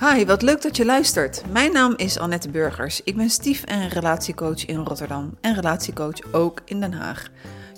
Hi, 0.00 0.24
wat 0.24 0.42
leuk 0.42 0.62
dat 0.62 0.76
je 0.76 0.84
luistert. 0.84 1.42
Mijn 1.52 1.72
naam 1.72 1.94
is 1.96 2.18
Annette 2.18 2.50
Burgers. 2.50 3.02
Ik 3.02 3.16
ben 3.16 3.30
stief- 3.30 3.64
en 3.64 3.88
relatiecoach 3.88 4.66
in 4.66 4.76
Rotterdam 4.76 5.36
en 5.40 5.54
relatiecoach 5.54 6.32
ook 6.32 6.60
in 6.64 6.80
Den 6.80 6.92
Haag. 6.92 7.28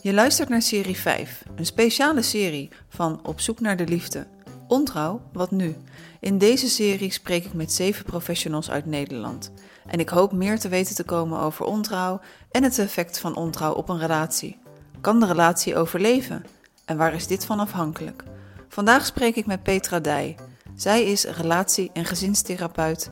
Je 0.03 0.13
luistert 0.13 0.49
naar 0.49 0.63
serie 0.63 0.97
5, 0.97 1.43
een 1.57 1.67
speciale 1.67 2.23
serie 2.23 2.69
van 2.89 3.21
Op 3.23 3.41
zoek 3.41 3.61
naar 3.61 3.77
de 3.77 3.87
liefde. 3.87 4.27
Ontrouw, 4.69 5.21
wat 5.33 5.51
nu? 5.51 5.77
In 6.21 6.39
deze 6.39 6.69
serie 6.69 7.13
spreek 7.13 7.45
ik 7.45 7.53
met 7.53 7.73
zeven 7.73 8.05
professionals 8.05 8.71
uit 8.71 8.87
Nederland. 8.87 9.51
En 9.87 10.01
ik 10.01 10.09
hoop 10.09 10.33
meer 10.33 10.59
te 10.59 10.69
weten 10.69 10.95
te 10.95 11.05
komen 11.05 11.41
over 11.41 11.65
ontrouw 11.65 12.21
en 12.51 12.63
het 12.63 12.79
effect 12.79 13.19
van 13.19 13.37
ontrouw 13.37 13.73
op 13.73 13.89
een 13.89 13.99
relatie. 13.99 14.59
Kan 15.01 15.21
de 15.21 15.27
relatie 15.27 15.77
overleven? 15.77 16.45
En 16.85 16.97
waar 16.97 17.15
is 17.15 17.27
dit 17.27 17.45
van 17.45 17.61
afhankelijk? 17.61 18.25
Vandaag 18.69 19.07
spreek 19.07 19.37
ik 19.37 19.47
met 19.47 19.63
Petra 19.63 20.01
Dij. 20.01 20.37
Zij 20.79 21.05
is 21.05 21.25
relatie- 21.25 21.91
en 21.93 22.05
gezinstherapeut 22.05 23.11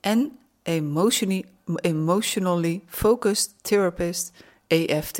en 0.00 0.38
emotionally, 0.62 1.44
emotionally 1.74 2.82
focused 2.86 3.54
therapist 3.62 4.32
EFT. 4.66 5.18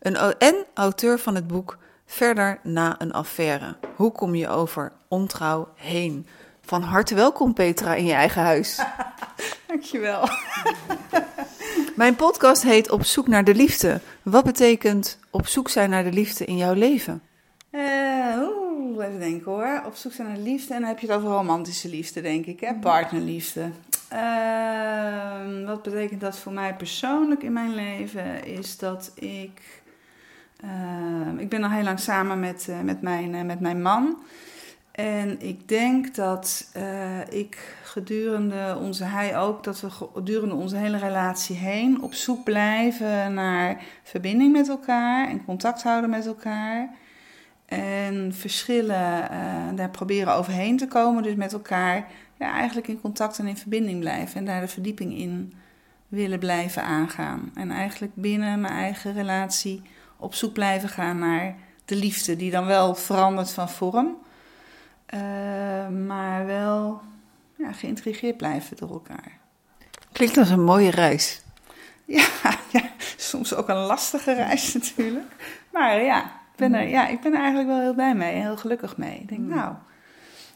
Een, 0.00 0.16
en 0.38 0.66
auteur 0.74 1.18
van 1.18 1.34
het 1.34 1.46
boek 1.46 1.78
Verder 2.06 2.60
na 2.62 2.94
een 2.98 3.12
affaire. 3.12 3.76
Hoe 3.96 4.12
kom 4.12 4.34
je 4.34 4.48
over 4.48 4.92
ontrouw 5.08 5.68
heen? 5.74 6.26
Van 6.60 6.82
harte 6.82 7.14
welkom 7.14 7.54
Petra 7.54 7.94
in 7.94 8.04
je 8.04 8.12
eigen 8.12 8.42
huis. 8.42 8.80
Dankjewel. 9.66 10.28
Mijn 11.96 12.16
podcast 12.16 12.62
heet 12.62 12.90
Op 12.90 13.04
zoek 13.04 13.28
naar 13.28 13.44
de 13.44 13.54
liefde. 13.54 14.00
Wat 14.22 14.44
betekent 14.44 15.18
op 15.30 15.46
zoek 15.46 15.68
zijn 15.68 15.90
naar 15.90 16.04
de 16.04 16.12
liefde 16.12 16.44
in 16.44 16.56
jouw 16.56 16.74
leven? 16.74 17.22
Uh, 17.70 18.67
oeh, 18.78 19.06
even 19.06 19.18
denken 19.18 19.52
hoor. 19.52 19.82
Op 19.86 19.94
zoek 19.94 20.12
zijn 20.12 20.28
naar 20.28 20.36
de 20.36 20.42
liefde. 20.42 20.74
En 20.74 20.80
dan 20.80 20.88
heb 20.88 20.98
je 20.98 21.06
het 21.06 21.16
over 21.16 21.28
romantische 21.28 21.88
liefde, 21.88 22.20
denk 22.20 22.46
ik. 22.46 22.60
Hè? 22.60 22.74
Partnerliefde. 22.74 23.70
Uh, 24.12 25.66
wat 25.66 25.82
betekent 25.82 26.20
dat 26.20 26.38
voor 26.38 26.52
mij 26.52 26.74
persoonlijk 26.74 27.42
in 27.42 27.52
mijn 27.52 27.74
leven? 27.74 28.44
Is 28.44 28.78
dat 28.78 29.12
ik... 29.14 29.82
Uh, 30.64 31.40
ik 31.40 31.48
ben 31.48 31.64
al 31.64 31.70
heel 31.70 31.82
lang 31.82 32.00
samen 32.00 32.40
met, 32.40 32.68
met, 32.82 33.02
mijn, 33.02 33.46
met 33.46 33.60
mijn 33.60 33.82
man. 33.82 34.16
En 34.98 35.40
ik 35.40 35.68
denk 35.68 36.14
dat 36.14 36.70
uh, 36.76 37.20
ik 37.30 37.76
gedurende 37.82 38.78
onze, 38.80 39.04
hij 39.04 39.38
ook, 39.38 39.64
dat 39.64 39.80
we 39.80 39.90
gedurende 39.90 40.54
onze 40.54 40.76
hele 40.76 40.98
relatie 40.98 41.56
heen 41.56 42.02
op 42.02 42.14
zoek 42.14 42.44
blijven 42.44 43.34
naar 43.34 43.82
verbinding 44.02 44.52
met 44.52 44.68
elkaar 44.68 45.28
en 45.28 45.44
contact 45.44 45.82
houden 45.82 46.10
met 46.10 46.26
elkaar. 46.26 46.94
En 47.68 48.34
verschillen 48.34 49.22
uh, 49.22 49.76
daar 49.76 49.90
proberen 49.90 50.34
overheen 50.34 50.76
te 50.76 50.88
komen, 50.88 51.22
dus 51.22 51.34
met 51.34 51.52
elkaar 51.52 52.06
ja, 52.38 52.52
eigenlijk 52.52 52.88
in 52.88 53.00
contact 53.00 53.38
en 53.38 53.46
in 53.46 53.56
verbinding 53.56 54.00
blijven 54.00 54.36
en 54.36 54.44
daar 54.44 54.60
de 54.60 54.68
verdieping 54.68 55.14
in 55.14 55.52
willen 56.08 56.38
blijven 56.38 56.82
aangaan. 56.82 57.50
En 57.54 57.70
eigenlijk 57.70 58.12
binnen 58.14 58.60
mijn 58.60 58.72
eigen 58.72 59.12
relatie 59.12 59.82
op 60.16 60.34
zoek 60.34 60.52
blijven 60.52 60.88
gaan 60.88 61.18
naar 61.18 61.56
de 61.84 61.96
liefde, 61.96 62.36
die 62.36 62.50
dan 62.50 62.66
wel 62.66 62.94
verandert 62.94 63.52
van 63.52 63.68
vorm. 63.68 64.16
Uh, 65.14 65.20
maar 65.88 66.46
wel 66.46 67.00
ja, 67.56 67.72
geïntrigeerd 67.72 68.36
blijven 68.36 68.76
door 68.76 68.90
elkaar. 68.90 69.38
Klinkt 70.12 70.36
als 70.36 70.50
een 70.50 70.64
mooie 70.64 70.90
reis. 70.90 71.42
Ja, 72.04 72.26
ja, 72.72 72.82
soms 73.16 73.54
ook 73.54 73.68
een 73.68 73.76
lastige 73.76 74.34
reis 74.34 74.74
natuurlijk. 74.74 75.32
Maar 75.72 76.02
ja, 76.02 76.37
ben 76.58 76.74
er, 76.74 76.88
ja, 76.88 77.08
ik 77.08 77.20
ben 77.20 77.32
er 77.32 77.38
eigenlijk 77.38 77.68
wel 77.68 77.80
heel 77.80 77.94
blij 77.94 78.14
mee 78.14 78.32
en 78.32 78.40
heel 78.40 78.56
gelukkig 78.56 78.96
mee. 78.96 79.18
Ik 79.18 79.28
denk, 79.28 79.40
mm. 79.40 79.48
nou, 79.48 79.74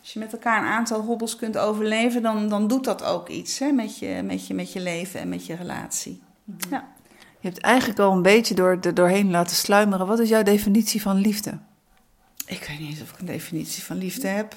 als 0.00 0.12
je 0.12 0.18
met 0.18 0.32
elkaar 0.32 0.62
een 0.62 0.68
aantal 0.68 1.00
hobbels 1.00 1.36
kunt 1.36 1.58
overleven, 1.58 2.22
dan, 2.22 2.48
dan 2.48 2.68
doet 2.68 2.84
dat 2.84 3.04
ook 3.04 3.28
iets 3.28 3.58
hè, 3.58 3.72
met, 3.72 3.98
je, 3.98 4.20
met, 4.24 4.46
je, 4.46 4.54
met 4.54 4.72
je 4.72 4.80
leven 4.80 5.20
en 5.20 5.28
met 5.28 5.46
je 5.46 5.54
relatie. 5.54 6.22
Mm. 6.44 6.56
Ja. 6.70 6.88
Je 7.40 7.48
hebt 7.48 7.60
eigenlijk 7.60 8.00
al 8.00 8.12
een 8.12 8.22
beetje 8.22 8.54
door, 8.54 8.78
er 8.80 8.94
doorheen 8.94 9.30
laten 9.30 9.56
sluimeren. 9.56 10.06
Wat 10.06 10.18
is 10.18 10.28
jouw 10.28 10.42
definitie 10.42 11.02
van 11.02 11.16
liefde? 11.16 11.58
Ik 12.46 12.64
weet 12.68 12.78
niet 12.78 12.90
eens 12.90 13.02
of 13.02 13.12
ik 13.12 13.18
een 13.18 13.26
definitie 13.26 13.82
van 13.82 13.96
liefde 13.96 14.28
heb. 14.28 14.54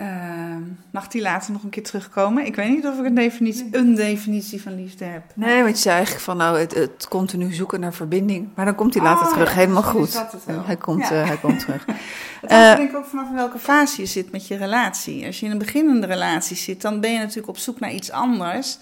Uh, 0.00 0.56
mag 0.90 1.08
die 1.08 1.22
later 1.22 1.52
nog 1.52 1.62
een 1.62 1.70
keer 1.70 1.82
terugkomen? 1.82 2.46
Ik 2.46 2.56
weet 2.56 2.68
niet 2.68 2.86
of 2.86 2.98
ik 2.98 3.04
een 3.04 3.14
definitie, 3.14 3.68
een 3.70 3.94
definitie 3.94 4.62
van 4.62 4.74
liefde 4.74 5.04
heb. 5.04 5.22
Nee, 5.34 5.62
want 5.62 5.74
je 5.74 5.82
zei 5.82 5.94
eigenlijk 5.94 6.24
van 6.24 6.36
nou, 6.36 6.58
het, 6.58 6.74
het 6.74 7.06
continu 7.08 7.52
zoeken 7.52 7.80
naar 7.80 7.94
verbinding. 7.94 8.48
Maar 8.54 8.64
dan 8.64 8.74
komt 8.74 8.94
hij 8.94 9.02
later 9.02 9.26
oh, 9.26 9.32
terug, 9.32 9.54
helemaal 9.54 9.82
goed. 9.82 10.24
Hij 10.46 10.76
komt, 10.76 11.08
ja. 11.08 11.20
uh, 11.20 11.26
hij 11.26 11.36
komt 11.36 11.60
terug. 11.60 11.86
Het 12.40 12.52
uh, 12.52 12.76
denk 12.76 12.90
ik 12.90 12.96
ook 12.96 13.04
vanaf 13.04 13.30
welke 13.30 13.58
fase 13.58 14.00
je 14.00 14.06
zit 14.06 14.32
met 14.32 14.46
je 14.46 14.56
relatie. 14.56 15.26
Als 15.26 15.40
je 15.40 15.46
in 15.46 15.52
een 15.52 15.58
beginnende 15.58 16.06
relatie 16.06 16.56
zit, 16.56 16.82
dan 16.82 17.00
ben 17.00 17.12
je 17.12 17.18
natuurlijk 17.18 17.48
op 17.48 17.58
zoek 17.58 17.80
naar 17.80 17.92
iets 17.92 18.10
anders 18.10 18.78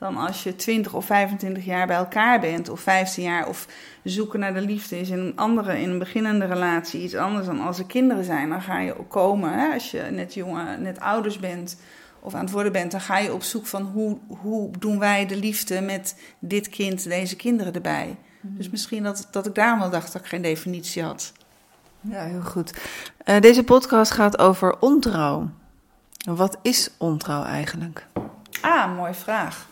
dan 0.00 0.16
als 0.16 0.42
je 0.42 0.56
20 0.56 0.94
of 0.94 1.04
25 1.04 1.64
jaar 1.64 1.86
bij 1.86 1.96
elkaar 1.96 2.40
bent, 2.40 2.68
of 2.68 2.80
15 2.80 3.24
jaar, 3.24 3.48
of 3.48 3.66
zoeken 4.04 4.40
naar 4.40 4.54
de 4.54 4.60
liefde 4.60 5.00
is 5.00 5.08
in 5.08 5.18
een 5.18 5.36
andere, 5.36 5.80
in 5.80 5.90
een 5.90 5.98
beginnende 5.98 6.44
relatie 6.44 7.02
iets 7.02 7.14
anders 7.14 7.46
dan 7.46 7.60
als 7.60 7.78
er 7.78 7.86
kinderen 7.86 8.24
zijn. 8.24 8.48
Dan 8.48 8.62
ga 8.62 8.78
je 8.78 8.98
ook 8.98 9.10
komen, 9.10 9.52
hè, 9.58 9.72
als 9.72 9.90
je 9.90 10.02
net 10.10 10.34
jongen, 10.34 10.82
net 10.82 11.00
ouders 11.00 11.38
bent 11.38 11.76
of 12.20 12.34
aan 12.34 12.40
het 12.40 12.50
worden 12.50 12.72
bent, 12.72 12.90
dan 12.90 13.00
ga 13.00 13.18
je 13.18 13.32
op 13.32 13.42
zoek 13.42 13.66
van 13.66 13.82
hoe, 13.82 14.18
hoe 14.28 14.70
doen 14.78 14.98
wij 14.98 15.26
de 15.26 15.36
liefde 15.36 15.80
met 15.80 16.16
dit 16.38 16.68
kind, 16.68 17.04
deze 17.04 17.36
kinderen 17.36 17.72
erbij. 17.72 18.16
Mm. 18.40 18.56
Dus 18.56 18.70
misschien 18.70 19.02
dat, 19.02 19.28
dat 19.30 19.46
ik 19.46 19.54
daarom 19.54 19.78
wel 19.80 19.90
dacht 19.90 20.12
dat 20.12 20.22
ik 20.22 20.28
geen 20.28 20.42
definitie 20.42 21.02
had. 21.02 21.32
Ja, 22.00 22.24
heel 22.24 22.42
goed. 22.42 22.74
Uh, 23.24 23.40
deze 23.40 23.64
podcast 23.64 24.10
gaat 24.10 24.38
over 24.38 24.78
ontrouw. 24.78 25.50
Wat 26.24 26.58
is 26.62 26.90
ontrouw 26.98 27.44
eigenlijk? 27.44 28.06
Ah, 28.60 28.96
mooie 28.96 29.14
vraag. 29.14 29.68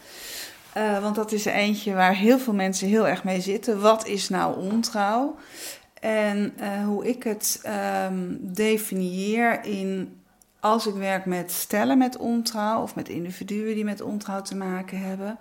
Uh, 0.77 1.03
want 1.03 1.15
dat 1.15 1.33
is 1.33 1.47
er 1.47 1.53
eentje 1.53 1.95
waar 1.95 2.15
heel 2.15 2.39
veel 2.39 2.55
mensen 2.55 2.89
heel 2.89 3.09
erg 3.09 3.25
mee 3.25 3.41
zitten. 3.41 3.81
Wat 3.81 4.07
is 4.07 4.29
nou 4.29 4.57
ontrouw? 4.71 5.37
En 6.01 6.55
uh, 6.61 6.85
hoe 6.85 7.07
ik 7.07 7.23
het 7.23 7.63
um, 8.07 8.39
definieer 8.41 9.65
in 9.65 10.21
als 10.61 10.87
ik 10.87 10.95
werk 10.95 11.25
met 11.25 11.51
stellen 11.53 11.99
met 11.99 12.17
ontrouw 12.17 12.83
of 12.83 12.95
met 12.95 13.09
individuen 13.09 13.75
die 13.75 13.85
met 13.85 14.01
ontrouw 14.01 14.43
te 14.43 14.57
maken 14.57 14.99
hebben. 14.99 15.39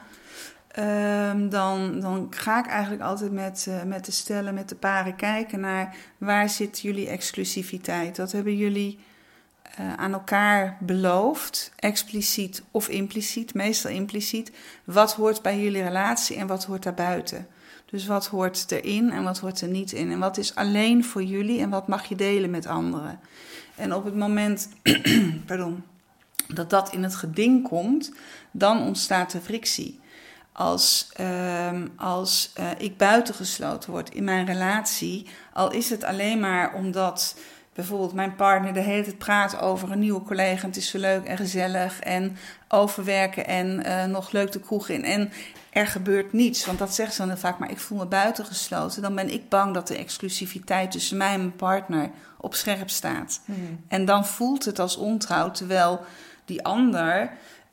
Um, 0.79 1.49
dan, 1.49 1.99
dan 1.99 2.27
ga 2.29 2.59
ik 2.59 2.67
eigenlijk 2.67 3.01
altijd 3.01 3.31
met, 3.31 3.65
uh, 3.69 3.83
met 3.83 4.05
de 4.05 4.11
stellen, 4.11 4.53
met 4.53 4.69
de 4.69 4.75
paren 4.75 5.15
kijken 5.15 5.59
naar 5.59 5.95
waar 6.17 6.49
zit 6.49 6.79
jullie 6.79 7.07
exclusiviteit? 7.07 8.17
Wat 8.17 8.31
hebben 8.31 8.55
jullie 8.55 8.99
uh, 9.79 9.93
aan 9.93 10.13
elkaar 10.13 10.77
beloofd, 10.79 11.71
expliciet 11.75 12.63
of 12.71 12.87
impliciet, 12.89 13.53
meestal 13.53 13.91
impliciet, 13.91 14.51
wat 14.83 15.13
hoort 15.13 15.41
bij 15.41 15.59
jullie 15.59 15.83
relatie 15.83 16.37
en 16.37 16.47
wat 16.47 16.65
hoort 16.65 16.83
daarbuiten. 16.83 17.47
Dus 17.85 18.05
wat 18.05 18.27
hoort 18.27 18.71
erin 18.71 19.11
en 19.11 19.23
wat 19.23 19.37
hoort 19.37 19.61
er 19.61 19.67
niet 19.67 19.91
in. 19.91 20.11
En 20.11 20.19
wat 20.19 20.37
is 20.37 20.55
alleen 20.55 21.05
voor 21.05 21.23
jullie 21.23 21.61
en 21.61 21.69
wat 21.69 21.87
mag 21.87 22.05
je 22.05 22.15
delen 22.15 22.49
met 22.49 22.65
anderen. 22.65 23.19
En 23.75 23.93
op 23.93 24.05
het 24.05 24.15
moment 24.15 24.69
pardon, 25.47 25.83
dat 26.47 26.69
dat 26.69 26.93
in 26.93 27.03
het 27.03 27.15
geding 27.15 27.67
komt, 27.67 28.11
dan 28.51 28.81
ontstaat 28.81 29.31
de 29.31 29.41
frictie. 29.41 29.99
Als, 30.51 31.09
uh, 31.19 31.81
als 31.95 32.53
uh, 32.59 32.69
ik 32.77 32.97
buitengesloten 32.97 33.91
word 33.91 34.13
in 34.13 34.23
mijn 34.23 34.45
relatie, 34.45 35.27
al 35.53 35.71
is 35.71 35.89
het 35.89 36.03
alleen 36.03 36.39
maar 36.39 36.73
omdat 36.73 37.35
bijvoorbeeld 37.77 38.13
mijn 38.13 38.35
partner 38.35 38.73
de 38.73 38.79
hele 38.79 39.03
tijd 39.03 39.17
praat 39.17 39.59
over 39.59 39.91
een 39.91 39.99
nieuwe 39.99 40.23
collega. 40.23 40.67
Het 40.67 40.77
is 40.77 40.89
zo 40.89 40.97
leuk 40.97 41.25
en 41.25 41.37
gezellig. 41.37 41.99
En 41.99 42.37
overwerken 42.67 43.47
en 43.47 43.83
uh, 43.85 44.05
nog 44.05 44.31
leuk 44.31 44.51
de 44.51 44.59
kroeg 44.59 44.89
in. 44.89 45.03
En 45.03 45.31
er 45.69 45.87
gebeurt 45.87 46.33
niets. 46.33 46.65
Want 46.65 46.79
dat 46.79 46.93
zegt 46.93 47.11
ze 47.11 47.17
dan 47.17 47.27
heel 47.27 47.37
vaak. 47.37 47.59
Maar 47.59 47.71
ik 47.71 47.79
voel 47.79 47.97
me 47.97 48.05
buitengesloten. 48.05 49.01
Dan 49.01 49.15
ben 49.15 49.33
ik 49.33 49.49
bang 49.49 49.73
dat 49.73 49.87
de 49.87 49.97
exclusiviteit 49.97 50.91
tussen 50.91 51.17
mij 51.17 51.33
en 51.33 51.39
mijn 51.39 51.55
partner 51.55 52.09
op 52.37 52.55
scherp 52.55 52.89
staat. 52.89 53.41
Hmm. 53.45 53.83
En 53.87 54.05
dan 54.05 54.25
voelt 54.25 54.65
het 54.65 54.79
als 54.79 54.97
ontrouw. 54.97 55.51
Terwijl 55.51 56.01
die 56.45 56.63
ander 56.63 57.31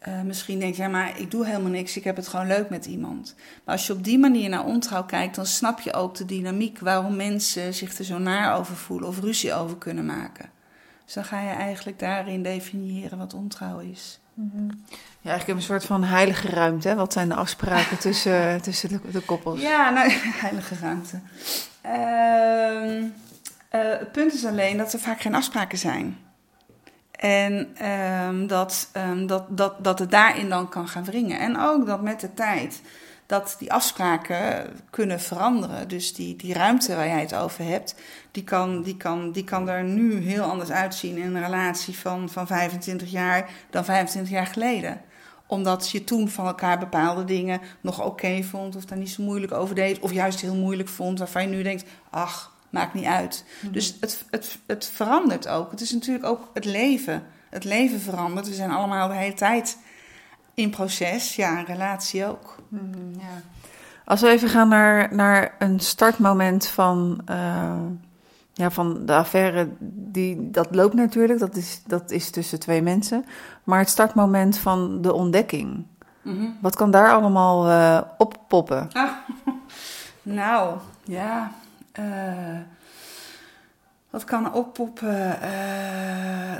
uh, 0.08 0.20
misschien 0.20 0.58
denkt, 0.58 0.76
ja, 0.76 0.88
maar 0.88 1.20
ik 1.20 1.30
doe 1.30 1.46
helemaal 1.46 1.70
niks, 1.70 1.96
ik 1.96 2.04
heb 2.04 2.16
het 2.16 2.28
gewoon 2.28 2.46
leuk 2.46 2.70
met 2.70 2.86
iemand. 2.86 3.34
Maar 3.64 3.74
als 3.74 3.86
je 3.86 3.92
op 3.92 4.04
die 4.04 4.18
manier 4.18 4.48
naar 4.48 4.64
ontrouw 4.64 5.04
kijkt, 5.04 5.34
dan 5.34 5.46
snap 5.46 5.80
je 5.80 5.92
ook 5.92 6.14
de 6.14 6.24
dynamiek 6.24 6.78
waarom 6.78 7.16
mensen 7.16 7.74
zich 7.74 7.98
er 7.98 8.04
zo 8.04 8.18
naar 8.18 8.56
over 8.58 8.76
voelen 8.76 9.08
of 9.08 9.20
ruzie 9.20 9.54
over 9.54 9.76
kunnen 9.76 10.06
maken. 10.06 10.50
Dus 11.04 11.14
dan 11.14 11.24
ga 11.24 11.40
je 11.40 11.50
eigenlijk 11.50 11.98
daarin 11.98 12.42
definiëren 12.42 13.18
wat 13.18 13.34
ontrouw 13.34 13.78
is. 13.78 14.20
Ja, 15.20 15.34
ik 15.34 15.46
heb 15.46 15.56
een 15.56 15.62
soort 15.62 15.84
van 15.84 16.04
heilige 16.04 16.48
ruimte. 16.48 16.88
Hè? 16.88 16.94
Wat 16.94 17.12
zijn 17.12 17.28
de 17.28 17.34
afspraken 17.34 17.98
tussen, 18.06 18.62
tussen 18.62 18.88
de, 18.88 19.00
de, 19.10 19.20
koppels? 19.20 19.60
Ja, 19.60 19.90
nou, 19.90 20.12
heilige 20.46 20.74
ruimte. 20.80 21.20
Uh, 21.86 23.02
uh, 23.02 23.98
het 23.98 24.12
punt 24.12 24.34
is 24.34 24.44
alleen 24.44 24.76
dat 24.76 24.92
er 24.92 24.98
vaak 24.98 25.20
geen 25.20 25.34
afspraken 25.34 25.78
zijn. 25.78 26.16
En 27.25 27.85
um, 28.26 28.47
dat, 28.47 28.91
um, 28.97 29.26
dat, 29.26 29.44
dat, 29.49 29.85
dat 29.85 29.99
het 29.99 30.11
daarin 30.11 30.49
dan 30.49 30.69
kan 30.69 30.88
gaan 30.88 31.05
wringen. 31.05 31.38
En 31.38 31.61
ook 31.61 31.87
dat 31.87 32.03
met 32.03 32.21
de 32.21 32.35
tijd 32.35 32.81
dat 33.26 33.56
die 33.59 33.73
afspraken 33.73 34.67
kunnen 34.91 35.21
veranderen. 35.21 35.88
Dus 35.88 36.15
die, 36.15 36.37
die 36.37 36.55
ruimte 36.55 36.97
waar 36.97 37.06
jij 37.06 37.21
het 37.21 37.35
over 37.35 37.65
hebt, 37.65 37.94
die 38.31 38.44
kan, 38.44 38.82
die, 38.82 38.97
kan, 38.97 39.32
die 39.32 39.44
kan 39.44 39.69
er 39.69 39.85
nu 39.85 40.17
heel 40.17 40.43
anders 40.43 40.71
uitzien 40.71 41.17
in 41.17 41.35
een 41.35 41.44
relatie 41.44 41.99
van, 41.99 42.29
van 42.29 42.47
25 42.47 43.11
jaar 43.11 43.50
dan 43.71 43.85
25 43.85 44.32
jaar 44.32 44.47
geleden 44.47 45.00
omdat 45.47 45.91
je 45.91 46.05
toen 46.05 46.29
van 46.29 46.47
elkaar 46.47 46.79
bepaalde 46.79 47.25
dingen 47.25 47.61
nog 47.81 48.05
oké 48.05 48.43
vond, 48.43 48.76
of 48.76 48.85
daar 48.85 48.99
niet 48.99 49.11
zo 49.11 49.23
moeilijk 49.23 49.53
over 49.53 49.75
deed, 49.75 49.99
of 49.99 50.12
juist 50.12 50.41
heel 50.41 50.55
moeilijk 50.55 50.88
vond, 50.88 51.19
waarvan 51.19 51.43
je 51.43 51.49
nu 51.49 51.62
denkt: 51.62 51.85
ach, 52.11 52.53
maakt 52.75 52.94
niet 52.94 53.05
uit. 53.05 53.44
Mhm. 53.61 53.73
Dus 53.73 53.97
het, 54.00 54.25
het, 54.31 54.59
het 54.67 54.87
verandert 54.87 55.49
ook. 55.49 55.71
Het 55.71 55.81
is 55.81 55.93
natuurlijk 55.93 56.25
ook 56.25 56.50
het 56.55 56.65
leven. 56.65 57.23
Het 57.50 57.65
leven 57.65 58.00
verandert. 58.00 58.49
We 58.49 58.55
zijn 58.55 58.71
allemaal 58.71 59.09
de 59.09 59.15
hele 59.15 59.35
tijd 59.35 59.79
in 60.55 60.71
proces. 60.71 61.37
Ja, 61.37 61.59
een 61.59 61.65
relatie 61.65 62.26
ook. 62.26 62.56
Mhm, 62.69 63.19
ja. 63.19 63.43
Als 64.05 64.21
we 64.21 64.29
even 64.29 64.49
gaan 64.49 64.69
naar, 64.69 65.15
naar 65.15 65.55
een 65.59 65.81
startmoment 65.81 66.67
van, 66.67 67.21
uh, 67.31 67.76
ja, 68.53 68.71
van 68.71 69.06
de 69.06 69.15
affaire, 69.15 69.69
die, 69.79 70.50
dat 70.50 70.75
loopt 70.75 70.94
natuurlijk, 70.94 71.38
dat 71.38 71.56
is, 71.56 71.82
dat 71.87 72.11
is 72.11 72.31
tussen 72.31 72.61
twee 72.61 72.82
mensen. 72.82 73.25
Maar 73.65 73.79
het 73.79 73.88
startmoment 73.88 74.59
van 74.59 75.03
de 75.03 75.12
ontdekking, 75.12 75.85
mhm. 76.23 76.47
wat 76.61 76.76
kan 76.76 76.91
daar 76.91 77.12
allemaal 77.12 77.69
uh, 77.69 78.00
oppoppen? 78.19 78.88
Ah, 78.93 79.11
nou, 80.23 80.79
ja. 81.05 81.53
Uh, 81.99 82.58
wat 84.11 84.25
kan 84.25 84.52
oppoppen? 84.52 85.38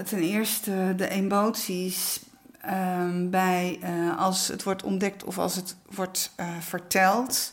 ten 0.05 0.19
eerste 0.19 0.95
de 0.97 1.09
emoties 1.09 2.21
Ehm, 2.67 3.31
bij 3.31 3.79
uh, 3.83 4.19
als 4.19 4.49
het 4.49 4.63
wordt 4.63 4.83
ontdekt 4.83 5.25
of 5.25 5.39
als 5.39 5.57
het 5.57 5.77
wordt 5.95 6.35
verteld. 6.61 7.53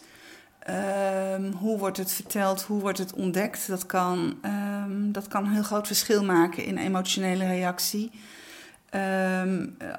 Um, 1.33 1.51
hoe 1.51 1.77
wordt 1.77 1.97
het 1.97 2.11
verteld, 2.11 2.61
hoe 2.61 2.81
wordt 2.81 2.97
het 2.97 3.13
ontdekt? 3.13 3.67
Dat 3.67 3.85
kan, 3.85 4.37
um, 4.45 5.11
dat 5.11 5.27
kan 5.27 5.45
een 5.45 5.51
heel 5.51 5.63
groot 5.63 5.87
verschil 5.87 6.23
maken 6.23 6.65
in 6.65 6.77
emotionele 6.77 7.45
reactie. 7.45 8.11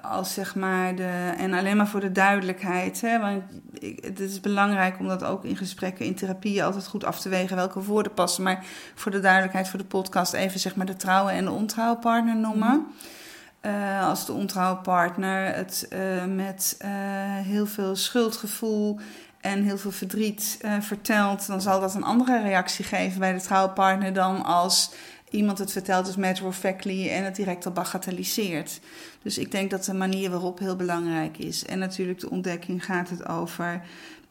Als 0.02 0.34
zeg 0.34 0.54
maar 0.54 0.94
de, 0.94 1.32
en 1.38 1.52
alleen 1.52 1.76
maar 1.76 1.88
voor 1.88 2.00
de 2.00 2.12
duidelijkheid. 2.12 3.00
Hè, 3.00 3.20
want 3.20 3.42
ik, 3.72 4.04
het 4.04 4.20
is 4.20 4.40
belangrijk 4.40 4.98
om 4.98 5.08
dat 5.08 5.24
ook 5.24 5.44
in 5.44 5.56
gesprekken, 5.56 6.06
in 6.06 6.14
therapie 6.14 6.64
altijd 6.64 6.86
goed 6.86 7.04
af 7.04 7.20
te 7.20 7.28
wegen 7.28 7.56
welke 7.56 7.82
woorden 7.82 8.14
passen. 8.14 8.42
Maar 8.42 8.64
voor 8.94 9.10
de 9.10 9.20
duidelijkheid, 9.20 9.68
voor 9.68 9.78
de 9.78 9.84
podcast, 9.84 10.32
even 10.32 10.60
zeg 10.60 10.74
maar 10.76 10.86
de 10.86 10.96
trouwe 10.96 11.30
en 11.30 11.44
de 11.44 11.50
ontrouwpartner 11.50 12.36
noemen. 12.36 12.68
Mhm. 12.68 13.10
Uh, 13.66 14.08
als 14.08 14.26
de 14.26 14.32
ontrouwe 14.32 14.76
partner 14.76 15.54
het 15.54 15.88
uh, 15.92 16.24
met 16.24 16.78
uh, 16.84 16.88
heel 17.36 17.66
veel 17.66 17.96
schuldgevoel 17.96 18.98
en 19.40 19.62
heel 19.62 19.78
veel 19.78 19.90
verdriet 19.90 20.58
vertelt, 20.80 21.46
dan 21.46 21.60
zal 21.60 21.80
dat 21.80 21.94
een 21.94 22.04
andere 22.04 22.42
reactie 22.42 22.84
geven 22.84 23.18
bij 23.18 23.32
de 23.32 23.40
trouwpartner 23.40 24.12
dan 24.12 24.44
als 24.44 24.92
iemand 25.32 25.58
het 25.58 25.72
vertelt 25.72 26.06
als 26.06 26.16
matter 26.16 26.46
of 26.46 26.56
factly 26.56 27.08
en 27.08 27.24
het 27.24 27.36
direct 27.36 27.66
al 27.66 27.72
bagatelliseert. 27.72 28.80
Dus 29.22 29.38
ik 29.38 29.50
denk 29.50 29.70
dat 29.70 29.84
de 29.84 29.94
manier 29.94 30.30
waarop 30.30 30.58
heel 30.58 30.76
belangrijk 30.76 31.38
is. 31.38 31.64
En 31.64 31.78
natuurlijk 31.78 32.20
de 32.20 32.30
ontdekking 32.30 32.84
gaat 32.84 33.10
het 33.10 33.28
over 33.28 33.82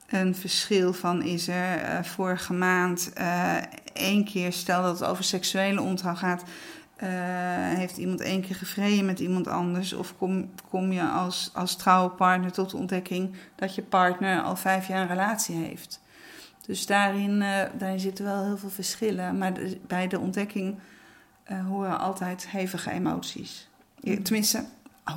een 0.10 0.36
verschil 0.36 0.94
van 0.94 1.24
is 1.24 1.48
er 1.48 2.06
vorige 2.06 2.54
maand 2.54 3.12
één 3.94 4.26
keer, 4.26 4.54
stel 4.54 4.82
dat 4.82 5.00
het 5.00 5.10
over 5.10 5.24
seksuele 5.24 5.82
ontrouw 5.82 6.16
gaat, 6.16 6.44
uh, 7.04 7.08
heeft 7.78 7.98
iemand 7.98 8.22
één 8.22 8.42
keer 8.42 8.56
gevreden 8.56 9.06
met 9.06 9.20
iemand 9.20 9.48
anders? 9.48 9.94
Of 9.94 10.18
kom, 10.18 10.50
kom 10.70 10.92
je 10.92 11.04
als, 11.04 11.52
als 11.54 11.76
trouwe 11.76 12.10
partner 12.10 12.52
tot 12.52 12.70
de 12.70 12.78
ontdekking 12.78 13.36
dat 13.56 13.76
je 13.76 13.82
partner 13.82 14.42
al 14.42 14.56
vijf 14.56 14.88
jaar 14.88 15.02
een 15.02 15.08
relatie 15.08 15.56
heeft? 15.56 16.02
Dus 16.66 16.86
daarin, 16.86 17.32
uh, 17.42 17.62
daarin 17.78 18.00
zitten 18.00 18.26
wel 18.26 18.44
heel 18.46 18.58
veel 18.58 18.70
verschillen. 18.70 19.38
Maar 19.38 19.54
bij 19.88 20.08
de 20.08 20.20
ontdekking 20.20 20.80
uh, 21.52 21.66
horen 21.68 22.00
altijd 22.00 22.50
hevige 22.50 22.92
emoties. 22.92 23.70
Je, 24.00 24.22
tenminste, 24.22 24.66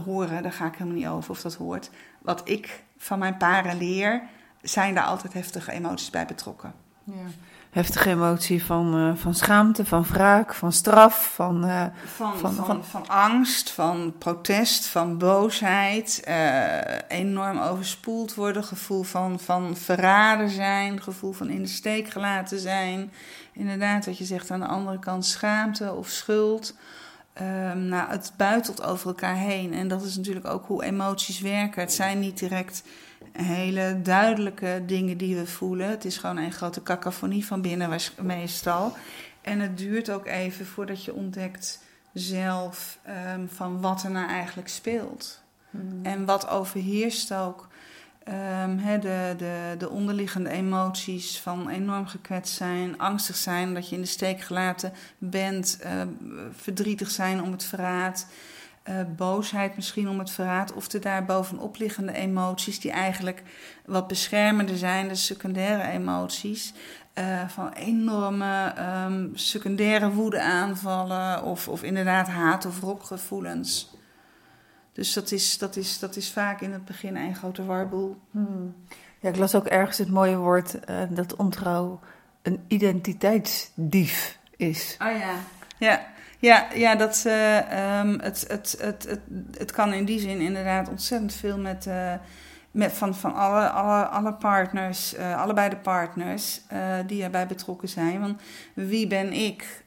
horen, 0.04 0.42
daar 0.42 0.52
ga 0.52 0.66
ik 0.66 0.72
helemaal 0.72 0.98
niet 0.98 1.06
over 1.06 1.30
of 1.30 1.40
dat 1.40 1.54
hoort. 1.54 1.90
Wat 2.22 2.48
ik 2.48 2.82
van 2.96 3.18
mijn 3.18 3.36
paren 3.36 3.78
leer, 3.78 4.22
zijn 4.62 4.94
daar 4.94 5.04
altijd 5.04 5.32
heftige 5.32 5.72
emoties 5.72 6.10
bij 6.10 6.26
betrokken. 6.26 6.72
Ja 7.04 7.26
heftige 7.74 8.10
emotie 8.10 8.64
van, 8.64 8.98
uh, 8.98 9.14
van 9.14 9.34
schaamte, 9.34 9.84
van 9.84 10.02
wraak, 10.02 10.54
van 10.54 10.72
straf, 10.72 11.32
van, 11.34 11.64
uh, 11.64 11.84
van, 12.04 12.38
van, 12.38 12.54
van, 12.54 12.84
van, 12.84 13.08
angst, 13.08 13.70
van 13.70 14.14
protest, 14.18 14.86
van 14.86 15.18
boosheid, 15.18 16.22
uh, 16.28 16.78
enorm 17.08 17.58
overspoeld 17.58 18.34
worden, 18.34 18.64
gevoel 18.64 19.02
van, 19.02 19.40
van 19.40 19.76
verraden 19.76 20.50
zijn, 20.50 21.02
gevoel 21.02 21.32
van 21.32 21.48
in 21.48 21.62
de 21.62 21.68
steek 21.68 22.08
gelaten 22.08 22.58
zijn. 22.58 23.12
Inderdaad, 23.52 24.06
wat 24.06 24.18
je 24.18 24.24
zegt 24.24 24.50
aan 24.50 24.60
de 24.60 24.66
andere 24.66 24.98
kant, 24.98 25.26
schaamte 25.26 25.92
of 25.92 26.08
schuld. 26.08 26.74
Um, 27.42 27.78
nou, 27.78 28.10
het 28.10 28.32
buitelt 28.36 28.82
over 28.82 29.06
elkaar 29.06 29.36
heen. 29.36 29.72
En 29.72 29.88
dat 29.88 30.02
is 30.02 30.16
natuurlijk 30.16 30.46
ook 30.46 30.66
hoe 30.66 30.84
emoties 30.84 31.40
werken. 31.40 31.80
Het 31.80 31.92
zijn 31.92 32.18
niet 32.18 32.38
direct 32.38 32.82
hele 33.42 34.00
duidelijke 34.02 34.82
dingen 34.86 35.16
die 35.16 35.36
we 35.36 35.46
voelen. 35.46 35.88
Het 35.88 36.04
is 36.04 36.16
gewoon 36.16 36.36
een 36.36 36.52
grote 36.52 36.82
cacophonie 36.82 37.46
van 37.46 37.62
binnen 37.62 38.00
meestal. 38.22 38.96
En 39.40 39.60
het 39.60 39.78
duurt 39.78 40.10
ook 40.10 40.26
even 40.26 40.66
voordat 40.66 41.04
je 41.04 41.14
ontdekt 41.14 41.82
zelf 42.12 42.98
um, 43.34 43.48
van 43.48 43.80
wat 43.80 44.02
er 44.02 44.10
nou 44.10 44.28
eigenlijk 44.28 44.68
speelt. 44.68 45.42
Hmm. 45.70 46.00
En 46.02 46.24
wat 46.24 46.48
overheerst 46.48 47.34
ook. 47.34 47.68
Um, 48.62 49.00
de, 49.00 49.34
de, 49.36 49.74
de 49.78 49.88
onderliggende 49.88 50.50
emoties 50.50 51.40
van 51.40 51.68
enorm 51.68 52.06
gekwetst 52.06 52.54
zijn, 52.54 52.98
angstig 52.98 53.36
zijn 53.36 53.74
dat 53.74 53.88
je 53.88 53.94
in 53.94 54.00
de 54.00 54.06
steek 54.06 54.40
gelaten 54.40 54.92
bent, 55.18 55.78
uh, 55.84 56.02
verdrietig 56.52 57.10
zijn 57.10 57.42
om 57.42 57.52
het 57.52 57.64
verraad. 57.64 58.26
Uh, 58.88 59.00
boosheid 59.16 59.76
misschien 59.76 60.08
om 60.08 60.18
het 60.18 60.30
verraad, 60.30 60.72
of 60.72 60.88
de 60.88 60.98
daarbovenop 60.98 61.76
liggende 61.76 62.12
emoties, 62.12 62.80
die 62.80 62.90
eigenlijk 62.90 63.42
wat 63.86 64.06
beschermender 64.06 64.76
zijn, 64.76 65.08
de 65.08 65.14
secundaire 65.14 65.90
emoties. 65.90 66.74
Uh, 67.18 67.48
van 67.48 67.72
enorme 67.72 68.74
um, 69.04 69.30
secundaire 69.34 70.10
woede 70.10 70.42
aanvallen, 70.42 71.42
of, 71.42 71.68
of 71.68 71.82
inderdaad 71.82 72.28
haat- 72.28 72.66
of 72.66 72.80
rokgevoelens. 72.80 73.96
Dus 74.92 75.12
dat 75.12 75.30
is, 75.30 75.58
dat, 75.58 75.76
is, 75.76 75.98
dat 75.98 76.16
is 76.16 76.32
vaak 76.32 76.60
in 76.60 76.72
het 76.72 76.84
begin 76.84 77.16
een 77.16 77.34
grote 77.34 77.64
warboel. 77.64 78.16
Hmm. 78.30 78.74
Ja, 79.20 79.28
ik 79.28 79.36
las 79.36 79.54
ook 79.54 79.66
ergens 79.66 79.98
het 79.98 80.10
mooie 80.10 80.36
woord 80.36 80.74
uh, 80.90 81.02
dat 81.10 81.36
ontrouw 81.36 82.00
een 82.42 82.64
identiteitsdief 82.68 84.38
is. 84.56 84.96
Oh 85.02 85.18
ja, 85.18 85.34
ja. 85.78 86.12
Ja, 86.44 86.66
ja 86.74 86.94
dat, 86.94 87.24
uh, 87.26 88.00
um, 88.00 88.20
het, 88.20 88.44
het, 88.48 88.76
het, 88.80 89.06
het, 89.08 89.20
het 89.58 89.72
kan 89.72 89.92
in 89.92 90.04
die 90.04 90.20
zin 90.20 90.40
inderdaad 90.40 90.88
ontzettend 90.88 91.34
veel 91.34 91.58
met, 91.58 91.86
uh, 91.86 92.12
met 92.70 92.92
van, 92.92 93.14
van 93.14 93.34
alle, 93.34 93.68
alle, 93.68 94.04
alle 94.04 94.34
partners, 94.34 95.14
uh, 95.14 95.40
allebei 95.40 95.68
de 95.68 95.76
partners 95.76 96.60
die 97.06 97.22
erbij 97.22 97.46
betrokken 97.46 97.88
zijn. 97.88 98.20
Want 98.20 98.40
wie 98.74 99.06
ben 99.06 99.32
ik? 99.32 99.82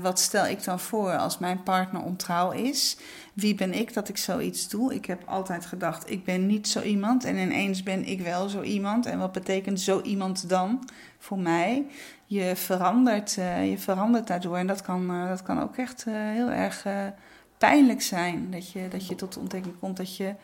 wat 0.00 0.18
stel 0.18 0.46
ik 0.46 0.64
dan 0.64 0.80
voor 0.80 1.16
als 1.16 1.38
mijn 1.38 1.62
partner 1.62 2.02
ontrouw 2.02 2.50
is? 2.50 2.96
Wie 3.32 3.54
ben 3.54 3.72
ik 3.72 3.94
dat 3.94 4.08
ik 4.08 4.16
zoiets 4.16 4.68
doe? 4.68 4.94
Ik 4.94 5.06
heb 5.06 5.22
altijd 5.26 5.66
gedacht, 5.66 6.10
ik 6.10 6.24
ben 6.24 6.46
niet 6.46 6.68
zo 6.68 6.82
iemand 6.82 7.24
en 7.24 7.36
ineens 7.36 7.82
ben 7.82 8.04
ik 8.04 8.20
wel 8.20 8.48
zo 8.48 8.62
iemand. 8.62 9.06
En 9.06 9.18
wat 9.18 9.32
betekent 9.32 9.80
zo 9.80 10.00
iemand 10.00 10.48
dan 10.48 10.88
voor 11.18 11.38
mij? 11.38 11.86
je 12.32 12.56
verandert, 12.56 13.36
uh, 13.38 13.70
je 13.70 13.78
verandert 13.78 14.26
daardoor. 14.26 14.56
En 14.56 14.66
dat 14.66 14.82
kan, 14.82 15.10
uh, 15.10 15.28
dat 15.28 15.42
kan 15.42 15.62
ook 15.62 15.76
echt 15.76 16.04
uh, 16.08 16.14
heel 16.14 16.50
erg 16.50 16.86
pijnlijk 17.58 18.02
zijn. 18.02 18.50
Dat 18.50 18.70
je, 18.70 18.88
dat 18.88 19.06
je 19.06 19.14
tot 19.14 19.32
de 19.32 19.40
ontdekking 19.40 19.78
komt 19.78 19.96
dat 19.96 20.16
je 20.16 20.34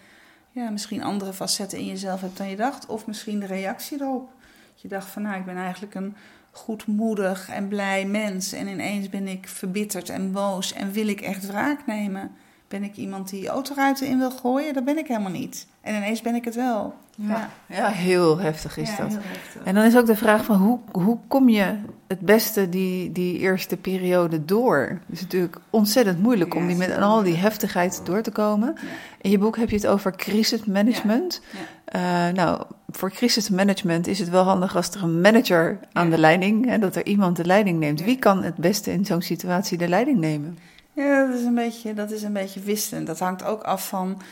ja, 0.51 0.71
misschien 0.71 1.03
andere 1.03 1.33
facetten 1.33 1.79
in 1.79 1.87
jezelf 1.87 2.21
hebt 2.21 2.37
dan 2.37 2.49
je 2.49 2.57
dacht. 2.57 2.87
Of 2.87 3.07
misschien 3.07 3.41
de 3.41 3.47
reactie 3.47 4.01
erop. 4.01 4.31
Je 4.75 4.89
dacht 4.89 5.09
van 5.09 5.23
nou, 5.23 5.39
ik 5.39 5.45
ben 5.45 5.57
eigenlijk 5.57 5.95
een 5.95 6.17
goedmoedig 6.51 7.49
en 7.49 7.69
blij 7.69 8.07
mens. 8.07 8.53
En 8.53 8.69
ineens 8.69 9.09
ben 9.09 9.29
ik 9.29 9.49
verbitterd 9.49 10.09
en 10.09 10.33
boos 10.33 10.73
en 10.73 10.93
wil 10.93 11.09
ik 11.09 11.21
echt 11.21 11.47
wraak 11.47 11.87
nemen. 11.87 12.31
Ben 12.69 12.83
ik 12.83 12.97
iemand 12.97 13.31
die 13.31 13.49
autoruiten 13.49 14.07
in 14.07 14.19
wil 14.19 14.31
gooien? 14.31 14.75
Dat 14.75 14.85
ben 14.85 14.99
ik 14.99 15.07
helemaal 15.07 15.31
niet. 15.31 15.67
En 15.81 15.95
ineens 15.95 16.21
ben 16.21 16.35
ik 16.35 16.45
het 16.45 16.55
wel. 16.55 16.95
Ja, 17.17 17.51
ja 17.67 17.89
heel 17.89 18.39
heftig 18.39 18.77
is 18.77 18.97
dat. 18.97 19.13
Heftig. 19.13 19.63
En 19.65 19.75
dan 19.75 19.85
is 19.85 19.97
ook 19.97 20.07
de 20.07 20.17
vraag 20.17 20.45
van 20.45 20.57
hoe, 20.57 20.79
hoe 20.93 21.19
kom 21.29 21.49
je 21.49 21.77
het 22.07 22.21
beste 22.21 22.69
die, 22.69 23.13
die 23.13 23.39
eerste 23.39 23.77
periode 23.77 24.45
door? 24.45 24.79
Het 24.89 25.17
is 25.17 25.21
natuurlijk 25.21 25.57
ontzettend 25.71 26.23
moeilijk 26.23 26.55
om 26.55 26.67
die 26.67 26.77
met 26.77 26.97
al 26.97 27.23
die 27.23 27.37
heftigheid 27.37 28.01
door 28.05 28.23
te 28.23 28.31
komen. 28.31 28.75
In 29.21 29.31
je 29.31 29.39
boek 29.39 29.57
heb 29.57 29.71
je 29.71 29.77
het 29.77 29.87
over 29.87 30.17
crisismanagement. 30.17 31.41
Uh, 31.97 32.29
nou, 32.29 32.63
voor 32.89 33.11
crisismanagement 33.11 34.07
is 34.07 34.19
het 34.19 34.29
wel 34.29 34.45
handig 34.45 34.77
als 34.77 34.91
er 34.91 35.03
een 35.03 35.21
manager 35.21 35.79
aan 35.93 36.11
de 36.11 36.19
leiding, 36.19 36.67
hè, 36.67 36.79
dat 36.79 36.97
er 36.97 37.07
iemand 37.07 37.37
de 37.37 37.45
leiding 37.45 37.79
neemt. 37.79 38.05
Wie 38.05 38.19
kan 38.19 38.43
het 38.43 38.57
beste 38.57 38.93
in 38.93 39.05
zo'n 39.05 39.23
situatie 39.23 39.79
de 39.79 39.89
leiding 39.89 40.19
nemen? 40.19 40.59
Ja, 40.99 41.27
dat 41.27 41.39
is 41.39 41.45
een 41.45 41.55
beetje, 41.55 41.95
dat 41.95 42.11
is 42.11 42.23
een 42.23 42.33
beetje 42.33 42.61
wisselend. 42.61 43.07
Dat 43.07 43.19
hangt 43.19 43.45
ook 43.45 43.63
af 43.63 43.89
van 43.89 44.23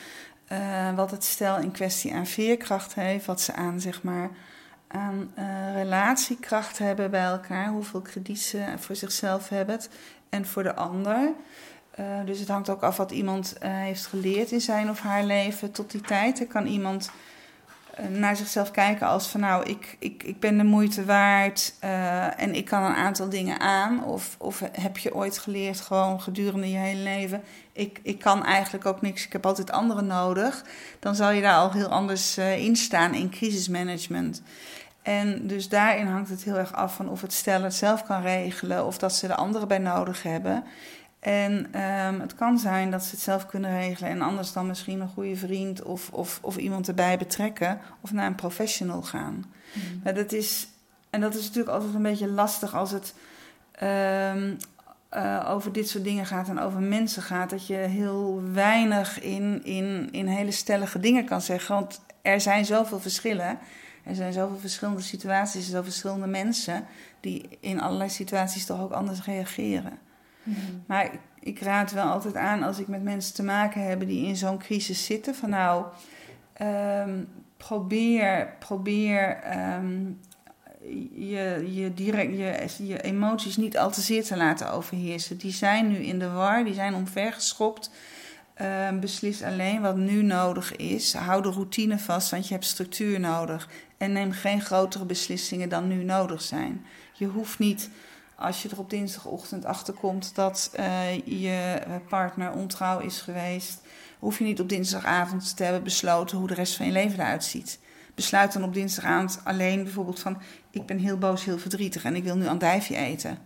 eh, 0.47 0.95
wat 0.95 1.11
het 1.11 1.25
stel 1.25 1.59
in 1.59 1.71
kwestie 1.71 2.15
aan 2.15 2.27
veerkracht 2.27 2.95
heeft, 2.95 3.27
wat 3.27 3.41
ze 3.41 3.53
aan, 3.53 3.81
zeg 3.81 4.03
maar, 4.03 4.31
aan 4.87 5.33
uh, 5.39 5.75
relatiekracht 5.75 6.79
hebben 6.79 7.11
bij 7.11 7.25
elkaar, 7.25 7.69
hoeveel 7.69 8.01
krediet 8.01 8.41
ze 8.41 8.65
voor 8.77 8.97
zichzelf 8.97 9.49
hebben 9.49 9.81
en 10.29 10.47
voor 10.47 10.63
de 10.63 10.75
ander. 10.75 11.33
Uh, 12.01 12.07
dus 12.25 12.39
het 12.39 12.49
hangt 12.49 12.69
ook 12.69 12.83
af 12.83 12.97
wat 12.97 13.11
iemand 13.11 13.57
heeft 13.61 14.07
geleerd 14.07 14.51
in 14.51 14.61
zijn 14.61 14.91
of 14.91 15.01
haar 15.01 15.25
leven 15.25 15.73
tot 15.73 15.91
die 15.91 16.01
tijd. 16.01 16.41
Er 16.41 16.47
kan 16.47 16.67
iemand 16.67 17.11
naar 18.09 18.37
zichzelf 18.37 18.71
kijken 18.71 19.07
als 19.07 19.29
van 19.29 19.41
nou, 19.41 19.65
ik, 19.65 19.97
ik, 19.99 20.23
ik 20.23 20.41
ben 20.41 20.59
de 20.59 20.65
moeite 20.65 21.05
waard 21.05 21.75
uh, 21.85 22.41
en 22.41 22.55
ik 22.55 22.65
kan 22.65 22.83
een 22.83 22.95
aantal 22.95 23.29
dingen 23.29 23.61
aan. 23.61 24.05
Of, 24.05 24.37
of 24.39 24.63
heb 24.73 24.99
je 24.99 25.15
ooit 25.15 25.39
geleerd 25.39 25.81
gewoon 25.81 26.21
gedurende 26.21 26.71
je 26.71 26.77
hele 26.77 27.03
leven, 27.03 27.43
ik, 27.73 28.01
ik 28.03 28.19
kan 28.19 28.45
eigenlijk 28.45 28.87
ook 28.87 29.01
niks, 29.01 29.27
ik 29.27 29.33
heb 29.33 29.47
altijd 29.47 29.71
anderen 29.71 30.07
nodig. 30.07 30.65
Dan 31.01 31.15
zal 31.15 31.31
je 31.31 31.43
daar 31.43 31.57
al 31.57 31.73
heel 31.73 31.89
anders 31.89 32.39
uh, 32.39 32.59
in 32.59 32.77
staan 32.77 33.15
in 33.15 33.31
crisismanagement. 33.31 34.43
En 35.03 35.47
dus 35.47 35.69
daarin 35.69 36.07
hangt 36.07 36.31
het 36.31 36.45
heel 36.45 36.57
erg 36.57 36.73
af 36.75 36.95
van 36.95 37.09
of 37.09 37.21
het 37.21 37.33
stel 37.33 37.63
het 37.63 37.75
zelf 37.75 38.05
kan 38.05 38.23
regelen 38.23 38.87
of 38.87 38.99
dat 38.99 39.15
ze 39.15 39.27
de 39.27 39.35
anderen 39.35 39.69
bij 39.69 39.79
nodig 39.79 40.23
hebben. 40.23 40.65
En 41.27 41.53
um, 41.53 42.21
het 42.21 42.35
kan 42.35 42.59
zijn 42.59 42.91
dat 42.91 43.05
ze 43.05 43.11
het 43.11 43.21
zelf 43.21 43.47
kunnen 43.47 43.79
regelen 43.79 44.11
en 44.11 44.21
anders 44.23 44.53
dan 44.53 44.67
misschien 44.67 45.01
een 45.01 45.09
goede 45.09 45.37
vriend 45.37 45.83
of, 45.83 46.11
of, 46.13 46.39
of 46.43 46.57
iemand 46.57 46.89
erbij 46.89 47.19
betrekken 47.19 47.81
of 48.01 48.13
naar 48.13 48.27
een 48.27 48.35
professional 48.35 49.03
gaan. 49.03 49.35
Mm. 49.35 50.01
Maar 50.05 50.15
dat 50.15 50.33
is, 50.33 50.69
en 51.11 51.21
dat 51.21 51.35
is 51.35 51.43
natuurlijk 51.43 51.75
altijd 51.75 51.95
een 51.95 52.03
beetje 52.03 52.29
lastig 52.29 52.75
als 52.75 52.91
het 52.91 53.15
um, 53.83 54.57
uh, 55.15 55.47
over 55.49 55.73
dit 55.73 55.89
soort 55.89 56.05
dingen 56.05 56.27
gaat 56.27 56.49
en 56.49 56.59
over 56.59 56.81
mensen 56.81 57.23
gaat, 57.23 57.51
dat 57.51 57.67
je 57.67 57.75
heel 57.75 58.43
weinig 58.53 59.21
in, 59.21 59.65
in, 59.65 60.09
in 60.11 60.27
hele 60.27 60.51
stellige 60.51 61.01
dingen 61.01 61.25
kan 61.25 61.41
zeggen. 61.41 61.75
Want 61.75 62.01
er 62.23 62.41
zijn 62.41 62.65
zoveel 62.65 63.01
verschillen. 63.01 63.59
Er 64.05 64.15
zijn 64.15 64.33
zoveel 64.33 64.59
verschillende 64.59 65.03
situaties, 65.03 65.67
zoveel 65.67 65.83
verschillende 65.83 66.27
mensen 66.27 66.85
die 67.21 67.59
in 67.61 67.81
allerlei 67.81 68.11
situaties 68.11 68.67
toch 68.67 68.81
ook 68.81 68.93
anders 68.93 69.25
reageren. 69.25 70.05
Mm-hmm. 70.47 70.85
Maar 70.87 71.11
ik, 71.41 71.61
raad 71.61 71.93
wel 71.93 72.05
altijd 72.05 72.37
aan 72.37 72.63
als 72.63 72.79
ik 72.79 72.89
met 72.89 73.03
mensen 73.03 73.35
te 73.35 73.43
maken 73.43 73.89
heb 73.89 74.07
die 74.07 74.27
in 74.27 74.37
zo'n 74.37 74.59
crisis 74.59 75.05
zitten, 75.05 75.35
van 75.35 75.51
nou, 75.51 75.85
um, 76.63 77.29
probeer, 77.57 78.55
probeer 78.59 79.39
um, 79.77 80.21
je, 81.15 81.71
je, 81.75 81.95
direct, 81.95 82.37
je, 82.37 82.87
je 82.87 83.03
emoties 83.03 83.57
niet 83.57 83.79
al 83.79 83.91
te 83.91 84.01
zeer 84.01 84.25
te 84.25 84.37
laten 84.37 84.73
overheersen. 84.73 85.37
Die 85.37 85.53
zijn 85.53 85.89
nu 85.89 85.97
in 85.97 86.19
de 86.19 86.31
war, 86.31 86.65
die 86.65 86.75
zijn 86.75 86.95
omvergeschopt. 86.95 87.91
Uh, 88.63 88.99
beslis 89.01 89.43
alleen 89.43 89.81
wat 89.81 89.97
nu 89.97 90.23
nodig 90.23 90.77
is. 90.77 91.15
Hou 91.15 91.43
de 91.43 91.51
routine 91.51 91.99
vast, 91.99 92.31
want 92.31 92.49
je 92.49 92.55
hebt 92.55 92.67
structuur 92.67 93.21
nodig. 93.21 93.69
En 93.97 94.13
neem 94.13 94.33
geen 94.33 94.61
grotere 94.61 95.05
beslissingen 95.05 95.69
dan 95.69 95.89
nu 95.89 96.05
nodig 96.05 96.43
zijn. 96.43 96.85
Je 97.13 97.27
hoeft 97.27 97.59
niet 97.59 97.91
als 98.37 98.63
je 98.63 98.69
er 98.69 98.79
op 98.79 98.91
dinsdagochtend 98.91 99.65
achter 99.65 99.95
komt 99.95 100.35
dat 100.35 100.71
uh, 100.79 101.17
je 101.25 101.79
partner 102.09 102.53
ontrouw 102.53 102.99
is 102.99 103.21
geweest, 103.21 103.81
hoef 104.19 104.39
je 104.39 104.45
niet 104.45 104.61
op 104.61 104.69
dinsdagavond 104.69 105.57
te 105.57 105.65
hebben 105.65 105.83
besloten 105.83 106.39
hoe 106.39 106.49
de 106.49 106.55
rest 106.55 106.77
van 106.77 106.87
je 106.87 106.93
leven 106.93 107.21
eruit 107.21 107.45
ziet. 107.45 107.79
Besluit 108.15 108.53
dan 108.53 108.65
op 108.65 108.75
dinsdagavond 108.75 109.41
alleen 109.45 109.83
bijvoorbeeld 109.83 110.21
van: 110.21 110.39
ik 110.71 110.87
ben 110.87 110.99
heel 110.99 111.19
boos, 111.19 111.45
heel 111.45 111.59
verdrietig 111.59 112.05
en 112.05 112.17
ik 112.17 112.25
wil 112.25 112.37
nu 112.37 112.47
andijvie 112.47 112.97
eten. 112.97 113.39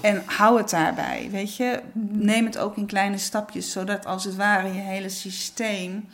En 0.00 0.22
hou 0.26 0.58
het 0.58 0.70
daarbij, 0.70 1.28
weet 1.30 1.56
je. 1.56 1.82
Neem 1.92 2.44
het 2.44 2.58
ook 2.58 2.76
in 2.76 2.86
kleine 2.86 3.18
stapjes, 3.18 3.72
zodat 3.72 4.06
als 4.06 4.24
het 4.24 4.36
ware 4.36 4.68
je 4.68 4.80
hele 4.80 5.08
systeem 5.08 6.08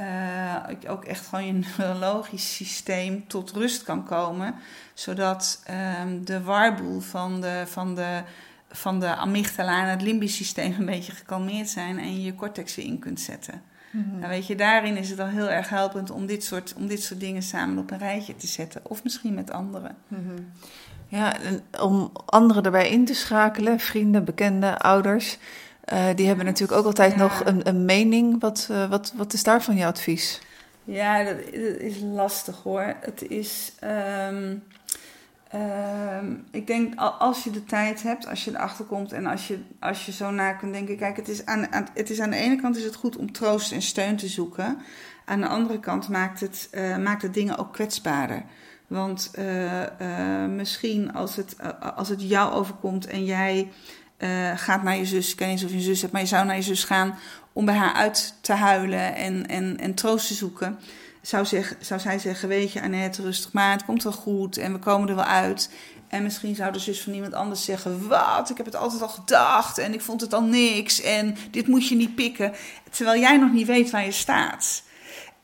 uh, 0.00 0.90
ook 0.90 1.04
echt 1.04 1.26
gewoon 1.26 1.46
je 1.46 1.52
neurologisch 1.52 2.54
systeem 2.54 3.28
tot 3.28 3.50
rust 3.50 3.82
kan 3.82 4.04
komen. 4.04 4.54
Zodat 4.94 5.64
um, 6.02 6.24
de 6.24 6.42
warboel 6.42 7.00
van 7.00 7.40
de, 7.40 7.62
van, 7.66 7.94
de, 7.94 8.22
van 8.70 9.00
de 9.00 9.14
amygdala 9.14 9.82
en 9.82 9.88
het 9.88 10.02
limbisch 10.02 10.36
systeem 10.36 10.74
een 10.78 10.86
beetje 10.86 11.12
gekalmeerd 11.12 11.68
zijn 11.68 11.98
en 11.98 12.14
je 12.14 12.22
je 12.22 12.34
cortex 12.34 12.74
weer 12.74 12.86
in 12.86 12.98
kunt 12.98 13.20
zetten. 13.20 13.62
Mm 13.90 14.18
nou 14.18 14.28
weet 14.28 14.46
je, 14.46 14.54
daarin 14.54 14.96
is 14.96 15.10
het 15.10 15.20
al 15.20 15.26
heel 15.26 15.50
erg 15.50 15.68
helpend 15.68 16.10
om 16.10 16.26
dit, 16.26 16.44
soort, 16.44 16.74
om 16.76 16.86
dit 16.86 17.02
soort 17.02 17.20
dingen 17.20 17.42
samen 17.42 17.78
op 17.78 17.90
een 17.90 17.98
rijtje 17.98 18.36
te 18.36 18.46
zetten. 18.46 18.80
Of 18.82 19.02
misschien 19.02 19.34
met 19.34 19.50
anderen. 19.50 19.96
Mm 20.08 20.26
-hmm. 20.26 20.52
Ja, 21.06 21.36
om 21.80 22.12
anderen 22.26 22.62
erbij 22.62 22.90
in 22.90 23.04
te 23.04 23.14
schakelen, 23.14 23.80
vrienden, 23.80 24.24
bekenden, 24.24 24.78
ouders. 24.78 25.38
Uh, 25.92 26.06
die 26.14 26.26
hebben 26.26 26.44
natuurlijk 26.44 26.78
ook 26.78 26.86
altijd 26.86 27.12
ja. 27.12 27.18
nog 27.18 27.44
een, 27.44 27.68
een 27.68 27.84
mening. 27.84 28.40
Wat, 28.40 28.68
uh, 28.70 28.90
wat, 28.90 29.12
wat 29.16 29.32
is 29.32 29.42
daarvan 29.42 29.76
je 29.76 29.86
advies? 29.86 30.40
Ja, 30.84 31.24
dat, 31.24 31.36
dat 31.36 31.78
is 31.78 31.98
lastig 31.98 32.62
hoor. 32.62 32.94
Het 33.00 33.28
is. 33.28 33.72
Um, 34.28 34.62
um, 35.54 36.44
ik 36.50 36.66
denk 36.66 36.94
als 37.18 37.44
je 37.44 37.50
de 37.50 37.64
tijd 37.64 38.02
hebt, 38.02 38.28
als 38.28 38.44
je 38.44 38.50
erachter 38.50 38.84
komt 38.84 39.12
en 39.12 39.26
als 39.26 39.48
je, 39.48 39.58
als 39.80 40.06
je 40.06 40.12
zo 40.12 40.30
na 40.30 40.52
kunt 40.52 40.72
denken. 40.72 40.96
Kijk, 40.96 41.16
het 41.16 41.28
is, 41.28 41.46
aan, 41.46 41.72
aan, 41.72 41.86
het 41.94 42.10
is 42.10 42.20
aan 42.20 42.30
de 42.30 42.36
ene 42.36 42.60
kant 42.60 42.76
is 42.76 42.84
het 42.84 42.94
goed 42.94 43.16
om 43.16 43.32
troost 43.32 43.72
en 43.72 43.82
steun 43.82 44.16
te 44.16 44.28
zoeken. 44.28 44.78
Aan 45.24 45.40
de 45.40 45.48
andere 45.48 45.80
kant 45.80 46.08
maakt 46.08 46.40
het, 46.40 46.68
uh, 46.72 46.96
maakt 46.96 47.22
het 47.22 47.34
dingen 47.34 47.58
ook 47.58 47.72
kwetsbaarder. 47.72 48.42
Want 48.86 49.30
misschien 50.48 51.12
als 51.12 51.36
het, 51.36 51.56
als 51.96 52.08
het 52.08 52.28
jou 52.28 52.52
overkomt 52.52 53.06
en 53.06 53.24
jij 53.24 53.68
uh, 54.20 54.50
gaat 54.56 54.82
naar 54.82 54.96
je 54.96 55.06
zus. 55.06 55.32
Ik 55.32 55.38
weet 55.38 55.48
niet 55.48 55.64
of 55.64 55.72
je 55.72 55.80
zus 55.80 56.00
hebt, 56.00 56.12
maar 56.12 56.22
je 56.22 56.26
zou 56.26 56.46
naar 56.46 56.56
je 56.56 56.62
zus 56.62 56.84
gaan 56.84 57.18
om 57.52 57.64
bij 57.64 57.74
haar 57.74 57.94
uit 57.94 58.34
te 58.40 58.52
huilen 58.52 59.14
en, 59.14 59.46
en, 59.46 59.78
en 59.78 59.94
troost 59.94 60.26
te 60.26 60.34
zoeken. 60.34 60.78
Zou, 61.22 61.44
zeg, 61.44 61.74
zou 61.80 62.00
zij 62.00 62.18
zeggen: 62.18 62.48
Weet 62.48 62.72
je, 62.72 62.82
Annette, 62.82 63.22
rustig 63.22 63.52
maar, 63.52 63.72
het 63.72 63.84
komt 63.84 64.02
wel 64.02 64.12
goed 64.12 64.56
en 64.56 64.72
we 64.72 64.78
komen 64.78 65.08
er 65.08 65.14
wel 65.14 65.24
uit. 65.24 65.70
En 66.08 66.22
misschien 66.22 66.54
zou 66.54 66.72
de 66.72 66.78
zus 66.78 67.02
van 67.02 67.12
iemand 67.12 67.34
anders 67.34 67.64
zeggen: 67.64 68.08
Wat, 68.08 68.50
ik 68.50 68.56
heb 68.56 68.66
het 68.66 68.76
altijd 68.76 69.02
al 69.02 69.08
gedacht 69.08 69.78
en 69.78 69.94
ik 69.94 70.00
vond 70.00 70.20
het 70.20 70.34
al 70.34 70.42
niks 70.42 71.00
en 71.00 71.36
dit 71.50 71.66
moet 71.66 71.88
je 71.88 71.94
niet 71.94 72.14
pikken. 72.14 72.52
Terwijl 72.90 73.20
jij 73.20 73.36
nog 73.36 73.52
niet 73.52 73.66
weet 73.66 73.90
waar 73.90 74.04
je 74.04 74.12
staat. 74.12 74.82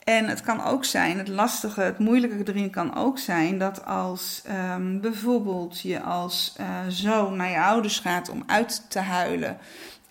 En 0.07 0.27
het 0.27 0.41
kan 0.41 0.63
ook 0.63 0.85
zijn, 0.85 1.17
het 1.17 1.27
lastige, 1.27 1.81
het 1.81 1.99
moeilijke 1.99 2.51
erin 2.51 2.69
kan 2.69 2.95
ook 2.95 3.19
zijn 3.19 3.57
dat 3.59 3.85
als 3.85 4.41
um, 4.75 5.01
bijvoorbeeld 5.01 5.79
je 5.79 6.01
als 6.01 6.55
uh, 6.59 6.65
zoon 6.87 7.35
naar 7.35 7.49
je 7.49 7.61
ouders 7.61 7.99
gaat 7.99 8.29
om 8.29 8.43
uit 8.45 8.85
te 8.89 8.99
huilen 8.99 9.57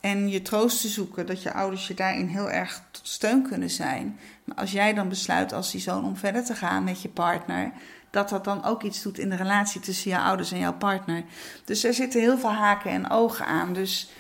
en 0.01 0.29
je 0.29 0.43
troost 0.43 0.81
te 0.81 0.89
zoeken, 0.89 1.27
dat 1.27 1.43
je 1.43 1.53
ouders 1.53 1.87
je 1.87 1.95
daarin 1.95 2.27
heel 2.27 2.51
erg 2.51 2.83
tot 2.91 3.09
steun 3.09 3.49
kunnen 3.49 3.71
zijn. 3.71 4.19
Maar 4.45 4.57
als 4.57 4.73
jij 4.73 4.95
dan 4.95 5.09
besluit 5.09 5.53
als 5.53 5.71
die 5.71 5.81
zoon 5.81 6.05
om 6.05 6.17
verder 6.17 6.45
te 6.45 6.55
gaan 6.55 6.85
met 6.85 7.03
je 7.03 7.09
partner, 7.09 7.73
dat 8.11 8.29
dat 8.29 8.45
dan 8.45 8.65
ook 8.65 8.83
iets 8.83 9.03
doet 9.03 9.19
in 9.19 9.31
de 9.31 9.37
relatie 9.37 9.81
tussen 9.81 10.11
je 10.11 10.19
ouders 10.19 10.53
en 10.53 10.59
jouw 10.59 10.77
partner. 10.77 11.25
Dus 11.65 11.85
er 11.85 11.95
zitten 11.95 12.21
heel 12.21 12.39
veel 12.39 12.53
haken 12.53 12.91
en 12.91 13.11
ogen 13.11 13.47
aan. 13.47 13.73
Dus 13.73 14.11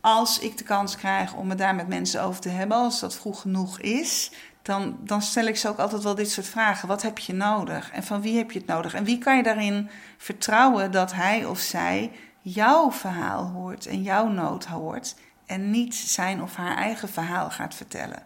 als 0.00 0.38
ik 0.38 0.58
de 0.58 0.64
kans 0.64 0.96
krijg 0.96 1.34
om 1.34 1.48
het 1.48 1.58
daar 1.58 1.74
met 1.74 1.88
mensen 1.88 2.22
over 2.22 2.40
te 2.40 2.48
hebben, 2.48 2.76
als 2.76 3.00
dat 3.00 3.14
vroeg 3.14 3.40
genoeg 3.40 3.80
is, 3.80 4.30
dan, 4.64 4.96
dan 5.00 5.22
stel 5.22 5.46
ik 5.46 5.56
ze 5.56 5.68
ook 5.68 5.78
altijd 5.78 6.02
wel 6.02 6.14
dit 6.14 6.30
soort 6.30 6.46
vragen. 6.46 6.88
Wat 6.88 7.02
heb 7.02 7.18
je 7.18 7.32
nodig? 7.32 7.90
En 7.90 8.02
van 8.02 8.20
wie 8.20 8.36
heb 8.36 8.50
je 8.50 8.58
het 8.58 8.68
nodig? 8.68 8.94
En 8.94 9.04
wie 9.04 9.18
kan 9.18 9.36
je 9.36 9.42
daarin 9.42 9.90
vertrouwen 10.18 10.90
dat 10.90 11.12
hij 11.12 11.44
of 11.44 11.58
zij 11.58 12.10
jouw 12.40 12.92
verhaal 12.92 13.44
hoort 13.44 13.86
en 13.86 14.02
jouw 14.02 14.28
nood 14.28 14.64
hoort 14.64 15.14
en 15.46 15.70
niet 15.70 15.94
zijn 15.94 16.42
of 16.42 16.56
haar 16.56 16.76
eigen 16.76 17.08
verhaal 17.08 17.50
gaat 17.50 17.74
vertellen? 17.74 18.22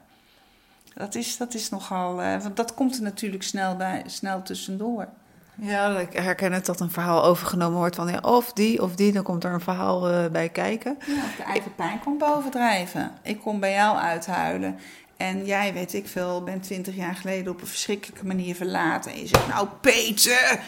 Dat 0.94 1.14
is, 1.14 1.36
dat 1.36 1.54
is 1.54 1.68
nogal, 1.68 2.22
uh, 2.22 2.42
want 2.42 2.56
dat 2.56 2.74
komt 2.74 2.96
er 2.96 3.02
natuurlijk 3.02 3.42
snel, 3.42 3.76
bij, 3.76 4.02
snel 4.06 4.42
tussendoor. 4.42 5.08
Ja, 5.54 5.98
ik 5.98 6.12
herken 6.12 6.52
het 6.52 6.66
dat 6.66 6.80
een 6.80 6.90
verhaal 6.90 7.24
overgenomen 7.24 7.78
wordt 7.78 7.96
van 7.96 8.08
ja, 8.08 8.18
of 8.18 8.52
die 8.52 8.82
of 8.82 8.94
die, 8.94 9.12
dan 9.12 9.22
komt 9.22 9.44
er 9.44 9.52
een 9.52 9.60
verhaal 9.60 10.10
uh, 10.10 10.26
bij 10.26 10.48
kijken. 10.48 10.98
Ja, 11.06 11.22
de 11.36 11.42
eigen 11.42 11.74
pijn 11.74 12.00
komt 12.00 12.18
bovendrijven. 12.18 13.12
Ik 13.22 13.40
kom 13.40 13.60
bij 13.60 13.72
jou 13.72 13.96
uithuilen 13.96 14.78
en 15.18 15.46
jij, 15.46 15.72
weet 15.72 15.94
ik 15.94 16.08
veel, 16.08 16.42
bent 16.42 16.62
twintig 16.62 16.96
jaar 16.96 17.14
geleden 17.14 17.52
op 17.52 17.60
een 17.60 17.66
verschrikkelijke 17.66 18.26
manier 18.26 18.54
verlaten. 18.54 19.12
En 19.12 19.20
je 19.20 19.26
zegt, 19.26 19.48
nou 19.48 19.68
Peter, 19.80 20.60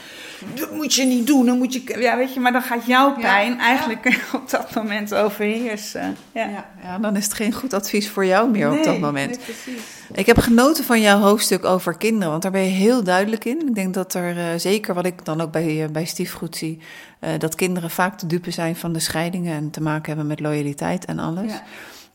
dat 0.55 0.73
moet 0.73 0.95
je 0.95 1.05
niet 1.05 1.27
doen. 1.27 1.47
Dan 1.47 1.59
moet 1.59 1.73
je, 1.73 1.99
ja, 1.99 2.17
weet 2.17 2.35
je, 2.35 2.41
maar 2.41 2.53
dan 2.53 2.63
gaat 2.63 2.87
jouw 2.87 3.15
pijn 3.15 3.53
ja, 3.53 3.59
eigenlijk 3.59 4.09
ja. 4.09 4.17
op 4.39 4.51
dat 4.51 4.75
moment 4.75 5.15
overheersen. 5.15 6.17
Ja. 6.33 6.49
Ja, 6.49 6.67
ja, 6.83 6.99
dan 6.99 7.17
is 7.17 7.25
het 7.25 7.35
geen 7.35 7.53
goed 7.53 7.75
advies 7.75 8.09
voor 8.09 8.27
jou 8.27 8.51
meer 8.51 8.69
nee, 8.69 8.79
op 8.79 8.85
dat 8.85 8.99
moment. 8.99 9.37
Nee, 9.37 9.45
precies. 9.45 9.83
Ik 10.13 10.27
heb 10.27 10.39
genoten 10.39 10.85
van 10.85 11.01
jouw 11.01 11.19
hoofdstuk 11.19 11.65
over 11.65 11.97
kinderen, 11.97 12.31
want 12.31 12.43
daar 12.43 12.53
ben 12.53 12.65
je 12.65 12.71
heel 12.71 13.05
duidelijk 13.05 13.45
in. 13.45 13.69
Ik 13.69 13.75
denk 13.75 13.95
dat 13.95 14.15
er, 14.15 14.37
uh, 14.37 14.45
zeker 14.57 14.95
wat 14.95 15.07
ik 15.07 15.25
dan 15.25 15.41
ook 15.41 15.53
bij, 15.53 15.83
uh, 15.83 15.89
bij 15.89 16.05
Stief 16.05 16.33
goed 16.33 16.57
zie, 16.57 16.79
uh, 17.21 17.31
dat 17.39 17.55
kinderen 17.55 17.91
vaak 17.91 18.19
de 18.19 18.27
dupe 18.27 18.51
zijn 18.51 18.77
van 18.77 18.93
de 18.93 19.01
scheidingen 19.01 19.57
en 19.57 19.71
te 19.71 19.83
maken 19.83 20.07
hebben 20.07 20.27
met 20.27 20.41
loyaliteit 20.41 21.05
en 21.05 21.19
alles. 21.19 21.53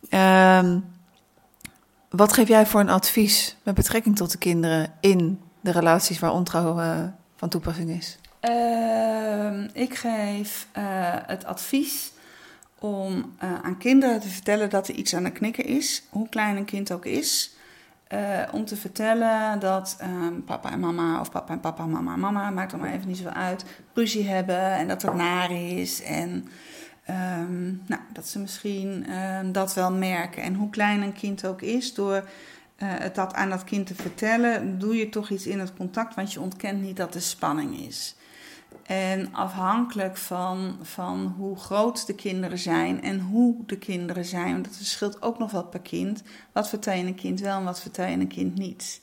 Um, 0.10 0.94
wat 2.16 2.34
geef 2.34 2.48
jij 2.48 2.66
voor 2.66 2.80
een 2.80 2.90
advies 2.90 3.56
met 3.64 3.76
betrekking 3.76 4.16
tot 4.16 4.32
de 4.32 4.38
kinderen 4.38 4.94
in 5.00 5.42
de 5.62 5.72
relaties 5.72 6.20
waar 6.20 6.32
ontrouw 6.32 6.80
uh, 6.80 7.04
van 7.36 7.50
toepassing 7.50 7.90
is? 7.90 8.18
Uh, 8.50 9.64
ik 9.74 9.96
geef 9.96 10.68
uh, 10.78 10.84
het 11.26 11.46
advies 11.46 12.12
om 12.80 13.36
aan 13.38 13.78
kinderen 13.78 14.20
te 14.20 14.28
vertellen 14.30 14.70
dat 14.70 14.88
er 14.88 14.96
iets 14.96 15.16
aan 15.16 15.24
de 15.24 15.32
knikker 15.32 15.66
is, 15.66 16.04
hoe 16.10 16.30
klein 16.30 16.58
een 16.58 16.66
kind 16.66 16.92
ook 16.92 17.06
is. 17.06 17.54
eh, 18.08 18.42
om 18.52 18.66
te 18.66 18.76
vertellen 18.76 19.60
dat 19.60 19.96
ehm, 20.00 20.42
papa 20.46 20.72
en 20.72 20.80
mama, 20.80 21.20
of 21.20 21.32
papa 21.32 21.54
en 21.54 21.60
papa, 21.60 21.86
mama 21.86 22.14
en 22.14 22.20
mama, 22.20 22.50
maakt 22.50 22.72
er 22.72 22.78
maar 22.78 22.94
even 22.94 23.08
niet 23.08 23.18
zo 23.18 23.28
uit, 23.28 23.66
ruzie 23.94 24.28
hebben 24.28 24.72
en 24.72 24.88
dat 24.88 25.02
het 25.02 25.14
naar 25.14 25.52
is. 25.52 26.04
En 26.04 26.48
ehm, 27.06 27.66
nou, 27.66 28.02
dat 28.14 28.28
ze 28.28 28.40
misschien 28.40 29.06
ehm, 29.08 29.52
dat 29.52 29.74
wel 29.74 29.92
merken. 29.92 30.44
En 30.44 30.54
hoe 30.54 30.70
klein 30.70 31.02
een 31.02 31.14
kind 31.14 31.46
ook 31.46 31.62
is, 31.62 31.94
door 31.94 32.16
uh, 32.16 32.24
het 32.78 33.16
dat 33.16 33.34
aan 33.34 33.50
dat 33.50 33.64
kind 33.64 33.88
te 33.88 33.96
vertellen, 33.96 34.80
doe 34.80 34.96
je 34.96 35.10
toch 35.10 35.30
iets 35.30 35.48
in 35.48 35.60
het 35.60 35.74
contact, 35.74 36.16
want 36.16 36.34
je 36.34 36.42
ontkent 36.42 36.82
niet 36.82 36.98
dat 36.98 37.16
er 37.16 37.22
spanning 37.22 37.80
is. 37.80 38.16
En 38.86 39.34
afhankelijk 39.34 40.18
van, 40.18 40.78
van 40.82 41.36
hoe 41.38 41.58
groot 41.58 42.08
de 42.08 42.16
kinderen 42.16 42.58
zijn 42.58 43.02
en 43.02 43.20
hoe 43.20 43.56
de 43.66 43.78
kinderen 43.78 44.26
zijn, 44.26 44.52
want 44.52 44.66
dat 44.66 44.76
verschilt 44.76 45.22
ook 45.22 45.40
nog 45.40 45.52
wel 45.52 45.64
per 45.64 45.80
kind, 45.80 46.24
wat 46.52 46.70
vertel 46.70 46.94
je 46.94 47.06
een 47.06 47.16
kind 47.16 47.40
wel 47.40 47.58
en 47.58 47.64
wat 47.64 47.82
vertel 47.82 48.06
je 48.06 48.18
een 48.18 48.28
kind 48.28 48.58
niet. 48.58 49.02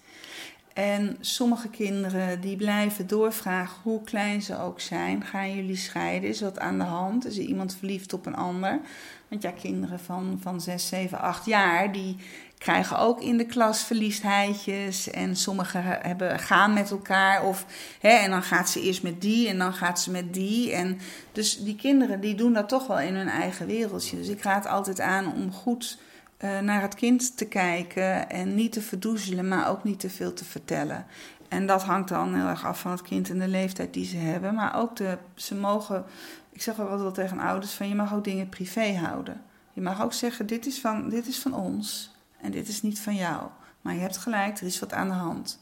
En 0.75 1.17
sommige 1.21 1.69
kinderen 1.69 2.41
die 2.41 2.57
blijven 2.57 3.07
doorvragen, 3.07 3.83
hoe 3.83 4.03
klein 4.03 4.43
ze 4.43 4.59
ook 4.59 4.81
zijn. 4.81 5.25
Gaan 5.25 5.55
jullie 5.55 5.77
scheiden? 5.77 6.29
Is 6.29 6.41
wat 6.41 6.59
aan 6.59 6.79
de 6.79 6.85
hand? 6.85 7.27
Is 7.27 7.39
er 7.39 7.45
iemand 7.45 7.77
verliefd 7.77 8.13
op 8.13 8.27
een 8.27 8.37
ander? 8.37 8.81
Want 9.29 9.43
ja, 9.43 9.51
kinderen 9.51 10.01
van, 10.01 10.39
van 10.43 10.61
6, 10.61 10.89
7, 10.89 11.21
8 11.21 11.47
jaar, 11.47 11.93
die 11.93 12.17
krijgen 12.59 12.99
ook 12.99 13.21
in 13.21 13.37
de 13.37 13.47
klas 13.47 13.83
verliefdheidjes. 13.83 15.11
En 15.11 15.37
sommigen 15.37 15.83
hebben, 15.85 16.39
gaan 16.39 16.73
met 16.73 16.91
elkaar. 16.91 17.45
Of, 17.45 17.67
hè, 18.01 18.09
en 18.09 18.31
dan 18.31 18.43
gaat 18.43 18.71
ze 18.71 18.81
eerst 18.81 19.03
met 19.03 19.21
die 19.21 19.49
en 19.49 19.59
dan 19.59 19.73
gaat 19.73 20.01
ze 20.01 20.11
met 20.11 20.35
die. 20.35 20.73
En 20.73 21.01
dus 21.33 21.59
die 21.65 21.77
kinderen 21.77 22.21
die 22.21 22.35
doen 22.35 22.53
dat 22.53 22.69
toch 22.69 22.87
wel 22.87 23.01
in 23.01 23.15
hun 23.15 23.29
eigen 23.29 23.67
wereldje. 23.67 24.17
Dus 24.17 24.29
ik 24.29 24.43
raad 24.43 24.67
altijd 24.67 25.01
aan 25.01 25.35
om 25.35 25.53
goed 25.53 25.99
uh, 26.45 26.59
naar 26.59 26.83
het 26.83 26.95
kind 26.95 27.37
te 27.37 27.45
kijken. 27.45 28.31
En 28.31 28.55
niet 28.55 28.73
te 28.73 28.83
verdoezelen, 28.83 29.49
maar 29.49 29.69
ook 29.69 29.85
niet 29.85 30.01
te 30.01 30.11
veel 30.11 30.33
te 30.33 30.45
vertellen. 30.45 31.07
En 31.49 31.67
dat 31.67 31.83
hangt 31.83 32.09
dan 32.09 32.35
heel 32.35 32.47
erg 32.47 32.65
af 32.65 32.81
van 32.81 32.91
het 32.91 33.03
kind 33.03 33.31
en 33.31 33.39
de 33.39 33.49
leeftijd 33.49 33.95
die 33.95 34.05
ze 34.05 34.17
hebben. 34.17 34.55
Maar 34.55 34.77
ook 34.77 34.97
de, 34.97 35.19
ze 35.35 35.55
mogen, 35.55 36.05
ik 36.53 36.63
zeg 36.63 36.75
ook 36.81 36.89
altijd 36.89 37.01
wel 37.01 37.27
tegen 37.27 37.39
ouders: 37.39 37.73
van 37.73 37.89
je 37.89 37.95
mag 37.95 38.15
ook 38.15 38.25
dingen 38.25 38.49
privé 38.49 38.97
houden. 38.97 39.43
Je 39.73 39.81
mag 39.81 40.03
ook 40.03 40.13
zeggen: 40.13 40.47
dit 40.47 40.67
is 40.67 40.81
van, 40.81 41.09
dit 41.09 41.27
is 41.27 41.39
van 41.39 41.55
ons 41.55 42.15
en 42.41 42.51
dit 42.51 42.69
is 42.69 42.83
niet 42.83 43.01
van 43.01 43.15
jou. 43.15 43.43
Maar 43.81 43.95
je 43.95 44.01
hebt 44.01 44.17
gelijk, 44.17 44.59
er 44.59 44.67
is 44.67 44.79
wat 44.79 44.93
aan 44.93 45.09
de 45.09 45.15
hand. 45.15 45.61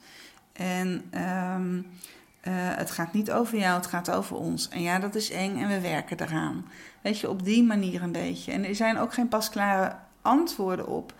En 0.52 0.88
um, 1.54 1.86
uh, 2.42 2.52
het 2.54 2.90
gaat 2.90 3.12
niet 3.12 3.30
over 3.30 3.58
jou, 3.58 3.76
het 3.76 3.86
gaat 3.86 4.10
over 4.10 4.36
ons. 4.36 4.68
En 4.68 4.82
ja, 4.82 4.98
dat 4.98 5.14
is 5.14 5.30
eng 5.30 5.58
en 5.58 5.68
we 5.68 5.80
werken 5.80 6.20
eraan. 6.20 6.64
Weet 7.00 7.18
je, 7.18 7.28
op 7.28 7.44
die 7.44 7.62
manier 7.62 8.02
een 8.02 8.12
beetje. 8.12 8.52
En 8.52 8.64
er 8.64 8.74
zijn 8.74 8.98
ook 8.98 9.14
geen 9.14 9.28
pasklare 9.28 9.96
antwoorden 10.22 10.86
op, 10.86 11.12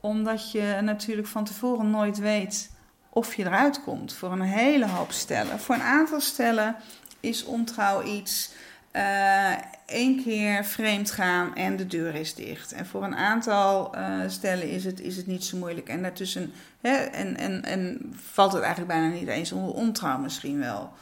omdat 0.00 0.52
je 0.52 0.78
natuurlijk 0.82 1.28
van 1.28 1.44
tevoren 1.44 1.90
nooit 1.90 2.18
weet 2.18 2.70
of 3.08 3.34
je 3.34 3.44
eruit 3.44 3.82
komt. 3.82 4.12
Voor 4.12 4.32
een 4.32 4.40
hele 4.40 4.86
hoop 4.88 5.12
stellen. 5.12 5.60
Voor 5.60 5.74
een 5.74 5.82
aantal 5.82 6.20
stellen 6.20 6.76
is 7.20 7.44
ontrouw 7.44 8.02
iets 8.02 8.52
uh, 8.92 9.52
één 9.86 10.22
keer 10.22 10.64
vreemd 10.64 11.10
gaan 11.10 11.54
en 11.54 11.76
de 11.76 11.86
deur 11.86 12.14
is 12.14 12.34
dicht. 12.34 12.72
En 12.72 12.86
voor 12.86 13.04
een 13.04 13.16
aantal 13.16 13.96
uh, 13.96 14.20
stellen 14.26 14.70
is 14.70 14.84
het, 14.84 15.00
is 15.00 15.16
het 15.16 15.26
niet 15.26 15.44
zo 15.44 15.56
moeilijk. 15.56 15.88
En 15.88 16.02
daartussen 16.02 16.52
hè, 16.80 16.96
en, 16.96 17.36
en, 17.36 17.64
en 17.64 18.12
valt 18.32 18.52
het 18.52 18.62
eigenlijk 18.62 18.92
bijna 18.92 19.14
niet 19.14 19.28
eens 19.28 19.52
onder 19.52 19.74
ontrouw 19.74 20.18
misschien 20.18 20.58
wel. 20.58 20.92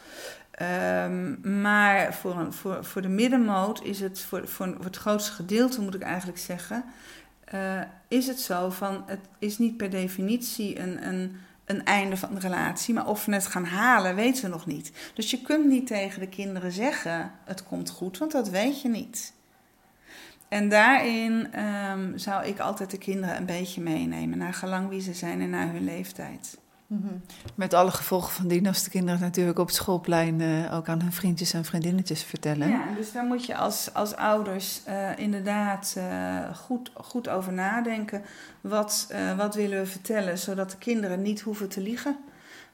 Um, 1.05 1.41
maar 1.61 2.15
voor, 2.15 2.39
een, 2.39 2.53
voor, 2.53 2.85
voor 2.85 3.03
de 3.03 3.09
middenmoot 3.09 3.83
is 3.83 4.01
het, 4.01 4.21
voor, 4.21 4.49
voor, 4.49 4.75
voor 4.77 4.85
het 4.85 4.97
grootste 4.97 5.33
gedeelte 5.33 5.81
moet 5.81 5.95
ik 5.95 6.03
eigenlijk 6.03 6.39
zeggen, 6.39 6.85
uh, 7.55 7.81
is 8.09 8.27
het 8.27 8.41
zo 8.41 8.71
van, 8.71 9.03
het 9.07 9.29
is 9.39 9.59
niet 9.59 9.77
per 9.77 9.91
definitie 9.91 10.79
een, 10.79 11.09
een 11.09 11.37
een 11.69 11.85
einde 11.85 12.17
van 12.17 12.35
de 12.35 12.41
relatie. 12.41 12.95
Maar 12.95 13.07
of 13.07 13.25
we 13.25 13.33
het 13.33 13.47
gaan 13.47 13.65
halen, 13.65 14.15
weten 14.15 14.43
we 14.43 14.49
nog 14.49 14.67
niet. 14.67 14.93
Dus 15.15 15.31
je 15.31 15.41
kunt 15.41 15.67
niet 15.67 15.87
tegen 15.87 16.21
de 16.21 16.29
kinderen 16.29 16.73
zeggen: 16.73 17.33
het 17.45 17.65
komt 17.65 17.91
goed, 17.91 18.19
want 18.19 18.33
dat 18.33 18.49
weet 18.49 18.83
je 18.83 18.89
niet. 18.89 19.33
En 20.49 20.69
daarin 20.69 21.61
um, 21.65 22.19
zou 22.19 22.45
ik 22.45 22.59
altijd 22.59 22.91
de 22.91 22.99
kinderen 22.99 23.37
een 23.37 23.47
beetje 23.47 23.81
meenemen, 23.81 24.39
naar 24.39 24.55
gelang 24.55 24.89
wie 24.89 25.01
ze 25.01 25.15
zijn 25.15 25.41
en 25.41 25.51
naar 25.51 25.73
hun 25.73 25.85
leeftijd. 25.85 26.59
Mhm. 26.89 27.15
Met 27.55 27.75
alle 27.75 27.91
gevolgen 27.91 28.33
van 28.33 28.49
dien 28.49 28.67
als 28.67 28.83
de 28.85 28.91
kinderen 28.91 29.21
natuurlijk 29.21 29.59
op 29.59 29.67
het 29.67 29.75
schoolplein 29.75 30.41
uh, 30.41 30.75
ook 30.75 30.89
aan 30.89 31.01
hun 31.01 31.13
vriendjes 31.13 31.53
en 31.53 31.65
vriendinnetjes 31.65 32.23
vertellen. 32.23 32.69
Ja, 32.69 32.85
dus 32.97 33.13
daar 33.13 33.25
moet 33.25 33.47
je 33.47 33.57
als, 33.57 33.95
als 33.95 34.17
ouders 34.17 34.81
uh, 34.89 35.19
inderdaad 35.19 35.95
uh, 35.99 36.55
goed, 36.55 36.91
goed 36.95 37.29
over 37.29 37.53
nadenken. 37.53 38.23
Wat, 38.61 39.15
wat 39.37 39.55
willen 39.55 39.79
we 39.79 39.87
vertellen, 39.87 40.39
zodat 40.39 40.71
de 40.71 40.79
kinderen 40.79 41.23
niet 41.23 41.41
hoeven 41.41 41.69
te 41.69 41.81
liegen? 41.81 42.17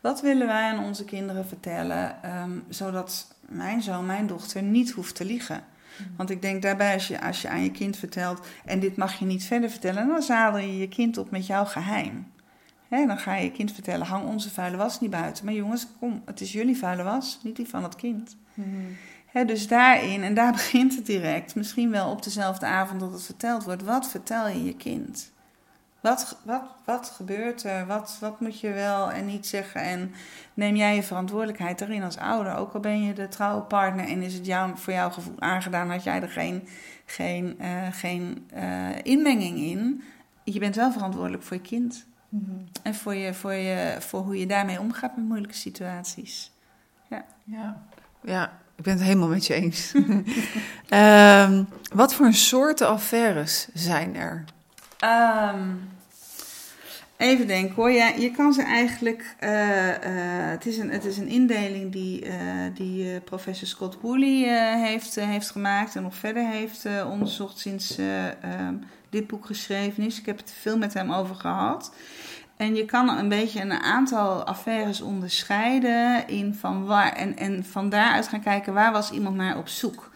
Wat 0.01 0.21
willen 0.21 0.47
wij 0.47 0.73
aan 0.73 0.85
onze 0.85 1.05
kinderen 1.05 1.47
vertellen, 1.47 2.17
um, 2.43 2.65
zodat 2.69 3.35
mijn 3.49 3.83
zoon, 3.83 4.07
mijn 4.07 4.27
dochter 4.27 4.63
niet 4.63 4.91
hoeft 4.91 5.15
te 5.15 5.25
liegen? 5.25 5.65
Mhm. 5.97 6.09
Want 6.17 6.31
ik 6.31 6.43
denk 6.43 6.63
daarbij, 6.63 6.95
als 6.95 7.09
je, 7.09 7.21
als 7.21 7.43
je 7.43 7.49
aan 7.49 7.63
je 7.63 7.71
kind 7.71 7.97
vertelt, 7.97 8.47
en 8.65 8.81
dit 8.81 8.97
mag 8.97 9.15
je 9.19 9.25
niet 9.25 9.45
verder 9.45 9.71
vertellen, 9.71 10.09
dan 10.09 10.23
zadel 10.23 10.61
je 10.61 10.79
je 10.79 10.89
kind 10.89 11.19
op 11.19 11.31
met 11.31 11.47
jouw 11.47 11.65
geheim. 11.65 12.33
Dan 12.89 13.19
ga 13.19 13.35
je 13.35 13.45
je 13.45 13.51
kind 13.51 13.73
vertellen: 13.73 14.07
hang 14.07 14.27
onze 14.27 14.51
vuile 14.51 14.77
was 14.77 15.01
niet 15.01 15.11
buiten. 15.11 15.45
Maar 15.45 15.55
jongens, 15.55 15.87
kom, 15.99 16.23
het 16.25 16.41
is 16.41 16.53
jullie 16.53 16.79
vuile 16.79 17.03
was, 17.03 17.41
niet 17.43 17.57
die 17.57 17.69
van 17.69 17.83
het 17.83 17.97
kind. 17.97 18.37
Hmm. 18.55 19.47
dus 19.47 19.69
daarin, 19.69 20.23
en 20.23 20.35
daar 20.35 20.53
begint 20.63 20.97
het 20.97 21.07
direct, 21.07 21.55
misschien 21.55 21.91
wel 21.91 22.11
op 22.11 22.23
dezelfde 22.23 22.67
avond 22.67 23.01
dat 23.01 23.13
het 23.13 23.23
verteld 23.23 23.65
wordt: 23.65 23.83
wat 23.83 24.09
vertel 24.09 24.49
je 24.49 24.65
je 24.65 24.77
kind? 24.77 25.33
Wat, 26.05 26.39
wat, 26.43 26.63
wat 26.85 27.11
gebeurt 27.11 27.65
er? 27.65 27.87
Wat, 27.87 28.17
wat 28.21 28.41
moet 28.41 28.61
je 28.61 28.73
wel 28.73 29.13
en 29.13 29.27
niet 29.27 29.47
zeggen? 29.47 29.81
En 29.81 30.15
neem 30.55 30.77
jij 30.77 30.95
je 30.95 31.03
verantwoordelijkheid 31.03 31.81
erin 31.81 32.03
als 32.03 32.19
ouder? 32.19 32.55
Ook 32.55 32.75
al 32.75 32.81
ben 32.81 33.03
je 33.03 33.13
de 33.13 33.29
trouwe 33.29 33.63
partner 33.63 34.09
en 34.09 34.23
is 34.23 34.35
het 34.35 34.47
jou, 34.47 34.79
voor 34.79 34.93
jouw 34.93 35.11
gevoel 35.11 35.41
aangedaan, 35.41 35.91
had 35.91 36.05
jij 36.05 36.23
er 36.23 36.29
geen, 36.29 36.69
geen, 37.05 37.57
uh, 37.61 37.87
geen 37.91 38.49
uh, 38.55 38.89
inmenging 39.03 39.59
in. 39.59 40.03
Je 40.43 40.59
bent 40.59 40.77
wel 40.77 40.93
verantwoordelijk 40.93 41.43
voor 41.43 41.57
je 41.57 41.63
kind. 41.63 42.07
Mm 42.35 42.65
En 42.83 42.95
voor, 42.95 43.15
je, 43.15 43.35
voor, 43.35 43.53
je, 43.53 43.97
voor 44.01 44.21
hoe 44.21 44.39
je 44.39 44.47
daarmee 44.47 44.81
omgaat 44.81 45.17
met 45.17 45.27
moeilijke 45.27 45.55
situaties. 45.55 46.51
Ja, 47.09 47.25
ja. 47.45 47.83
ja 48.21 48.53
ik 48.77 48.85
ben 48.85 48.93
het 48.93 49.03
helemaal 49.03 49.29
met 49.29 49.47
je 49.47 49.55
eens. 49.55 49.95
um, 50.89 51.69
wat 52.03 52.15
voor 52.15 52.33
soorten 52.33 52.89
affaires 52.89 53.69
zijn 53.75 54.17
er? 54.17 54.45
Um, 55.55 55.89
even 57.17 57.47
denken 57.47 57.75
hoor. 57.75 57.91
Ja, 57.91 58.09
je 58.09 58.31
kan 58.31 58.53
ze 58.53 58.63
eigenlijk. 58.63 59.37
Uh, 59.41 59.89
uh, 59.89 59.95
het, 60.51 60.67
is 60.67 60.79
een, 60.79 60.91
het 60.91 61.05
is 61.05 61.19
een 61.19 61.29
indeling 61.29 61.93
die, 61.93 62.27
uh, 62.27 62.33
die 62.75 63.21
professor 63.21 63.69
Scott 63.69 64.01
Woolley 64.01 64.79
heeft, 64.87 65.15
heeft 65.15 65.51
gemaakt 65.51 65.97
en 65.97 66.03
nog 66.03 66.15
verder 66.15 66.49
heeft 66.49 66.87
onderzocht 67.07 67.59
sinds 67.59 67.99
um, 67.99 68.85
dit 69.11 69.27
boek 69.27 69.47
geschreven 69.47 70.03
is. 70.03 70.19
Ik 70.19 70.27
heb 70.27 70.39
het 70.39 70.55
veel 70.61 70.79
met 70.79 70.95
hem 70.95 71.13
over 71.13 71.35
gehad. 71.35 71.93
En 72.57 72.75
je 72.75 72.85
kan 72.85 73.09
een 73.09 73.29
beetje 73.29 73.61
een 73.61 73.73
aantal 73.73 74.45
affaires 74.45 75.01
onderscheiden 75.01 76.29
in 76.29 76.55
van 76.55 76.85
waar, 76.85 77.13
en, 77.13 77.37
en 77.37 77.65
van 77.65 77.89
daaruit 77.89 78.29
gaan 78.29 78.43
kijken 78.43 78.75
waar 78.75 78.93
was 78.93 79.11
iemand 79.11 79.37
naar 79.37 79.59
op 79.59 79.69
zoek. 79.69 80.13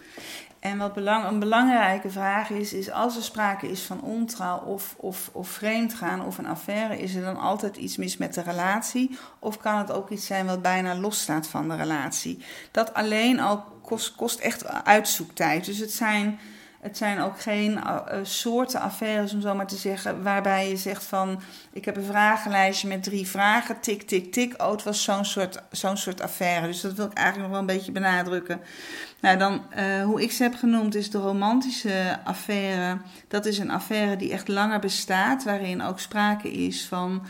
En 0.60 0.78
wat 0.78 0.94
belang, 0.94 1.26
een 1.26 1.38
belangrijke 1.38 2.10
vraag 2.10 2.50
is, 2.50 2.72
is 2.72 2.90
als 2.90 3.16
er 3.16 3.22
sprake 3.22 3.70
is 3.70 3.82
van 3.82 4.00
ontrouw 4.00 4.58
of, 4.58 4.94
of, 4.96 5.30
of 5.32 5.48
vreemdgaan 5.48 6.24
of 6.24 6.38
een 6.38 6.46
affaire, 6.46 6.98
is 6.98 7.14
er 7.14 7.22
dan 7.22 7.36
altijd 7.36 7.76
iets 7.76 7.96
mis 7.96 8.16
met 8.16 8.34
de 8.34 8.42
relatie? 8.42 9.18
Of 9.38 9.58
kan 9.58 9.78
het 9.78 9.92
ook 9.92 10.10
iets 10.10 10.26
zijn 10.26 10.46
wat 10.46 10.62
bijna 10.62 10.94
losstaat 10.94 11.46
van 11.46 11.68
de 11.68 11.76
relatie? 11.76 12.44
Dat 12.70 12.94
alleen 12.94 13.40
al 13.40 13.64
kost, 13.82 14.14
kost 14.14 14.38
echt 14.38 14.84
uitzoektijd. 14.84 15.64
Dus 15.64 15.78
het 15.78 15.92
zijn 15.92 16.38
het 16.80 16.96
zijn 16.96 17.20
ook 17.20 17.40
geen 17.40 17.72
uh, 17.72 18.00
soorten 18.22 18.80
affaires, 18.80 19.32
om 19.32 19.40
zo 19.40 19.54
maar 19.54 19.66
te 19.66 19.76
zeggen, 19.76 20.22
waarbij 20.22 20.68
je 20.68 20.76
zegt 20.76 21.04
van... 21.04 21.40
ik 21.72 21.84
heb 21.84 21.96
een 21.96 22.04
vragenlijstje 22.04 22.88
met 22.88 23.02
drie 23.02 23.26
vragen, 23.26 23.80
tik, 23.80 24.02
tik, 24.02 24.32
tik. 24.32 24.62
Oh, 24.62 24.70
het 24.70 24.82
was 24.82 25.02
zo'n 25.02 25.24
soort, 25.24 25.62
zo'n 25.70 25.96
soort 25.96 26.20
affaire. 26.20 26.66
Dus 26.66 26.80
dat 26.80 26.92
wil 26.92 27.06
ik 27.06 27.12
eigenlijk 27.12 27.48
nog 27.48 27.58
wel 27.58 27.68
een 27.68 27.76
beetje 27.76 27.92
benadrukken. 27.92 28.60
Nou, 29.20 29.38
dan, 29.38 29.62
uh, 29.76 30.04
hoe 30.04 30.22
ik 30.22 30.32
ze 30.32 30.42
heb 30.42 30.54
genoemd, 30.54 30.94
is 30.94 31.10
de 31.10 31.18
romantische 31.18 32.18
affaire. 32.24 32.98
Dat 33.28 33.46
is 33.46 33.58
een 33.58 33.70
affaire 33.70 34.16
die 34.16 34.32
echt 34.32 34.48
langer 34.48 34.78
bestaat, 34.78 35.44
waarin 35.44 35.82
ook 35.82 36.00
sprake 36.00 36.52
is 36.52 36.86
van... 36.86 37.26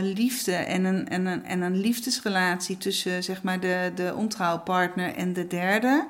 Liefde 0.00 0.52
en 0.52 0.84
een, 0.84 1.08
en, 1.08 1.26
een, 1.26 1.44
en 1.44 1.60
een 1.60 1.80
liefdesrelatie 1.80 2.76
tussen 2.76 3.22
zeg 3.22 3.42
maar, 3.42 3.60
de, 3.60 3.92
de 3.94 4.14
ontrouwpartner 4.16 5.14
en 5.14 5.32
de 5.32 5.46
derde... 5.46 6.06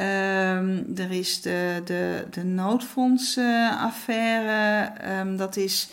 Um, 0.00 0.92
er 0.96 1.10
is 1.10 1.42
de, 1.42 1.80
de, 1.84 2.26
de 2.30 2.44
noodfondsaffaire. 2.44 4.92
Um, 5.20 5.36
dat 5.36 5.56
is 5.56 5.88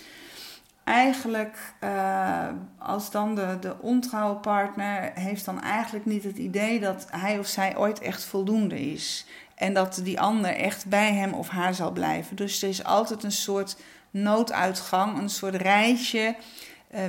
eigenlijk 0.84 1.58
uh, 1.84 2.48
als 2.78 3.12
dan 3.12 3.36
de, 3.36 3.58
de 3.62 3.76
ontrouwe 3.82 4.36
partner 4.36 5.12
heeft 5.13 5.46
dan 5.46 5.62
eigenlijk 5.62 6.06
niet 6.06 6.24
het 6.24 6.38
idee 6.38 6.80
dat 6.80 7.08
hij 7.12 7.39
of 7.39 7.48
zij 7.48 7.78
ooit 7.78 8.00
echt 8.00 8.24
voldoende 8.24 8.91
is. 8.91 9.26
En 9.56 9.74
dat 9.74 10.00
die 10.04 10.20
ander 10.20 10.56
echt 10.56 10.86
bij 10.86 11.13
hem 11.13 11.34
of 11.34 11.50
haar 11.50 11.74
zal 11.74 11.91
blijven. 11.91 12.36
Dus 12.36 12.62
er 12.62 12.70
is 12.70 12.84
altijd 12.84 13.24
een 13.24 13.32
soort 13.32 13.78
nooduitgang, 14.12 15.18
een 15.18 15.30
soort 15.30 15.56
eh, 15.56 16.36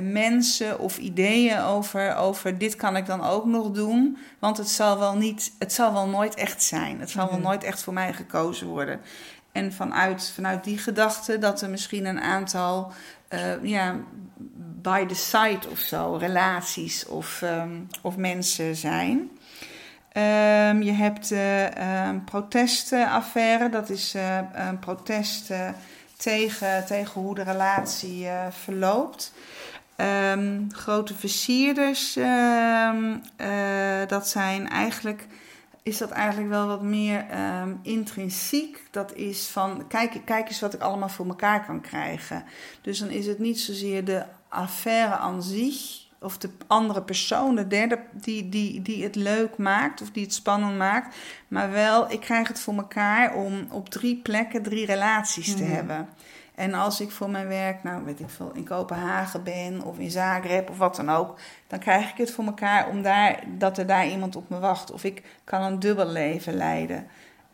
mensen 0.01 0.79
of 0.79 0.97
ideeën 0.97 1.59
over, 1.59 2.15
over 2.15 2.57
dit 2.57 2.75
kan 2.75 2.95
ik 2.95 3.05
dan 3.05 3.23
ook 3.23 3.45
nog 3.45 3.71
doen. 3.71 4.17
Want 4.39 4.57
het 4.57 4.69
zal 4.69 4.99
wel, 4.99 5.15
niet, 5.17 5.51
het 5.59 5.73
zal 5.73 5.93
wel 5.93 6.07
nooit 6.07 6.35
echt 6.35 6.63
zijn. 6.63 6.99
Het 6.99 7.09
zal 7.09 7.25
wel 7.25 7.37
Mhm. 7.37 7.47
nooit 7.47 7.63
echt 7.63 7.83
voor 7.83 7.93
mij 7.93 8.13
gekozen 8.13 8.67
worden. 8.67 8.99
En 9.51 9.73
vanuit, 9.73 10.31
vanuit 10.35 10.63
die 10.63 10.77
gedachte 10.77 11.37
dat 11.37 11.61
er 11.61 11.69
misschien 11.69 12.05
een 12.05 12.21
aantal 12.21 12.91
eh, 13.27 13.63
ja, 13.63 13.95
by 14.81 15.05
the 15.05 15.15
side 15.15 15.69
of 15.71 15.79
zo, 15.79 16.15
relaties 16.19 17.05
of, 17.05 17.41
ehm, 17.41 17.79
of 18.01 18.15
mensen 18.17 18.75
zijn. 18.75 19.29
Ehm, 20.11 20.81
je 20.81 20.91
hebt 20.91 21.29
de 21.29 21.69
ehm 21.73 22.19
protestenaffaire, 22.23 23.69
dat 23.69 23.89
is 23.89 24.13
eh, 24.13 24.37
een 24.53 24.79
protest 24.79 25.51
eh, 25.51 25.69
tegen, 26.17 26.85
tegen 26.85 27.21
hoe 27.21 27.35
de 27.35 27.43
relatie 27.43 28.27
eh, 28.27 28.45
verloopt. 28.49 29.33
Ehm, 29.97 30.61
grote 30.69 31.13
versierders, 31.15 32.15
ehm, 32.15 33.17
eh, 33.35 34.07
dat 34.07 34.27
zijn 34.27 34.69
eigenlijk, 34.69 35.27
is 35.83 35.97
dat 35.97 36.09
eigenlijk 36.11 36.49
wel 36.49 36.67
wat 36.67 36.81
meer 36.81 37.25
ehm, 37.29 37.71
intrinsiek. 37.81 38.83
Dat 38.91 39.13
is 39.15 39.47
van, 39.47 39.87
kijk, 39.87 40.21
kijk 40.25 40.47
eens 40.47 40.59
wat 40.59 40.73
ik 40.73 40.81
allemaal 40.81 41.09
voor 41.09 41.27
elkaar 41.27 41.65
kan 41.65 41.81
krijgen. 41.81 42.43
Dus 42.81 42.99
dan 42.99 43.09
is 43.09 43.25
het 43.25 43.39
niet 43.39 43.59
zozeer 43.59 44.05
de 44.05 44.23
affaire 44.47 45.15
aan 45.15 45.43
zich, 45.43 46.05
of 46.19 46.37
de 46.37 46.49
andere 46.67 47.01
persoon, 47.01 47.55
de 47.55 47.67
derde, 47.67 47.99
die, 48.11 48.49
die, 48.49 48.81
die 48.81 49.03
het 49.03 49.15
leuk 49.15 49.57
maakt 49.57 50.01
of 50.01 50.11
die 50.11 50.23
het 50.23 50.33
spannend 50.33 50.77
maakt. 50.77 51.15
Maar 51.47 51.71
wel, 51.71 52.11
ik 52.11 52.19
krijg 52.19 52.47
het 52.47 52.59
voor 52.59 52.75
elkaar 52.75 53.33
om 53.35 53.67
op 53.71 53.89
drie 53.89 54.15
plekken 54.15 54.63
drie 54.63 54.85
relaties 54.85 55.55
te 55.55 55.63
Mhm. 55.63 55.71
hebben. 55.73 56.09
En 56.57 56.73
als 56.73 57.01
ik 57.01 57.11
voor 57.11 57.29
mijn 57.29 57.47
werk, 57.47 57.83
nou 57.83 58.05
weet 58.05 58.19
ik 58.19 58.29
veel, 58.29 58.51
in 58.53 58.63
Kopenhagen 58.63 59.43
ben 59.43 59.81
of 59.81 59.97
in 59.97 60.11
Zagreb 60.11 60.69
of 60.69 60.77
wat 60.77 60.95
dan 60.95 61.09
ook, 61.09 61.39
dan 61.67 61.79
krijg 61.79 62.11
ik 62.11 62.17
het 62.17 62.31
voor 62.31 62.45
elkaar 62.45 62.87
om 62.87 63.01
daar, 63.01 63.43
dat 63.47 63.77
er 63.77 63.87
daar 63.87 64.07
iemand 64.07 64.35
op 64.35 64.49
me 64.49 64.59
wacht. 64.59 64.91
Of 64.91 65.03
ik 65.03 65.23
kan 65.43 65.61
een 65.61 65.79
dubbel 65.79 66.07
leven 66.07 66.53
leiden. 66.53 67.07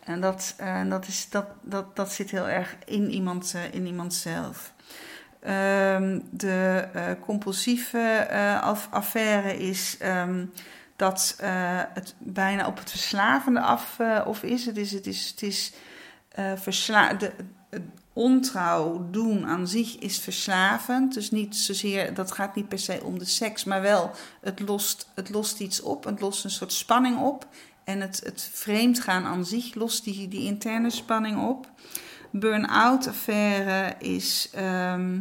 En 0.04 0.22
dat, 0.22 0.54
eh, 0.58 0.90
dat, 0.90 1.08
is, 1.08 1.30
dat, 1.30 1.46
dat, 1.62 1.96
dat 1.96 2.12
zit 2.12 2.32
heel 2.32 2.48
erg 2.48 2.76
in 2.86 3.12
iemand, 3.12 3.54
eh, 3.56 3.74
in 3.74 3.86
iemand 3.86 4.14
zelf. 4.14 4.74
Ehm, 5.40 6.20
de 6.30 6.88
eh, 6.94 7.04
compulsieve 7.20 8.28
af- 8.62 8.88
affaire 8.92 9.58
is 9.58 9.98
ehm, 10.00 10.46
dat 10.96 11.36
het 11.94 12.16
bijna 12.18 12.68
op 12.68 12.78
het 12.78 12.90
verslavende 12.90 13.60
af 13.60 14.00
of 14.26 14.44
is. 14.44 14.66
Het 14.66 14.78
is, 14.78 14.92
het 14.92 15.08
is, 15.08 15.30
het 15.30 15.42
is 15.42 15.74
versla 16.56 17.14
de, 17.14 17.32
ontrouw 18.14 19.08
doen 19.12 19.46
aan 19.46 19.68
zich 19.68 19.98
is 19.98 20.20
verslavend. 20.20 21.14
Dus 21.14 21.32
niet 21.32 21.56
zozeer, 21.56 22.14
dat 22.14 22.32
gaat 22.32 22.56
niet 22.56 22.68
per 22.68 22.80
se 22.80 23.04
om 23.04 23.20
de 23.20 23.26
seks, 23.26 23.64
maar 23.64 23.82
wel 23.82 24.12
het 24.42 24.60
lost, 24.60 25.08
het 25.14 25.30
lost 25.30 25.60
iets 25.60 25.82
op. 25.82 26.04
Het 26.04 26.22
lost 26.22 26.44
een 26.44 26.52
soort 26.52 26.74
spanning 26.74 27.20
op. 27.20 27.48
En 27.84 28.02
het, 28.02 28.22
het 28.24 28.50
vreemdgaan 28.54 29.26
aan 29.26 29.46
zich 29.46 29.76
lost 29.76 30.04
die, 30.04 30.28
die 30.28 30.46
interne 30.46 30.90
spanning 30.90 31.48
op. 31.48 31.70
Burn-out 32.30 33.08
affaire 33.08 33.96
is 34.00 34.50
ehm, 34.54 35.20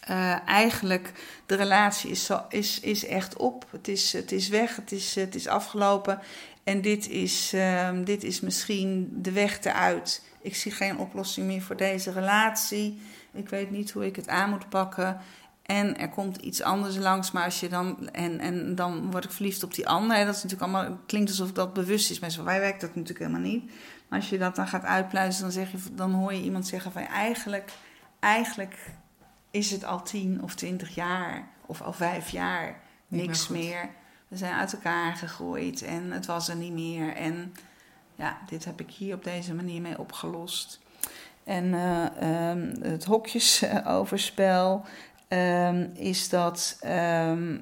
eh, 0.00 0.48
eigenlijk 0.48 1.12
de 1.46 1.54
relatie 1.54 2.10
is, 2.10 2.24
zo, 2.24 2.44
is, 2.48 2.80
is 2.80 3.06
echt 3.06 3.36
op. 3.36 3.66
Het 3.70 3.88
is, 3.88 4.12
het 4.12 4.32
is 4.32 4.48
weg, 4.48 4.76
het 4.76 4.92
is, 4.92 5.14
het 5.14 5.34
is 5.34 5.46
afgelopen. 5.46 6.20
En 6.64 6.80
dit 6.80 7.08
is, 7.08 7.52
ehm, 7.54 8.04
dit 8.04 8.24
is 8.24 8.40
misschien 8.40 9.08
de 9.12 9.32
weg 9.32 9.64
eruit. 9.64 10.22
Ik 10.42 10.56
zie 10.56 10.72
geen 10.72 10.98
oplossing 10.98 11.46
meer 11.46 11.62
voor 11.62 11.76
deze 11.76 12.12
relatie. 12.12 13.00
Ik 13.32 13.48
weet 13.48 13.70
niet 13.70 13.90
hoe 13.90 14.06
ik 14.06 14.16
het 14.16 14.28
aan 14.28 14.50
moet 14.50 14.68
pakken. 14.68 15.20
En 15.62 15.98
er 15.98 16.08
komt 16.08 16.36
iets 16.36 16.62
anders 16.62 16.96
langs, 16.96 17.30
maar 17.30 17.44
als 17.44 17.60
je 17.60 17.68
dan. 17.68 18.08
En, 18.10 18.38
en 18.40 18.74
dan 18.74 19.10
word 19.10 19.24
ik 19.24 19.30
verliefd 19.30 19.62
op 19.62 19.74
die 19.74 19.88
ander. 19.88 20.24
Dat 20.24 20.34
is 20.34 20.42
natuurlijk 20.42 20.72
allemaal. 20.72 20.98
Klinkt 21.06 21.30
alsof 21.30 21.52
dat 21.52 21.72
bewust 21.72 22.10
is, 22.10 22.18
maar 22.18 22.30
zo 22.30 22.44
wij 22.44 22.60
werkt 22.60 22.80
dat 22.80 22.94
natuurlijk 22.94 23.18
helemaal 23.18 23.50
niet. 23.50 23.70
Maar 24.08 24.18
als 24.18 24.28
je 24.28 24.38
dat 24.38 24.56
dan 24.56 24.68
gaat 24.68 24.84
uitpluizen, 24.84 25.42
dan, 25.42 25.52
zeg 25.52 25.70
je, 25.70 25.78
dan 25.92 26.12
hoor 26.12 26.34
je 26.34 26.42
iemand 26.42 26.66
zeggen 26.66 26.92
van 26.92 27.02
eigenlijk, 27.02 27.72
eigenlijk 28.20 28.90
is 29.50 29.70
het 29.70 29.84
al 29.84 30.02
tien 30.02 30.42
of 30.42 30.54
twintig 30.54 30.94
jaar 30.94 31.48
of 31.66 31.82
al 31.82 31.92
vijf 31.92 32.28
jaar 32.28 32.80
niks 33.08 33.48
meer. 33.48 33.88
We 34.28 34.36
zijn 34.36 34.54
uit 34.54 34.72
elkaar 34.72 35.16
gegroeid 35.16 35.82
en 35.82 36.10
het 36.10 36.26
was 36.26 36.48
er 36.48 36.56
niet 36.56 36.72
meer. 36.72 37.14
En 37.14 37.54
ja, 38.20 38.38
dit 38.46 38.64
heb 38.64 38.80
ik 38.80 38.90
hier 38.90 39.14
op 39.14 39.24
deze 39.24 39.54
manier 39.54 39.80
mee 39.80 39.98
opgelost. 39.98 40.80
En 41.44 41.74
eh, 41.74 42.50
ehm, 42.50 42.82
het 42.82 43.04
hokjesoverspel 43.04 44.84
ehm, 45.28 45.88
is 45.94 46.28
dat. 46.28 46.76
ehm, 46.80 47.58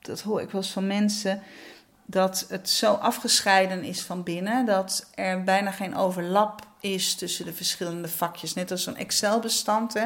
dat 0.00 0.20
hoor 0.20 0.40
ik 0.40 0.50
wel 0.50 0.60
eens 0.60 0.70
van 0.70 0.86
mensen. 0.86 1.42
Dat 2.06 2.46
het 2.48 2.70
zo 2.70 2.92
afgescheiden 2.92 3.82
is 3.82 4.02
van 4.02 4.22
binnen. 4.22 4.66
Dat 4.66 5.10
er 5.14 5.42
bijna 5.42 5.70
geen 5.70 5.96
overlap 5.96 6.66
is 6.80 7.14
tussen 7.14 7.44
de 7.44 7.52
verschillende 7.52 8.08
vakjes. 8.08 8.54
Net 8.54 8.70
als 8.70 8.82
zo'n 8.82 8.96
Excel-bestand. 8.96 9.96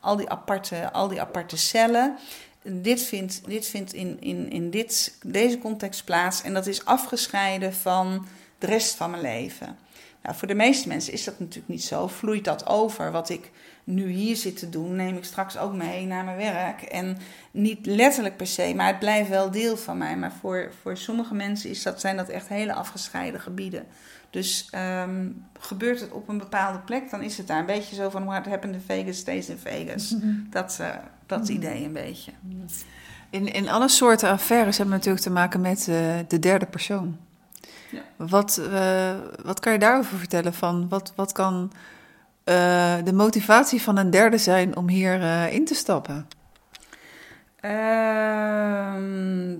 Al 0.00 0.16
die 0.16 0.30
aparte, 0.30 0.92
al 0.92 1.08
die 1.08 1.20
aparte 1.20 1.56
cellen. 1.56 2.18
Dit 2.70 3.02
vindt, 3.02 3.40
dit 3.46 3.66
vindt 3.66 3.92
in, 3.92 4.16
in, 4.20 4.50
in 4.50 4.70
dit, 4.70 5.18
deze 5.22 5.58
context 5.58 6.04
plaats. 6.04 6.42
En 6.42 6.54
dat 6.54 6.66
is 6.66 6.84
afgescheiden 6.84 7.74
van 7.74 8.26
de 8.58 8.66
rest 8.66 8.94
van 8.94 9.10
mijn 9.10 9.22
leven. 9.22 9.76
Nou, 10.22 10.36
voor 10.36 10.48
de 10.48 10.54
meeste 10.54 10.88
mensen 10.88 11.12
is 11.12 11.24
dat 11.24 11.38
natuurlijk 11.38 11.68
niet 11.68 11.84
zo. 11.84 12.06
Vloeit 12.06 12.44
dat 12.44 12.66
over. 12.66 13.12
Wat 13.12 13.28
ik 13.28 13.50
nu 13.84 14.10
hier 14.10 14.36
zit 14.36 14.58
te 14.58 14.68
doen, 14.68 14.96
neem 14.96 15.16
ik 15.16 15.24
straks 15.24 15.58
ook 15.58 15.74
mee 15.74 16.06
naar 16.06 16.24
mijn 16.24 16.36
werk. 16.36 16.82
En 16.82 17.16
niet 17.50 17.86
letterlijk 17.86 18.36
per 18.36 18.46
se, 18.46 18.74
maar 18.74 18.86
het 18.86 18.98
blijft 18.98 19.28
wel 19.28 19.50
deel 19.50 19.76
van 19.76 19.98
mij. 19.98 20.16
Maar 20.16 20.32
voor, 20.40 20.72
voor 20.82 20.96
sommige 20.96 21.34
mensen 21.34 21.70
is 21.70 21.82
dat, 21.82 22.00
zijn 22.00 22.16
dat 22.16 22.28
echt 22.28 22.48
hele 22.48 22.72
afgescheiden 22.72 23.40
gebieden. 23.40 23.86
Dus 24.30 24.68
ehm, 24.70 25.30
gebeurt 25.58 26.00
het 26.00 26.10
op 26.10 26.28
een 26.28 26.38
bepaalde 26.38 26.78
plek, 26.78 27.10
dan 27.10 27.22
is 27.22 27.36
het 27.38 27.46
daar 27.46 27.58
een 27.58 27.66
beetje 27.66 27.94
zo 27.94 28.10
van 28.10 28.24
what 28.24 28.46
happened 28.46 28.74
in 28.74 28.82
Vegas 28.86 29.16
stays 29.16 29.48
in 29.48 29.58
Vegas. 29.58 30.14
Dat, 30.50 30.78
eh, 30.80 30.94
dat 31.28 31.48
idee 31.48 31.84
een 31.84 31.92
beetje. 31.92 32.32
In, 33.30 33.52
in 33.52 33.68
alle 33.68 33.88
soorten 33.88 34.30
affaires 34.30 34.76
hebben 34.76 34.94
we 34.94 35.00
natuurlijk 35.00 35.24
te 35.24 35.32
maken 35.32 35.60
met 35.60 35.88
eh, 35.88 35.96
de 36.28 36.38
derde 36.38 36.66
persoon. 36.66 37.18
Ja. 37.90 38.02
Wat, 38.16 38.60
eh, 38.72 39.14
wat 39.42 39.60
kan 39.60 39.72
je 39.72 39.78
daarover 39.78 40.18
vertellen? 40.18 40.54
Van 40.54 40.88
wat, 40.88 41.12
wat 41.16 41.32
kan 41.32 41.72
eh, 42.44 42.94
de 43.04 43.12
motivatie 43.12 43.82
van 43.82 43.96
een 43.96 44.10
derde 44.10 44.38
zijn 44.38 44.76
om 44.76 44.88
hier 44.88 45.22
in 45.52 45.64
te 45.64 45.74
stappen? 45.74 46.28
Ehm, 47.60 49.56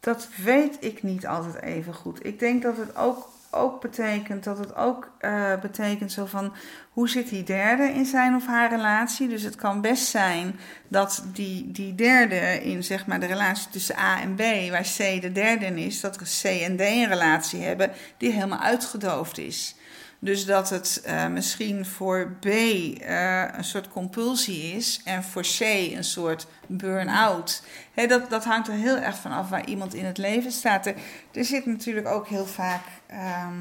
dat 0.00 0.28
weet 0.36 0.76
ik 0.80 1.02
niet 1.02 1.26
altijd 1.26 1.62
even 1.62 1.94
goed. 1.94 2.26
Ik 2.26 2.38
denk 2.38 2.62
dat 2.62 2.76
het 2.76 2.96
ook, 2.96 3.28
ook 3.50 3.80
betekent 3.80 4.44
dat 4.44 4.58
het 4.58 4.76
ook 4.76 5.12
eh, 5.18 5.60
betekent 5.60 6.12
zo 6.12 6.26
van 6.26 6.52
hoe 6.90 7.08
zit 7.08 7.28
die 7.28 7.42
derde 7.42 7.82
in 7.82 8.04
zijn 8.04 8.34
of 8.34 8.46
haar 8.46 8.70
relatie. 8.70 9.28
Dus 9.28 9.42
het 9.42 9.56
kan 9.56 9.80
best 9.80 10.06
zijn 10.06 10.58
dat 10.88 11.24
die, 11.32 11.70
die 11.70 11.94
derde 11.94 12.62
in 12.62 12.84
zeg 12.84 13.06
maar 13.06 13.20
de 13.20 13.26
relatie 13.26 13.70
tussen 13.70 13.98
A 13.98 14.20
en 14.20 14.34
B, 14.34 14.70
waar 14.70 14.86
C 14.96 15.20
de 15.20 15.32
derde 15.32 15.66
in 15.66 15.78
is, 15.78 16.00
dat 16.00 16.16
C 16.16 16.44
en 16.44 16.76
D 16.76 16.80
een 16.80 17.08
relatie 17.08 17.60
hebben 17.60 17.90
die 18.16 18.32
helemaal 18.32 18.58
uitgedoofd 18.58 19.38
is. 19.38 19.74
Dus 20.22 20.44
dat 20.46 20.70
het 20.70 21.00
eh, 21.04 21.26
misschien 21.26 21.86
voor 21.86 22.36
B 22.40 22.44
eh, 22.46 23.44
een 23.52 23.64
soort 23.64 23.88
compulsie 23.88 24.62
is 24.62 25.00
en 25.04 25.24
voor 25.24 25.42
C 25.42 25.60
een 25.60 26.04
soort 26.04 26.46
burn-out. 26.66 27.62
Hè, 27.94 28.06
dat, 28.06 28.30
dat 28.30 28.44
hangt 28.44 28.68
er 28.68 28.74
heel 28.74 28.96
erg 28.96 29.16
van 29.16 29.32
af 29.32 29.48
waar 29.48 29.66
iemand 29.66 29.94
in 29.94 30.04
het 30.04 30.18
leven 30.18 30.52
staat. 30.52 30.86
Er, 30.86 30.94
zit 31.32 31.66
natuurlijk 31.66 32.08
ook 32.08 32.28
heel 32.28 32.46
vaak 32.46 32.82
ehm, 33.06 33.54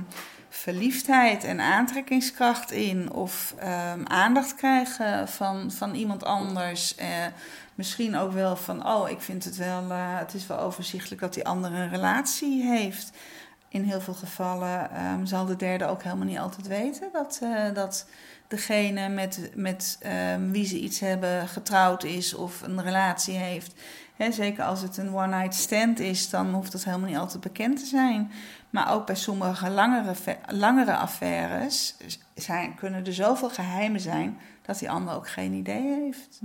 verliefdheid 0.49 1.43
en 1.43 1.59
aantrekkingskracht 1.59 2.71
in. 2.71 3.11
Of 3.11 3.53
ehm, 3.57 4.05
aandacht 4.05 4.55
krijgen 4.55 5.27
van, 5.27 5.71
van 5.71 5.95
iemand 5.95 6.23
anders. 6.23 6.95
Eh, 6.95 7.07
misschien 7.75 8.17
ook 8.17 8.31
wel 8.31 8.55
van, 8.55 8.87
oh, 8.87 9.09
ik 9.09 9.21
vind 9.21 9.43
het 9.43 9.55
wel, 9.55 9.89
het 9.91 10.33
is 10.33 10.47
wel 10.47 10.59
overzichtelijk 10.59 11.21
dat 11.21 11.33
die 11.33 11.47
ander 11.47 11.73
een 11.73 11.89
relatie 11.89 12.63
heeft. 12.63 13.11
In 13.69 13.83
heel 13.83 14.01
veel 14.01 14.13
gevallen 14.13 14.91
ehm, 14.91 15.25
zal 15.25 15.45
de 15.45 15.55
derde 15.55 15.85
ook 15.85 16.03
helemaal 16.03 16.25
niet 16.25 16.39
altijd 16.39 16.67
weten 16.67 17.09
dat, 17.11 17.39
eh, 17.43 17.73
dat 17.73 18.05
degene 18.47 19.09
met, 19.09 19.51
met 19.55 19.97
ehm, 20.01 20.51
wie 20.51 20.65
ze 20.65 20.79
iets 20.79 20.99
hebben 20.99 21.47
getrouwd 21.47 22.03
is 22.03 22.33
of 22.33 22.61
een 22.61 22.81
relatie 22.81 23.35
heeft. 23.35 23.73
Zeker 24.29 24.63
als 24.63 24.81
het 24.81 24.97
een 24.97 25.15
one-night 25.15 25.55
stand 25.55 25.99
is, 25.99 26.29
dan 26.29 26.53
hoeft 26.53 26.71
dat 26.71 26.83
helemaal 26.83 27.07
niet 27.07 27.17
altijd 27.17 27.41
bekend 27.41 27.79
te 27.79 27.85
zijn. 27.85 28.31
Maar 28.69 28.93
ook 28.93 29.05
bij 29.05 29.15
sommige 29.15 29.69
langere, 29.69 30.13
langere 30.47 30.95
affaires 30.95 31.95
zijn, 32.35 32.75
kunnen 32.75 33.05
er 33.05 33.13
zoveel 33.13 33.49
geheimen 33.49 33.99
zijn 33.99 34.37
dat 34.65 34.79
die 34.79 34.89
ander 34.89 35.15
ook 35.15 35.29
geen 35.29 35.53
idee 35.53 35.81
heeft. 35.81 36.39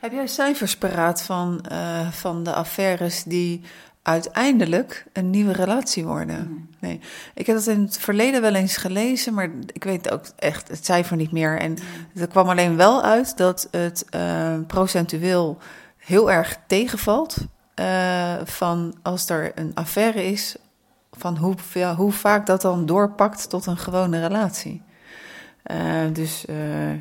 Heb 0.00 0.12
jij 0.12 0.26
cijfers 0.26 0.76
paraat 0.76 1.22
van, 1.22 1.60
eh, 1.60 2.10
van 2.10 2.42
de 2.42 2.54
affaires 2.54 3.22
die 3.22 3.60
uiteindelijk 4.04 5.06
een 5.12 5.30
nieuwe 5.30 5.52
relatie 5.52 6.04
worden. 6.04 6.68
Nee. 6.80 7.00
Ik 7.34 7.46
heb 7.46 7.56
dat 7.56 7.66
in 7.66 7.82
het 7.82 7.98
verleden 7.98 8.40
wel 8.40 8.54
eens 8.54 8.76
gelezen, 8.76 9.34
maar 9.34 9.50
ik 9.72 9.84
weet 9.84 10.10
ook 10.10 10.24
echt 10.36 10.68
het 10.68 10.84
cijfer 10.84 11.16
niet 11.16 11.32
meer. 11.32 11.58
En 11.58 11.76
er 12.14 12.28
kwam 12.28 12.48
alleen 12.48 12.76
wel 12.76 13.02
uit 13.02 13.36
dat 13.36 13.68
het 13.70 14.06
uh, 14.14 14.54
procentueel 14.66 15.58
heel 15.96 16.30
erg 16.30 16.58
tegenvalt. 16.66 17.36
Uh, 17.80 18.34
van 18.44 18.94
als 19.02 19.28
er 19.28 19.52
een 19.54 19.70
affaire 19.74 20.24
is, 20.24 20.56
van 21.12 21.36
hoe, 21.36 21.54
ja, 21.72 21.94
hoe 21.94 22.12
vaak 22.12 22.46
dat 22.46 22.62
dan 22.62 22.86
doorpakt 22.86 23.50
tot 23.50 23.66
een 23.66 23.78
gewone 23.78 24.20
relatie. 24.20 24.82
Uh, 25.70 26.02
dus 26.12 26.44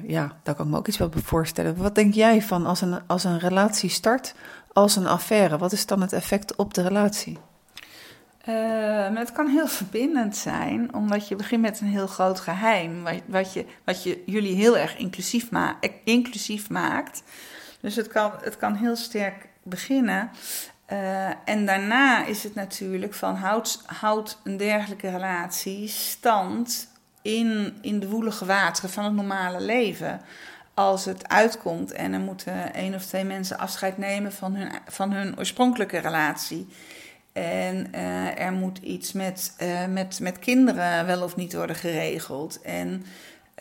ja, 0.07 0.31
daar 0.43 0.55
kan 0.55 0.65
ik 0.65 0.71
me 0.71 0.77
ook 0.77 0.87
iets 0.87 0.97
wel 0.97 1.11
voorstellen. 1.23 1.77
Wat 1.77 1.95
denk 1.95 2.13
jij 2.13 2.41
van 2.41 2.65
als 2.65 2.81
een, 2.81 3.07
als 3.07 3.23
een 3.23 3.39
relatie 3.39 3.89
start 3.89 4.35
als 4.73 4.95
een 4.95 5.07
affaire? 5.07 5.57
Wat 5.57 5.71
is 5.71 5.85
dan 5.85 6.01
het 6.01 6.13
effect 6.13 6.55
op 6.55 6.73
de 6.73 6.81
relatie? 6.81 7.37
Uh, 8.49 9.15
het 9.15 9.31
kan 9.31 9.47
heel 9.47 9.67
verbindend 9.67 10.35
zijn, 10.35 10.93
omdat 10.93 11.27
je 11.27 11.35
begint 11.35 11.61
met 11.61 11.79
een 11.79 11.87
heel 11.87 12.07
groot 12.07 12.39
geheim, 12.39 13.03
wat, 13.03 13.21
wat, 13.25 13.53
je, 13.53 13.65
wat 13.85 14.03
je 14.03 14.23
jullie 14.25 14.55
heel 14.55 14.77
erg 14.77 14.97
inclusief, 14.97 15.49
inclusief 16.03 16.69
maakt. 16.69 17.23
Dus 17.81 17.95
het 17.95 18.07
kan, 18.07 18.31
het 18.41 18.57
kan 18.57 18.75
heel 18.75 18.95
sterk 18.95 19.47
beginnen. 19.63 20.31
Uh, 20.91 21.27
en 21.45 21.65
daarna 21.65 22.25
is 22.25 22.43
het 22.43 22.55
natuurlijk 22.55 23.13
van 23.13 23.35
houdt, 23.35 23.83
houdt 23.85 24.39
een 24.43 24.57
dergelijke 24.57 25.09
relatie 25.09 25.87
stand 25.87 26.87
in, 27.21 27.77
in 27.81 27.99
de 27.99 28.09
woelige 28.09 28.45
wateren 28.45 28.89
van 28.89 29.03
het 29.03 29.13
normale 29.13 29.61
leven 29.61 30.21
als 30.73 31.05
het 31.05 31.27
uitkomt 31.29 31.91
en 31.91 32.13
er 32.13 32.19
moeten 32.19 32.73
één 32.73 32.95
of 32.95 33.05
twee 33.05 33.23
mensen 33.23 33.57
afscheid 33.57 33.97
nemen 33.97 34.33
van 34.33 34.55
hun, 34.55 34.71
van 34.87 35.11
hun 35.11 35.37
oorspronkelijke 35.37 35.97
relatie. 35.97 36.67
En 37.33 37.87
uh, 37.95 38.39
er 38.39 38.51
moet 38.51 38.77
iets 38.77 39.11
met, 39.11 39.55
uh, 39.61 39.85
met, 39.85 40.19
met 40.19 40.39
kinderen 40.39 41.05
wel 41.05 41.23
of 41.23 41.35
niet 41.35 41.53
worden 41.53 41.75
geregeld. 41.75 42.61
En 42.61 43.05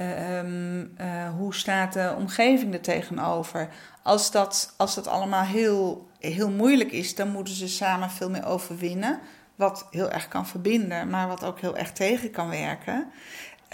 uh, 0.01 1.29
hoe 1.37 1.55
staat 1.55 1.93
de 1.93 2.15
omgeving 2.19 2.75
er 2.75 2.81
tegenover? 2.81 3.69
Als 4.03 4.31
dat, 4.31 4.75
als 4.77 4.95
dat 4.95 5.07
allemaal 5.07 5.45
heel, 5.45 6.09
heel 6.19 6.51
moeilijk 6.51 6.93
is, 6.93 7.15
dan 7.15 7.29
moeten 7.29 7.55
ze 7.55 7.69
samen 7.69 8.11
veel 8.11 8.31
meer 8.31 8.47
overwinnen. 8.47 9.21
Wat 9.55 9.87
heel 9.91 10.11
erg 10.11 10.29
kan 10.29 10.47
verbinden, 10.47 11.09
maar 11.09 11.29
wat 11.29 11.45
ook 11.45 11.61
heel 11.61 11.77
erg 11.77 11.93
tegen 11.93 12.31
kan 12.31 12.49
werken. 12.49 12.97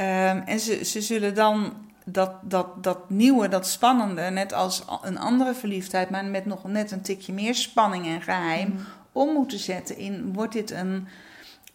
Um, 0.01 0.43
en 0.47 0.61
ze, 0.61 0.85
ze 0.85 1.01
zullen 1.01 1.35
dan 1.35 1.88
dat, 2.13 2.33
dat, 2.43 2.83
dat 2.83 3.11
nieuwe, 3.11 3.49
dat 3.49 3.67
spannende, 3.67 4.23
net 4.23 4.53
als 4.53 4.85
een 5.03 5.19
andere 5.19 5.55
verliefdheid, 5.55 6.11
maar 6.11 6.25
met 6.25 6.47
nog 6.47 6.65
net 6.65 6.91
een 6.91 7.03
tikje 7.03 7.33
meer 7.33 7.55
spanning 7.55 8.07
en 8.07 8.23
geheim, 8.23 8.69
mm. 8.69 8.79
om 9.13 9.33
moeten 9.33 9.59
zetten 9.59 9.97
in: 9.97 10.33
wordt 10.33 10.53
dit 10.53 10.71
een, 10.71 11.09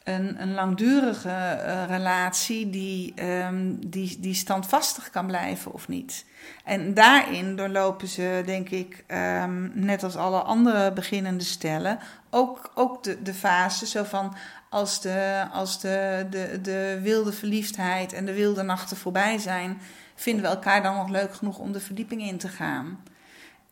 een, 0.03 0.41
een 0.41 0.53
langdurige 0.53 1.29
uh, 1.65 1.83
relatie 1.87 2.69
die, 2.69 3.13
um, 3.23 3.89
die, 3.89 4.19
die 4.19 4.33
standvastig 4.33 5.09
kan 5.09 5.27
blijven 5.27 5.73
of 5.73 5.87
niet? 5.87 6.25
En 6.63 6.93
daarin 6.93 7.55
doorlopen 7.55 8.07
ze, 8.07 8.43
denk 8.45 8.69
ik, 8.69 9.03
um, 9.07 9.71
net 9.73 10.03
als 10.03 10.15
alle 10.15 10.41
andere 10.41 10.91
beginnende 10.91 11.43
stellen, 11.43 11.99
ook, 12.29 12.71
ook 12.75 13.03
de, 13.03 13.21
de 13.21 13.33
fase 13.33 13.85
zo 13.85 14.03
van 14.03 14.35
als 14.69 15.01
de, 15.01 15.45
als 15.51 15.79
de, 15.79 16.27
de, 16.29 16.59
de 16.61 16.99
wilde 17.01 17.33
verliefdheid 17.33 18.13
en 18.13 18.25
de 18.25 18.33
wilde 18.33 18.63
nachten 18.63 18.97
voorbij 18.97 19.37
zijn 19.37 19.81
vinden 20.15 20.43
we 20.43 20.49
elkaar 20.49 20.84
dan 20.84 20.95
nog 20.95 21.10
leuk 21.10 21.34
genoeg 21.34 21.58
om 21.58 21.71
de 21.71 21.80
verdieping 21.80 22.21
in 22.21 22.38
te 22.38 22.47
gaan. 22.47 23.04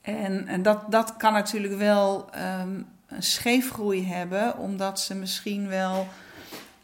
En, 0.01 0.47
en 0.47 0.61
dat, 0.61 0.91
dat 0.91 1.17
kan 1.17 1.33
natuurlijk 1.33 1.77
wel 1.77 2.29
um, 2.59 2.87
een 3.07 3.23
scheefgroei 3.23 4.07
hebben, 4.07 4.57
omdat 4.57 4.99
ze 4.99 5.15
misschien 5.15 5.67
wel 5.67 6.07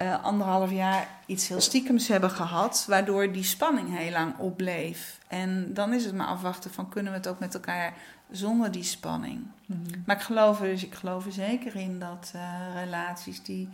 uh, 0.01 0.23
anderhalf 0.23 0.71
jaar 0.71 1.07
iets 1.25 1.47
heel 1.47 1.61
stiekems 1.61 2.07
hebben 2.07 2.29
gehad, 2.29 2.85
waardoor 2.87 3.31
die 3.31 3.43
spanning 3.43 3.97
heel 3.97 4.11
lang 4.11 4.37
opbleef. 4.37 5.19
En 5.27 5.73
dan 5.73 5.93
is 5.93 6.05
het 6.05 6.15
maar 6.15 6.27
afwachten 6.27 6.73
van 6.73 6.89
kunnen 6.89 7.11
we 7.11 7.17
het 7.17 7.27
ook 7.27 7.39
met 7.39 7.53
elkaar 7.53 7.93
zonder 8.31 8.71
die 8.71 8.83
spanning. 8.83 9.45
Mm 9.65 9.81
-hmm. 9.83 10.03
Maar 10.05 10.15
ik 10.15 10.21
geloof, 10.21 10.61
er, 10.61 10.67
dus 10.67 10.83
ik 10.83 10.93
geloof 10.93 11.25
er 11.25 11.31
zeker 11.31 11.75
in 11.75 11.99
dat 11.99 12.31
uh, 12.35 12.41
relaties 12.83 13.43
die 13.43 13.69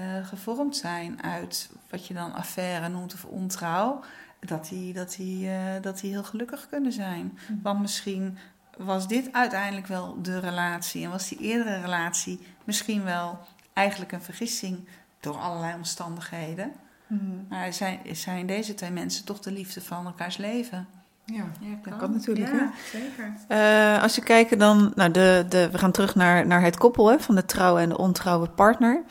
uh, 0.00 0.26
gevormd 0.26 0.76
zijn 0.76 1.22
uit 1.22 1.70
wat 1.90 2.06
je 2.06 2.14
dan 2.14 2.34
affaire 2.34 2.88
noemt 2.88 3.14
of 3.14 3.24
ontrouw, 3.24 4.00
dat 4.46 4.68
die, 4.68 4.92
dat 4.92 5.14
die, 5.16 5.46
uh, 5.46 5.54
dat 5.80 6.00
die 6.00 6.10
heel 6.10 6.24
gelukkig 6.24 6.66
kunnen 6.68 6.92
zijn. 6.92 7.38
Mm. 7.48 7.60
Want 7.62 7.80
misschien 7.80 8.38
was 8.76 9.08
dit 9.08 9.28
uiteindelijk 9.32 9.86
wel 9.86 10.22
de 10.22 10.38
relatie 10.38 11.04
en 11.04 11.10
was 11.10 11.28
die 11.28 11.38
eerdere 11.38 11.80
relatie 11.80 12.40
misschien 12.64 13.04
wel 13.04 13.38
eigenlijk 13.72 14.12
een 14.12 14.22
vergissing 14.22 14.88
door 15.20 15.36
allerlei 15.36 15.74
omstandigheden. 15.74 16.72
Mm. 17.06 17.46
Maar 17.48 17.72
zijn, 17.72 17.98
zijn 18.12 18.46
deze 18.46 18.74
twee 18.74 18.90
mensen 18.90 19.24
toch 19.24 19.38
de 19.38 19.52
liefde 19.52 19.80
van 19.80 20.06
elkaars 20.06 20.36
leven? 20.36 20.86
Ja, 21.24 21.44
ja 21.60 21.74
kan. 21.82 21.90
dat 21.90 21.98
kan 21.98 22.12
natuurlijk. 22.12 22.50
Ja, 22.52 22.70
zeker. 22.92 23.32
Uh, 23.48 24.02
als 24.02 24.14
je 24.14 24.22
kijkt 24.22 24.58
dan, 24.58 24.92
nou 24.94 25.10
de, 25.10 25.44
de, 25.48 25.70
we 25.70 25.78
gaan 25.78 25.92
terug 25.92 26.14
naar, 26.14 26.46
naar 26.46 26.62
het 26.62 26.76
koppel 26.76 27.10
hè, 27.10 27.20
van 27.20 27.34
de 27.34 27.44
trouwe 27.44 27.80
en 27.80 27.88
de 27.88 27.98
ontrouwe 27.98 28.48
partner. 28.48 29.02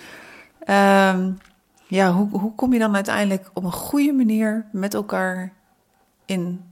Uh, 0.66 1.18
ja, 1.96 2.12
hoe, 2.12 2.40
hoe 2.40 2.56
kom 2.56 2.74
je 2.74 2.80
dan 2.80 2.96
uiteindelijk 2.96 3.50
op 3.54 3.64
een 3.64 3.72
goede 3.72 4.14
manier 4.14 4.66
met 4.72 4.94
elkaar 4.94 5.54
in 6.26 6.64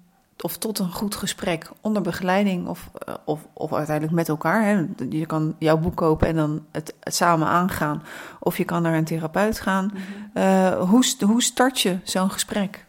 of 0.42 0.58
tot 0.58 0.80
een 0.80 0.92
goed 0.92 1.16
gesprek 1.16 1.72
onder 1.82 2.02
begeleiding 2.02 2.68
of, 2.68 2.90
eh, 3.06 3.14
of, 3.26 3.48
of 3.54 3.74
uiteindelijk 3.74 4.16
met 4.16 4.30
elkaar. 4.30 4.64
Hè. 4.64 4.86
Je 5.10 5.26
kan 5.26 5.56
jouw 5.60 5.78
boek 5.78 5.96
kopen 5.96 6.28
en 6.28 6.36
dan 6.36 6.66
het, 6.72 6.94
samen 7.04 7.48
aangaan. 7.48 8.04
Of 8.40 8.58
je 8.58 8.64
kan 8.64 8.82
naar 8.82 8.94
een 8.94 9.04
therapeut 9.04 9.60
gaan. 9.60 9.84
Mm 9.84 10.00
-hmm. 10.34 10.44
uh, 10.44 10.90
hoe, 10.90 11.04
hoe 11.26 11.42
start 11.42 11.80
je 11.80 12.00
zo'n 12.04 12.32
gesprek? 12.32 12.86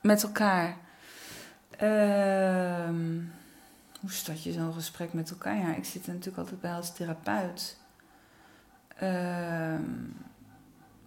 Met 0.00 0.22
elkaar. 0.22 0.76
Uh, 1.82 2.88
hoe 4.00 4.10
start 4.10 4.42
je 4.42 4.52
zo'n 4.52 4.72
gesprek 4.72 5.12
met 5.12 5.30
elkaar? 5.30 5.56
Ja, 5.56 5.74
ik 5.74 5.84
zit 5.84 6.06
er 6.06 6.12
natuurlijk 6.12 6.38
altijd 6.38 6.60
bij 6.60 6.72
als 6.72 6.92
therapeut. 6.92 7.76
Ehm, 8.96 9.82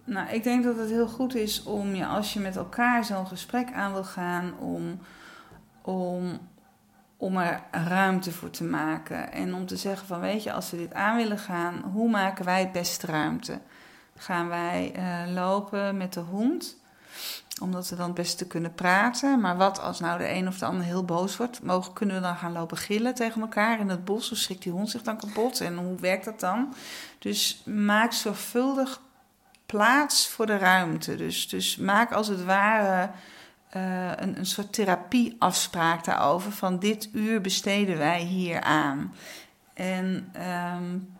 nou, 0.04 0.28
ik 0.28 0.42
denk 0.42 0.64
dat 0.64 0.76
het 0.76 0.88
heel 0.88 1.08
goed 1.08 1.34
is 1.34 1.62
om 1.62 1.94
je, 1.94 2.06
als 2.06 2.32
je 2.32 2.40
met 2.40 2.56
elkaar 2.56 3.04
zo'n 3.04 3.26
gesprek 3.26 3.72
aan 3.72 3.92
wil 3.92 4.04
gaan, 4.04 4.58
om, 4.58 5.00
om, 5.82 6.40
om 7.16 7.36
er 7.36 7.62
ruimte 7.70 8.32
voor 8.32 8.50
te 8.50 8.64
maken. 8.64 9.32
En 9.32 9.54
om 9.54 9.66
te 9.66 9.76
zeggen 9.76 10.06
van, 10.06 10.20
weet 10.20 10.42
je, 10.42 10.52
als 10.52 10.70
we 10.70 10.76
dit 10.76 10.94
aan 10.94 11.16
willen 11.16 11.38
gaan, 11.38 11.82
hoe 11.92 12.10
maken 12.10 12.44
wij 12.44 12.60
het 12.60 12.72
beste 12.72 13.06
ruimte? 13.06 13.60
Gaan 14.16 14.48
wij 14.48 14.92
uh, 14.96 15.34
lopen 15.34 15.96
met 15.96 16.12
de 16.12 16.20
hond? 16.20 16.76
Omdat 17.60 17.88
we 17.88 17.96
dan 17.96 18.06
het 18.06 18.14
beste 18.14 18.46
kunnen 18.46 18.74
praten. 18.74 19.40
Maar 19.40 19.56
wat 19.56 19.80
als 19.80 20.00
nou 20.00 20.18
de 20.18 20.30
een 20.30 20.48
of 20.48 20.58
de 20.58 20.64
ander 20.64 20.84
heel 20.84 21.04
boos 21.04 21.36
wordt? 21.36 21.62
Mogen, 21.62 21.92
kunnen 21.92 22.16
we 22.16 22.22
dan 22.22 22.36
gaan 22.36 22.52
lopen 22.52 22.76
gillen 22.76 23.14
tegen 23.14 23.40
elkaar 23.40 23.80
in 23.80 23.88
het 23.88 24.04
bos? 24.04 24.32
Of 24.32 24.38
schrikt 24.38 24.62
die 24.62 24.72
hond 24.72 24.90
zich 24.90 25.02
dan 25.02 25.16
kapot? 25.16 25.60
En 25.60 25.76
hoe 25.76 26.00
werkt 26.00 26.24
dat 26.24 26.40
dan? 26.40 26.74
Dus 27.18 27.62
maak 27.64 28.12
zorgvuldig 28.12 29.00
plaats 29.66 30.28
voor 30.28 30.46
de 30.46 30.58
ruimte. 30.58 31.16
Dus, 31.16 31.48
dus 31.48 31.76
maak 31.76 32.12
als 32.12 32.28
het 32.28 32.44
ware 32.44 33.10
uh, 33.76 34.10
een, 34.16 34.38
een 34.38 34.46
soort 34.46 34.72
therapieafspraak 34.72 36.04
daarover. 36.04 36.52
Van 36.52 36.78
dit 36.78 37.08
uur 37.12 37.40
besteden 37.40 37.98
wij 37.98 38.20
hier 38.20 38.60
aan. 38.60 39.14
En 39.74 40.32
um, 40.74 41.16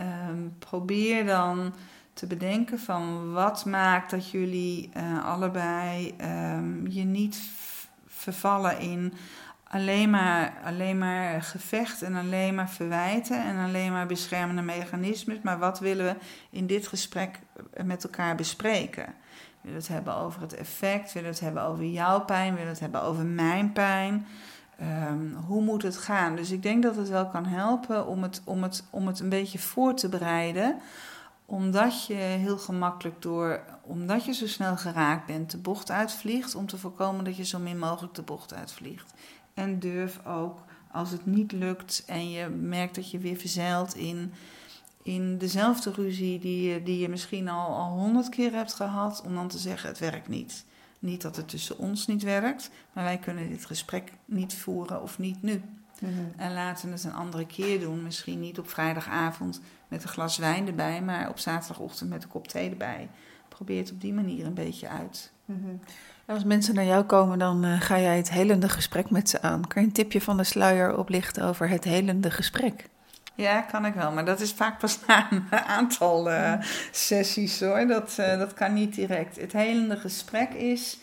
um, 0.00 0.54
probeer 0.58 1.26
dan 1.26 1.74
te 2.12 2.26
bedenken 2.26 2.78
van 2.78 3.32
wat 3.32 3.64
maakt 3.64 4.10
dat 4.10 4.30
jullie 4.30 4.90
uh, 4.96 5.24
allebei 5.24 6.14
um, 6.20 6.86
je 6.88 7.04
niet 7.04 7.40
vervallen 8.06 8.78
in 8.78 9.12
alleen 9.68 10.10
maar, 10.10 10.52
alleen 10.64 10.98
maar 10.98 11.42
gevecht 11.42 12.02
en 12.02 12.14
alleen 12.14 12.54
maar 12.54 12.70
verwijten 12.70 13.44
en 13.44 13.64
alleen 13.64 13.92
maar 13.92 14.06
beschermende 14.06 14.62
mechanismes. 14.62 15.40
Maar 15.42 15.58
wat 15.58 15.78
willen 15.78 16.04
we 16.04 16.16
in 16.50 16.66
dit 16.66 16.86
gesprek 16.86 17.38
met 17.84 18.04
elkaar 18.04 18.34
bespreken? 18.34 19.14
Willen 19.60 19.78
het 19.78 19.88
hebben 19.88 20.16
over 20.16 20.40
het 20.40 20.54
effect? 20.54 21.12
Willen 21.12 21.30
het 21.30 21.40
hebben 21.40 21.62
over 21.62 21.84
jouw 21.84 22.20
pijn? 22.20 22.54
Willen 22.54 22.68
het 22.68 22.80
hebben 22.80 23.02
over 23.02 23.24
mijn 23.24 23.72
pijn? 23.72 24.26
Um, 25.10 25.34
hoe 25.46 25.62
moet 25.62 25.82
het 25.82 25.96
gaan? 25.96 26.36
Dus 26.36 26.50
ik 26.50 26.62
denk 26.62 26.82
dat 26.82 26.96
het 26.96 27.08
wel 27.08 27.26
kan 27.26 27.44
helpen 27.44 28.06
om 28.06 28.22
het, 28.22 28.42
om 28.44 28.62
het, 28.62 28.84
om 28.90 29.06
het 29.06 29.20
een 29.20 29.28
beetje 29.28 29.58
voor 29.58 29.94
te 29.94 30.08
bereiden 30.08 30.80
omdat 31.46 32.06
je 32.06 32.14
heel 32.14 32.58
gemakkelijk 32.58 33.22
door, 33.22 33.60
omdat 33.82 34.24
je 34.24 34.32
zo 34.32 34.46
snel 34.46 34.76
geraakt 34.76 35.26
bent, 35.26 35.50
de 35.50 35.58
bocht 35.58 35.90
uitvliegt, 35.90 36.54
om 36.54 36.66
te 36.66 36.78
voorkomen 36.78 37.24
dat 37.24 37.36
je 37.36 37.44
zo 37.44 37.58
min 37.58 37.78
mogelijk 37.78 38.14
de 38.14 38.22
bocht 38.22 38.54
uitvliegt. 38.54 39.14
En 39.56 39.78
durf 39.78 40.26
ook, 40.26 40.64
als 40.90 41.10
het 41.10 41.26
niet 41.26 41.52
lukt 41.52 42.02
en 42.06 42.30
je 42.30 42.48
merkt 42.48 42.94
dat 42.94 43.10
je 43.10 43.18
weer 43.18 43.36
verzeilt 43.36 43.94
in, 43.94 44.32
in 45.02 45.38
dezelfde 45.38 45.90
ruzie 45.90 46.38
die 46.38 46.68
je, 46.68 46.82
die 46.82 46.98
je 46.98 47.08
misschien 47.08 47.48
al 47.48 47.88
honderd 47.88 48.28
keer 48.28 48.52
hebt 48.52 48.74
gehad, 48.74 49.22
om 49.26 49.34
dan 49.34 49.48
te 49.48 49.58
zeggen: 49.58 49.88
het 49.88 49.98
werkt 49.98 50.28
niet. 50.28 50.64
Niet 50.98 51.22
dat 51.22 51.36
het 51.36 51.48
tussen 51.48 51.78
ons 51.78 52.06
niet 52.06 52.22
werkt, 52.22 52.70
maar 52.92 53.04
wij 53.04 53.18
kunnen 53.18 53.48
dit 53.48 53.66
gesprek 53.66 54.12
niet 54.24 54.54
voeren 54.54 55.02
of 55.02 55.18
niet 55.18 55.42
nu. 55.42 55.62
Mhm. 56.00 56.12
En 56.36 56.52
laten 56.52 56.86
we 56.86 56.94
het 56.94 57.04
een 57.04 57.14
andere 57.14 57.46
keer 57.46 57.80
doen. 57.80 58.02
Misschien 58.02 58.40
niet 58.40 58.58
op 58.58 58.68
vrijdagavond 58.68 59.60
met 59.88 60.02
een 60.02 60.08
glas 60.08 60.36
wijn 60.36 60.66
erbij, 60.66 61.02
maar 61.02 61.28
op 61.28 61.38
zaterdagochtend 61.38 62.10
met 62.10 62.22
een 62.22 62.28
kop 62.28 62.48
thee 62.48 62.70
erbij. 62.70 63.08
Probeer 63.48 63.78
het 63.78 63.92
op 63.92 64.00
die 64.00 64.12
manier 64.12 64.46
een 64.46 64.54
beetje 64.54 64.88
uit. 64.88 65.32
Mhm. 65.44 65.76
Als 66.26 66.44
mensen 66.44 66.74
naar 66.74 66.84
jou 66.84 67.04
komen, 67.04 67.38
dan 67.38 67.64
uh, 67.64 67.80
ga 67.80 67.98
jij 67.98 68.16
het 68.16 68.30
helende 68.30 68.68
gesprek 68.68 69.10
met 69.10 69.28
ze 69.28 69.42
aan. 69.42 69.66
Kan 69.66 69.82
je 69.82 69.88
een 69.88 69.94
tipje 69.94 70.20
van 70.20 70.36
de 70.36 70.44
sluier 70.44 70.98
oplichten 70.98 71.44
over 71.44 71.68
het 71.68 71.84
helende 71.84 72.30
gesprek? 72.30 72.88
Ja, 73.34 73.60
kan 73.60 73.86
ik 73.86 73.94
wel. 73.94 74.12
Maar 74.12 74.24
dat 74.24 74.40
is 74.40 74.52
vaak 74.52 74.78
pas 74.78 74.98
na 75.06 75.26
een 75.30 75.46
aantal 75.78 76.30
uh, 76.30 76.52
sessies 76.90 77.60
hoor. 77.60 77.86
Dat, 77.86 78.16
uh, 78.20 78.38
dat 78.38 78.54
kan 78.54 78.72
niet 78.72 78.94
direct. 78.94 79.40
Het 79.40 79.52
helende 79.52 79.96
gesprek 79.96 80.50
is. 80.52 80.98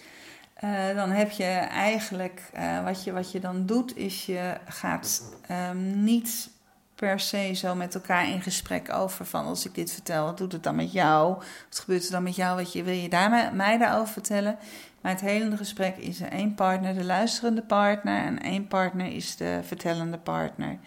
Dan 0.95 1.09
heb 1.09 1.31
je 1.31 1.43
eigenlijk. 1.69 2.41
wat, 2.83 3.03
je, 3.03 3.11
wat 3.11 3.31
je 3.31 3.39
dan 3.39 3.65
doet, 3.65 3.97
is 3.97 4.25
je 4.25 4.57
gaat 4.67 5.23
um, 5.69 6.03
niet 6.03 6.49
per 6.95 7.19
se 7.19 7.53
zo 7.53 7.75
met 7.75 7.95
elkaar 7.95 8.29
in 8.29 8.41
gesprek 8.41 8.93
over 8.93 9.25
van 9.25 9.45
als 9.45 9.65
ik 9.65 9.75
dit 9.75 9.91
vertel, 9.91 10.25
wat 10.25 10.37
doet 10.37 10.51
het 10.51 10.63
dan 10.63 10.75
met 10.75 10.91
jou? 10.91 11.33
Wat 11.69 11.79
gebeurt 11.79 12.05
er 12.05 12.11
dan 12.11 12.23
met 12.23 12.35
jou? 12.35 12.55
Wat 12.55 12.73
je, 12.73 12.83
wil 12.83 12.93
je 12.93 13.09
daar 13.09 13.53
mij 13.53 13.77
daarover 13.77 14.13
vertellen? 14.13 14.57
Maar 15.03 15.11
het 15.11 15.21
helende 15.21 15.57
gesprek 15.57 15.97
is 15.97 16.21
er 16.21 16.29
één 16.29 16.55
partner, 16.55 16.93
de 16.93 17.03
luisterende 17.03 17.61
partner, 17.61 18.25
en 18.25 18.41
één 18.41 18.67
partner 18.67 19.07
is 19.07 19.35
de 19.35 19.59
vertellende 19.63 20.17
partner. 20.17 20.77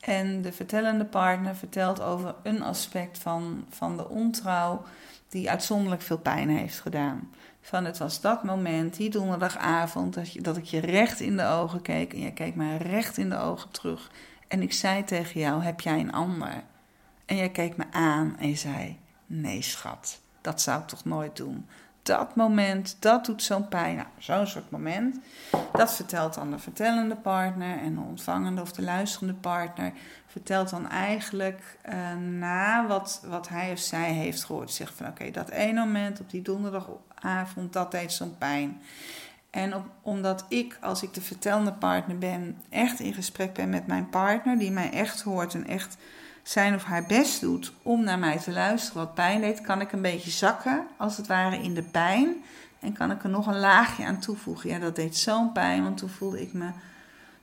En 0.00 0.42
de 0.42 0.52
vertellende 0.52 1.04
partner 1.04 1.56
vertelt 1.56 2.00
over 2.00 2.34
een 2.42 2.62
aspect 2.62 3.18
van, 3.18 3.64
van 3.68 3.96
de 3.96 4.08
ontrouw 4.08 4.82
die 5.28 5.50
uitzonderlijk 5.50 6.02
veel 6.02 6.18
pijn 6.18 6.48
heeft 6.48 6.80
gedaan. 6.80 7.30
Van 7.60 7.84
het 7.84 7.98
was 7.98 8.20
dat 8.20 8.44
moment, 8.44 8.96
die 8.96 9.10
donderdagavond, 9.10 10.14
dat, 10.14 10.32
je, 10.32 10.40
dat 10.40 10.56
ik 10.56 10.64
je 10.64 10.80
recht 10.80 11.20
in 11.20 11.36
de 11.36 11.46
ogen 11.46 11.82
keek 11.82 12.12
en 12.12 12.20
jij 12.20 12.32
keek 12.32 12.54
mij 12.54 12.76
recht 12.76 13.18
in 13.18 13.28
de 13.28 13.38
ogen 13.38 13.70
terug. 13.70 14.10
En 14.48 14.62
ik 14.62 14.72
zei 14.72 15.04
tegen 15.04 15.40
jou: 15.40 15.62
Heb 15.62 15.80
jij 15.80 16.00
een 16.00 16.12
ander? 16.12 16.62
En 17.26 17.36
jij 17.36 17.50
keek 17.50 17.76
me 17.76 17.84
aan 17.90 18.36
en 18.38 18.48
je 18.48 18.56
zei: 18.56 18.98
Nee, 19.26 19.62
schat, 19.62 20.20
dat 20.40 20.60
zou 20.60 20.80
ik 20.80 20.86
toch 20.86 21.04
nooit 21.04 21.36
doen 21.36 21.66
dat 22.02 22.36
moment, 22.36 22.96
dat 22.98 23.24
doet 23.24 23.42
zo'n 23.42 23.68
pijn. 23.68 23.96
Nou, 23.96 24.08
zo'n 24.18 24.46
soort 24.46 24.70
moment. 24.70 25.16
Dat 25.72 25.94
vertelt 25.94 26.34
dan 26.34 26.50
de 26.50 26.58
vertellende 26.58 27.16
partner 27.16 27.78
en 27.78 27.94
de 27.94 28.00
ontvangende 28.00 28.60
of 28.60 28.72
de 28.72 28.82
luisterende 28.82 29.34
partner. 29.34 29.92
Vertelt 30.26 30.70
dan 30.70 30.88
eigenlijk 30.88 31.78
uh, 31.88 32.16
na 32.38 32.86
wat, 32.86 33.22
wat 33.26 33.48
hij 33.48 33.72
of 33.72 33.78
zij 33.78 34.12
heeft 34.12 34.44
gehoord. 34.44 34.70
Zegt 34.70 34.94
van 34.94 35.06
oké, 35.06 35.30
dat 35.30 35.48
ene 35.48 35.80
moment 35.80 36.20
op 36.20 36.30
die 36.30 36.42
donderdagavond, 36.42 37.72
dat 37.72 37.90
deed 37.90 38.12
zo'n 38.12 38.38
pijn. 38.38 38.80
En 39.50 39.84
omdat 40.02 40.44
ik, 40.48 40.78
als 40.80 41.02
ik 41.02 41.14
de 41.14 41.20
vertellende 41.20 41.72
partner 41.72 42.18
ben, 42.18 42.62
echt 42.68 43.00
in 43.00 43.14
gesprek 43.14 43.52
ben 43.52 43.68
met 43.68 43.86
mijn 43.86 44.08
partner, 44.08 44.58
die 44.58 44.70
mij 44.70 44.90
echt 44.90 45.22
hoort 45.22 45.54
en 45.54 45.66
echt 45.66 45.96
zijn 46.42 46.74
of 46.74 46.84
haar 46.84 47.06
best 47.06 47.40
doet 47.40 47.72
om 47.82 48.04
naar 48.04 48.18
mij 48.18 48.38
te 48.38 48.52
luisteren 48.52 49.04
wat 49.04 49.14
pijn 49.14 49.40
deed, 49.40 49.60
kan 49.60 49.80
ik 49.80 49.92
een 49.92 50.02
beetje 50.02 50.30
zakken, 50.30 50.86
als 50.96 51.16
het 51.16 51.26
ware, 51.26 51.62
in 51.62 51.74
de 51.74 51.82
pijn. 51.82 52.34
En 52.80 52.92
kan 52.92 53.10
ik 53.10 53.22
er 53.22 53.30
nog 53.30 53.46
een 53.46 53.58
laagje 53.58 54.04
aan 54.04 54.20
toevoegen. 54.20 54.70
Ja, 54.70 54.78
dat 54.78 54.96
deed 54.96 55.16
zo'n 55.16 55.52
pijn, 55.52 55.82
want 55.82 55.96
toen 55.96 56.08
voelde 56.08 56.40
ik 56.40 56.52
me 56.52 56.70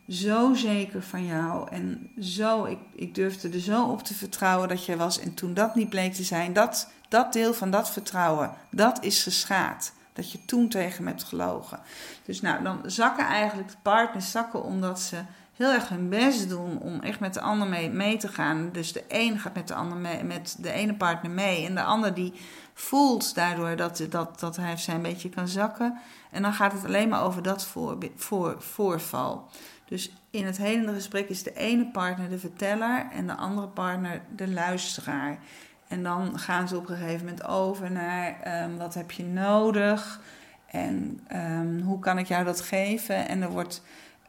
zo 0.10 0.54
zeker 0.54 1.04
van 1.04 1.26
jou. 1.26 1.70
En 1.72 2.12
zo, 2.20 2.66
ik, 2.66 2.80
ik 2.96 3.16
durfde 3.16 3.50
er 3.50 3.60
zo 3.60 3.84
op 3.84 4.04
te 4.04 4.14
vertrouwen 4.14 4.68
dat 4.68 4.86
jij 4.86 4.98
was. 4.98 5.20
En 5.20 5.34
toen 5.34 5.54
dat 5.54 5.76
niet 5.76 5.90
bleek 5.90 6.14
te 6.14 6.24
zijn, 6.24 6.54
dat, 6.54 6.90
dat 7.10 7.34
deel 7.34 7.54
van 7.54 7.72
dat 7.72 7.90
vertrouwen, 7.90 8.52
dat 8.72 9.04
is 9.04 9.24
geschaad. 9.24 9.92
Dat 10.14 10.32
je 10.32 10.46
toen 10.46 10.70
tegen 10.70 11.04
me 11.04 11.10
hebt 11.10 11.24
gelogen. 11.24 11.80
Dus 12.26 12.42
nou, 12.42 12.64
dan 12.64 12.82
zakken 12.86 13.26
eigenlijk 13.26 13.70
de 13.70 13.78
partners 13.82 14.32
zakken 14.32 14.64
omdat 14.64 15.00
ze 15.00 15.18
heel 15.58 15.72
erg 15.72 15.90
hun 15.90 16.10
best 16.10 16.50
doen 16.50 16.80
om 16.80 17.02
echt 17.02 17.20
met 17.20 17.34
de 17.34 17.42
ander 17.42 17.68
mee, 17.68 17.90
mee 17.90 18.18
te 18.18 18.28
gaan. 18.28 18.70
Dus 18.72 18.94
de 18.94 19.04
een 19.08 19.40
gaat 19.40 19.54
met 19.54 19.68
de 19.68 19.74
ander 19.74 19.98
mee, 19.98 20.24
met 20.24 20.56
de 20.60 20.72
ene 20.72 20.94
partner 20.94 21.32
mee. 21.32 21.66
En 21.66 21.76
de 21.76 21.84
ander 21.84 22.14
die 22.14 22.34
voelt 22.74 23.36
daardoor 23.36 23.76
dat, 23.76 24.06
dat, 24.10 24.40
dat 24.40 24.56
hij 24.56 24.74
of 24.74 24.80
zij 24.80 24.96
een 24.96 25.02
beetje 25.02 25.30
kan 25.30 25.48
zakken. 25.48 25.98
En 26.32 26.42
dan 26.42 26.54
gaat 26.54 26.72
het 26.72 26.86
alleen 26.86 27.10
maar 27.10 27.24
over 27.24 27.44
dat 27.44 27.66
voor, 27.66 27.98
voor, 28.16 28.56
voorval. 28.60 29.50
Dus 29.86 30.12
in 30.30 30.46
het 30.46 30.58
hele 30.58 30.94
gesprek 30.94 31.30
is 31.30 31.44
de 31.44 31.54
ene 31.54 31.86
partner 31.92 32.30
de 32.30 32.40
verteller 32.40 33.08
en 33.12 33.28
de 33.28 33.36
andere 33.36 33.68
partner 33.68 34.22
de 34.36 34.48
luisteraar. 34.48 35.40
En 35.88 36.04
dan 36.04 36.40
gaan 36.40 36.68
ze 36.68 36.78
op 36.78 36.90
een 36.90 36.98
gegeven 36.98 37.26
moment 37.26 37.46
over 37.46 37.92
naar 37.92 38.64
um, 38.64 38.78
wat 38.78 38.94
heb 38.94 39.12
je 39.12 39.24
nodig 39.24 40.20
en 40.68 41.28
um, 41.34 41.82
hoe 41.82 42.00
kan 42.00 42.18
ik 42.18 42.28
jou 42.28 42.46
dat 42.46 42.62
geven. 42.62 43.28
En 43.28 43.42
er 43.42 43.50
wordt 43.50 43.82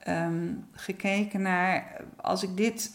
um, 0.08 0.66
gekeken 0.72 1.42
naar, 1.42 2.04
als 2.16 2.42
ik, 2.42 2.56
dit, 2.56 2.90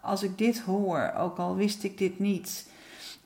als 0.00 0.22
ik 0.22 0.38
dit 0.38 0.60
hoor, 0.60 1.12
ook 1.16 1.38
al 1.38 1.56
wist 1.56 1.82
ik 1.82 1.98
dit 1.98 2.18
niet. 2.18 2.68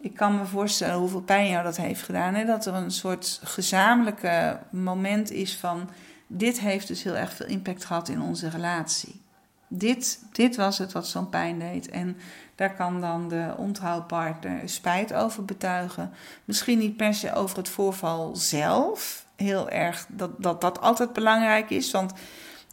Ik 0.00 0.14
kan 0.14 0.36
me 0.36 0.44
voorstellen 0.44 0.98
hoeveel 0.98 1.20
pijn 1.20 1.48
jou 1.48 1.64
dat 1.64 1.76
heeft 1.76 2.02
gedaan. 2.02 2.34
Hè? 2.34 2.44
Dat 2.44 2.66
er 2.66 2.74
een 2.74 2.90
soort 2.90 3.40
gezamenlijke 3.44 4.58
moment 4.70 5.30
is 5.30 5.56
van, 5.56 5.90
dit 6.26 6.60
heeft 6.60 6.88
dus 6.88 7.02
heel 7.02 7.16
erg 7.16 7.32
veel 7.32 7.46
impact 7.46 7.84
gehad 7.84 8.08
in 8.08 8.22
onze 8.22 8.48
relatie. 8.48 9.20
Dit, 9.68 10.22
dit 10.32 10.56
was 10.56 10.78
het 10.78 10.92
wat 10.92 11.06
zo'n 11.06 11.28
pijn 11.28 11.58
deed. 11.58 11.88
En 11.88 12.16
daar 12.54 12.74
kan 12.74 13.00
dan 13.00 13.28
de 13.28 13.54
ontrouwpartner 13.56 14.68
spijt 14.68 15.14
over 15.14 15.44
betuigen. 15.44 16.12
Misschien 16.44 16.78
niet 16.78 16.96
per 16.96 17.14
se 17.14 17.34
over 17.34 17.56
het 17.56 17.68
voorval 17.68 18.36
zelf. 18.36 19.26
Heel 19.36 19.70
erg 19.70 20.06
dat 20.08 20.42
dat, 20.42 20.60
dat 20.60 20.80
altijd 20.80 21.12
belangrijk 21.12 21.70
is. 21.70 21.90
Want 21.90 22.12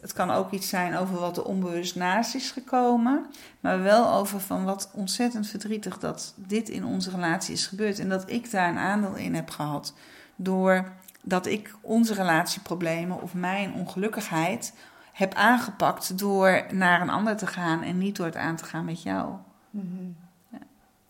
het 0.00 0.12
kan 0.12 0.30
ook 0.30 0.50
iets 0.50 0.68
zijn 0.68 0.96
over 0.96 1.20
wat 1.20 1.36
er 1.36 1.44
onbewust 1.44 1.96
naast 1.96 2.34
is 2.34 2.50
gekomen. 2.50 3.26
Maar 3.60 3.82
wel 3.82 4.12
over 4.12 4.40
van 4.40 4.64
wat 4.64 4.90
ontzettend 4.92 5.46
verdrietig 5.46 5.98
dat 5.98 6.34
dit 6.36 6.68
in 6.68 6.84
onze 6.84 7.10
relatie 7.10 7.54
is 7.54 7.66
gebeurd. 7.66 7.98
En 7.98 8.08
dat 8.08 8.30
ik 8.30 8.50
daar 8.50 8.68
een 8.68 8.78
aandeel 8.78 9.14
in 9.14 9.34
heb 9.34 9.50
gehad. 9.50 9.94
Doordat 10.36 11.46
ik 11.46 11.74
onze 11.80 12.14
relatieproblemen 12.14 13.22
of 13.22 13.34
mijn 13.34 13.74
ongelukkigheid 13.74 14.72
heb 15.12 15.34
aangepakt 15.34 16.18
door 16.18 16.66
naar 16.70 17.00
een 17.00 17.10
ander 17.10 17.36
te 17.36 17.46
gaan 17.46 17.82
en 17.82 17.98
niet 17.98 18.16
door 18.16 18.26
het 18.26 18.36
aan 18.36 18.56
te 18.56 18.64
gaan 18.64 18.84
met 18.84 19.02
jou. 19.02 19.32
Mm 19.70 20.25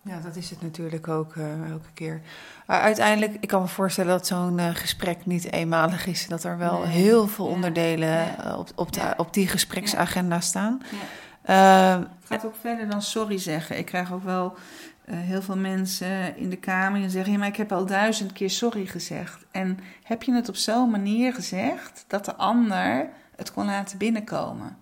ja, 0.06 0.20
dat 0.20 0.36
is 0.36 0.50
het 0.50 0.62
natuurlijk 0.62 1.08
ook 1.08 1.34
uh, 1.34 1.70
elke 1.70 1.92
keer. 1.94 2.20
Maar 2.66 2.80
uiteindelijk, 2.80 3.36
ik 3.40 3.48
kan 3.48 3.60
me 3.60 3.68
voorstellen 3.68 4.10
dat 4.10 4.26
zo'n 4.26 4.58
uh, 4.58 4.74
gesprek 4.74 5.26
niet 5.26 5.52
eenmalig 5.52 6.06
is. 6.06 6.26
Dat 6.26 6.44
er 6.44 6.58
wel 6.58 6.82
heel 6.82 7.28
veel 7.28 7.46
onderdelen 7.46 8.08
ja. 8.08 8.56
op, 8.56 8.68
op, 8.74 8.92
de, 8.92 9.14
op 9.16 9.34
die 9.34 9.48
gespreksagenda 9.48 10.40
staan. 10.40 10.82
Uh, 11.50 11.98
het 11.98 12.08
gaat 12.24 12.46
ook 12.46 12.56
verder 12.60 12.90
dan 12.90 13.02
sorry 13.02 13.38
zeggen. 13.38 13.78
Ik 13.78 13.86
krijg 13.86 14.12
ook 14.12 14.24
wel 14.24 14.56
heel 15.10 15.42
veel 15.42 15.56
mensen 15.56 16.36
in 16.36 16.50
de 16.50 16.56
kamer 16.56 17.00
die 17.00 17.10
zeggen... 17.10 17.32
Ja, 17.32 17.38
maar 17.38 17.48
ik 17.48 17.56
heb 17.56 17.72
al 17.72 17.86
duizend 17.86 18.32
keer 18.32 18.50
sorry 18.50 18.86
gezegd. 18.86 19.44
En 19.50 19.78
heb 20.02 20.22
je 20.22 20.32
het 20.32 20.48
op 20.48 20.56
zo'n 20.56 20.90
manier 20.90 21.34
gezegd 21.34 22.04
dat 22.06 22.24
de 22.24 22.34
ander 22.34 23.08
het 23.36 23.52
kon 23.52 23.66
laten 23.66 23.98
binnenkomen? 23.98 24.76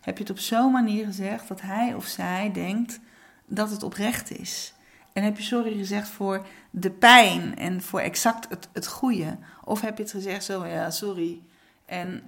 Heb 0.00 0.16
je 0.16 0.22
het 0.22 0.32
op 0.32 0.38
zo'n 0.38 0.72
manier 0.72 1.04
gezegd 1.04 1.48
dat 1.48 1.60
hij 1.60 1.94
of 1.94 2.04
zij 2.04 2.50
denkt 2.52 3.00
dat 3.46 3.70
het 3.70 3.82
oprecht 3.82 4.38
is. 4.38 4.74
En 5.12 5.22
heb 5.22 5.36
je 5.36 5.42
sorry 5.42 5.76
gezegd 5.76 6.08
voor 6.08 6.46
de 6.70 6.90
pijn 6.90 7.56
en 7.56 7.82
voor 7.82 8.00
exact 8.00 8.48
het, 8.48 8.68
het 8.72 8.86
goede? 8.86 9.36
Of 9.64 9.80
heb 9.80 9.96
je 9.96 10.02
het 10.02 10.12
gezegd 10.12 10.44
zo, 10.44 10.66
ja, 10.66 10.90
sorry. 10.90 11.40
En 11.84 12.22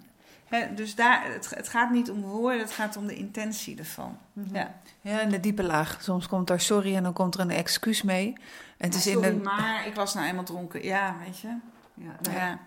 dus 0.75 0.95
daar, 0.95 1.33
het, 1.33 1.51
het, 1.55 1.69
gaat 1.69 1.91
niet 1.91 2.11
om 2.11 2.21
woorden, 2.21 2.61
het 2.61 2.73
gaat 2.73 2.97
om 2.97 3.07
de 3.07 3.15
intentie 3.15 3.79
ervan. 3.79 4.19
Mhm. 4.33 4.55
Ja. 4.55 4.75
ja, 5.01 5.21
en 5.21 5.31
de 5.31 5.41
diepe 5.41 5.63
laag. 5.63 5.99
Soms 6.01 6.27
komt 6.27 6.47
daar 6.47 6.61
sorry 6.61 6.97
en 6.97 7.03
dan 7.03 7.13
komt 7.13 7.35
er 7.35 7.41
een 7.41 7.51
excuus 7.51 8.03
mee. 8.03 8.33
En 8.77 8.87
het 8.87 8.95
is 8.95 9.03
sorry, 9.03 9.29
in 9.29 9.37
de... 9.37 9.43
maar 9.43 9.87
ik 9.87 9.95
was 9.95 10.14
nou 10.14 10.27
eenmaal 10.27 10.45
dronken. 10.45 10.85
Ja, 10.85 11.16
weet 11.25 11.39
je. 11.39 11.57
Ja, 11.95 12.33
ja. 12.33 12.59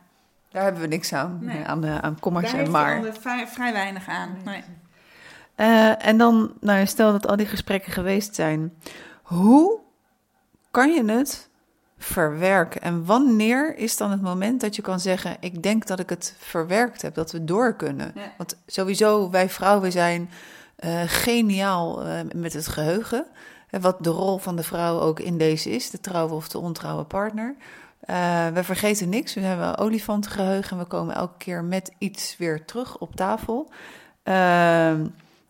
Daar 0.51 0.63
hebben 0.63 0.81
we 0.81 0.87
niks 0.87 1.13
aan, 1.13 1.37
nee. 1.41 1.65
aan, 1.65 1.81
de, 1.81 2.01
aan 2.01 2.19
komma's 2.19 2.53
en 2.53 2.71
maar. 2.71 3.01
Daar 3.01 3.13
vrij, 3.13 3.47
vrij 3.47 3.73
weinig 3.73 4.07
aan. 4.07 4.37
Nee. 4.43 4.63
Uh, 5.57 6.05
en 6.05 6.17
dan, 6.17 6.53
nou, 6.59 6.85
stel 6.85 7.11
dat 7.11 7.27
al 7.27 7.35
die 7.35 7.45
gesprekken 7.45 7.91
geweest 7.91 8.35
zijn. 8.35 8.73
Hoe 9.21 9.79
kan 10.71 10.91
je 10.93 11.05
het 11.05 11.49
verwerken? 11.97 12.81
En 12.81 13.05
wanneer 13.05 13.77
is 13.77 13.97
dan 13.97 14.11
het 14.11 14.21
moment 14.21 14.61
dat 14.61 14.75
je 14.75 14.81
kan 14.81 14.99
zeggen: 14.99 15.37
Ik 15.39 15.63
denk 15.63 15.87
dat 15.87 15.99
ik 15.99 16.09
het 16.09 16.35
verwerkt 16.37 17.01
heb, 17.01 17.15
dat 17.15 17.31
we 17.31 17.43
door 17.43 17.75
kunnen? 17.75 18.11
Ja. 18.15 18.33
Want 18.37 18.57
sowieso, 18.65 19.29
wij 19.29 19.49
vrouwen 19.49 19.91
zijn 19.91 20.29
uh, 20.79 21.01
geniaal 21.05 22.05
uh, 22.05 22.19
met 22.35 22.53
het 22.53 22.67
geheugen. 22.67 23.25
Wat 23.69 24.03
de 24.03 24.09
rol 24.09 24.37
van 24.37 24.55
de 24.55 24.63
vrouw 24.63 24.99
ook 24.99 25.19
in 25.19 25.37
deze 25.37 25.69
is, 25.69 25.89
de 25.89 25.99
trouwe 25.99 26.33
of 26.33 26.49
de 26.49 26.57
ontrouwe 26.57 27.03
partner. 27.03 27.55
Uh, 28.09 28.47
we 28.47 28.63
vergeten 28.63 29.09
niks. 29.09 29.33
We 29.33 29.41
hebben 29.41 29.77
olifantengeheugen 29.77 30.71
en 30.71 30.77
we 30.77 30.85
komen 30.85 31.15
elke 31.15 31.37
keer 31.37 31.63
met 31.63 31.91
iets 31.97 32.37
weer 32.37 32.65
terug 32.65 32.97
op 32.97 33.15
tafel. 33.15 33.69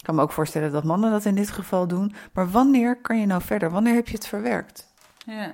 Ik 0.02 0.08
kan 0.08 0.16
me 0.16 0.22
ook 0.22 0.32
voorstellen 0.32 0.72
dat 0.72 0.84
mannen 0.84 1.12
dat 1.12 1.26
in 1.26 1.36
dit 1.36 1.50
geval 1.50 1.88
doen. 1.88 2.14
Maar 2.34 2.52
wanneer 2.52 3.02
kan 3.02 3.20
je 3.20 3.26
nou 3.26 3.42
verder? 3.42 3.70
Wanneer 3.70 3.94
heb 3.94 4.08
je 4.08 4.16
het 4.16 4.28
verwerkt? 4.28 4.88
Ja. 5.26 5.54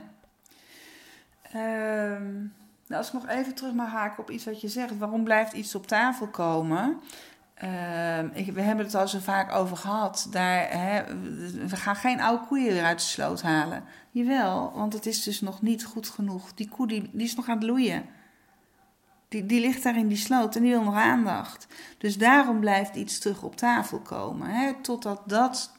Um, 1.56 2.54
nou, 2.88 3.02
als 3.02 3.08
ik 3.08 3.14
nog 3.14 3.28
even 3.28 3.56
terug 3.56 3.74
mag 3.74 3.92
haken 3.92 4.20
op 4.20 4.32
iets 4.32 4.46
wat 4.46 4.62
je 4.62 4.68
zegt. 4.68 4.98
Waarom 4.98 5.24
blijft 5.24 5.54
iets 5.54 5.76
op 5.76 5.88
tafel 5.88 6.28
komen? 6.28 7.00
Ehm, 7.54 8.54
we 8.54 8.62
hebben 8.62 8.86
het 8.86 8.96
al 8.96 9.08
zo 9.08 9.20
vaak 9.20 9.52
over 9.52 9.78
gehad. 9.78 10.28
Daar, 10.32 10.68
hè, 10.70 11.04
we 11.68 11.76
gaan 11.76 11.96
geen 11.96 12.22
oude 12.22 12.46
koeien 12.46 12.74
weer 12.74 12.84
uit 12.84 13.00
de 13.00 13.06
sloot 13.06 13.42
halen. 13.42 13.84
Jawel, 14.12 14.72
want 14.76 14.94
het 14.94 15.06
is 15.06 15.24
dus 15.24 15.42
nog 15.42 15.62
niet 15.62 15.86
goed 15.86 16.10
genoeg. 16.10 16.54
Die 16.54 16.70
koe 16.70 16.88
die, 16.88 17.10
die 17.14 17.26
is 17.26 17.36
nog 17.36 17.48
aan 17.48 17.58
het 17.58 17.68
loeien. 17.68 18.06
Die, 19.28 19.46
die 19.46 19.60
ligt 19.62 19.84
daar 19.84 19.98
in 19.98 20.08
die 20.08 20.18
sloot 20.18 20.56
en 20.56 20.62
die 20.62 20.72
wil 20.72 20.84
nog 20.84 20.96
aandacht. 20.96 21.68
Dus 21.98 22.18
daarom 22.18 22.60
blijft 22.60 22.96
iets 22.96 23.20
terug 23.20 23.44
op 23.44 23.56
tafel 23.56 24.00
komen. 24.00 24.50
Hè, 24.50 24.74
totdat 24.82 25.22
dat 25.26 25.72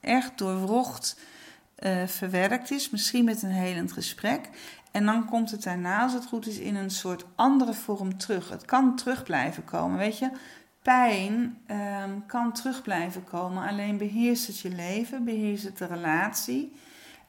echt 0.00 0.38
doorwrocht 0.38 1.20
uh, 1.78 2.06
verwerkt 2.06 2.70
is. 2.70 2.90
Misschien 2.90 3.24
met 3.24 3.42
een 3.42 3.50
helend 3.50 3.92
gesprek. 3.92 4.48
En 4.90 5.06
dan 5.06 5.24
komt 5.24 5.50
het 5.50 5.62
daarna, 5.62 6.02
als 6.02 6.12
het 6.12 6.26
goed 6.26 6.46
is, 6.46 6.58
in 6.58 6.76
een 6.76 6.90
soort 6.90 7.24
andere 7.34 7.74
vorm 7.74 8.18
terug. 8.18 8.48
Het 8.48 8.64
kan 8.64 8.96
terug 8.96 9.22
blijven 9.22 9.64
komen. 9.64 9.98
Weet 9.98 10.18
je, 10.18 10.30
pijn 10.82 11.58
um, 12.04 12.26
kan 12.26 12.52
terug 12.52 12.82
blijven 12.82 13.24
komen. 13.24 13.68
Alleen 13.68 13.96
beheerst 13.96 14.46
het 14.46 14.58
je 14.58 14.70
leven, 14.70 15.24
beheerst 15.24 15.64
het 15.64 15.78
de 15.78 15.86
relatie, 15.86 16.72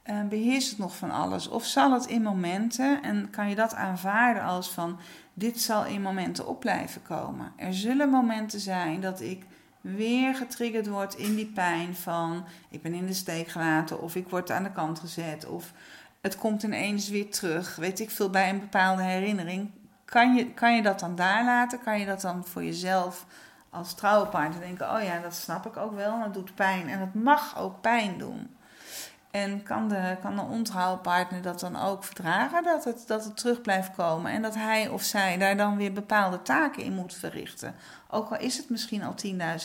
uh, 0.06 0.24
beheerst 0.30 0.70
het 0.70 0.78
nog 0.78 0.96
van 0.96 1.12
alles. 1.12 1.48
Of 1.48 1.66
zal 1.66 1.92
het 1.92 2.06
in 2.06 2.22
momenten, 2.22 3.04
en 3.04 3.30
kan 3.30 3.50
je 3.50 3.56
dat 3.56 3.76
aanvaarden 3.76 4.44
als 4.44 4.72
van 4.72 5.00
dit 5.34 5.62
zal 5.62 5.86
in 5.86 6.02
momenten 6.02 6.48
op 6.48 6.60
blijven 6.60 7.02
komen. 7.02 7.54
Er 7.56 7.74
zullen 7.74 8.10
momenten 8.10 8.60
zijn 8.60 9.02
dat 9.02 9.22
ik 9.22 9.46
weer 9.82 10.36
getriggerd 10.36 10.88
word 10.88 11.16
in 11.16 11.36
die 11.36 11.52
pijn 11.52 11.96
van 11.96 12.46
ik 12.70 12.82
ben 12.82 12.94
in 12.94 13.06
de 13.06 13.14
steek 13.14 13.48
gelaten 13.48 14.02
of 14.02 14.16
ik 14.16 14.30
word 14.30 14.52
aan 14.52 14.64
de 14.64 14.72
kant 14.72 15.00
gezet 15.00 15.46
of 15.46 15.74
het 16.22 16.38
komt 16.38 16.64
ineens 16.64 17.10
weer 17.10 17.32
terug. 17.32 17.76
Weet 17.76 18.00
ik 18.00 18.10
veel 18.10 18.30
bij 18.30 18.50
een 18.50 18.60
bepaalde 18.60 19.04
herinnering. 19.04 19.72
Kan 20.06 20.36
je, 20.36 20.54
kan 20.54 20.76
je 20.76 20.82
dat 20.82 21.00
dan 21.00 21.16
daar 21.16 21.46
laten? 21.46 21.82
Kan 21.82 22.00
je 22.00 22.06
dat 22.06 22.22
dan 22.22 22.46
voor 22.46 22.64
jezelf 22.64 23.26
als 23.70 23.94
trouwpartner 23.94 24.62
denken: 24.62 24.96
oh 24.96 25.04
ja, 25.04 25.20
dat 25.20 25.36
snap 25.36 25.66
ik 25.66 25.78
ook 25.78 25.96
wel, 25.96 26.20
dat 26.20 26.34
doet 26.34 26.56
pijn 26.56 26.90
en 26.90 27.00
het 27.00 27.14
mag 27.14 27.60
ook 27.60 27.82
pijn 27.82 28.18
doen. 28.18 28.56
En 29.34 29.64
kan 29.64 29.88
de, 29.88 30.18
kan 30.22 30.36
de 30.36 30.42
ontrouwpartner 30.42 31.42
dat 31.42 31.60
dan 31.60 31.76
ook 31.76 32.04
verdragen, 32.04 32.64
dat 32.64 32.84
het, 32.84 33.04
dat 33.08 33.24
het 33.24 33.38
terug 33.38 33.62
blijft 33.62 33.96
komen 33.96 34.32
en 34.32 34.42
dat 34.42 34.56
hij 34.56 34.88
of 34.88 35.02
zij 35.02 35.38
daar 35.38 35.58
dan 35.58 35.78
weer 35.78 35.94
bepaalde 35.94 36.42
taken 36.42 36.84
in 36.84 36.94
moet 36.94 37.14
verrichten? 37.14 37.76
Ook 38.10 38.30
al 38.30 38.40
is 38.40 38.58
het 38.58 38.70
misschien 38.70 39.04
al 39.04 39.16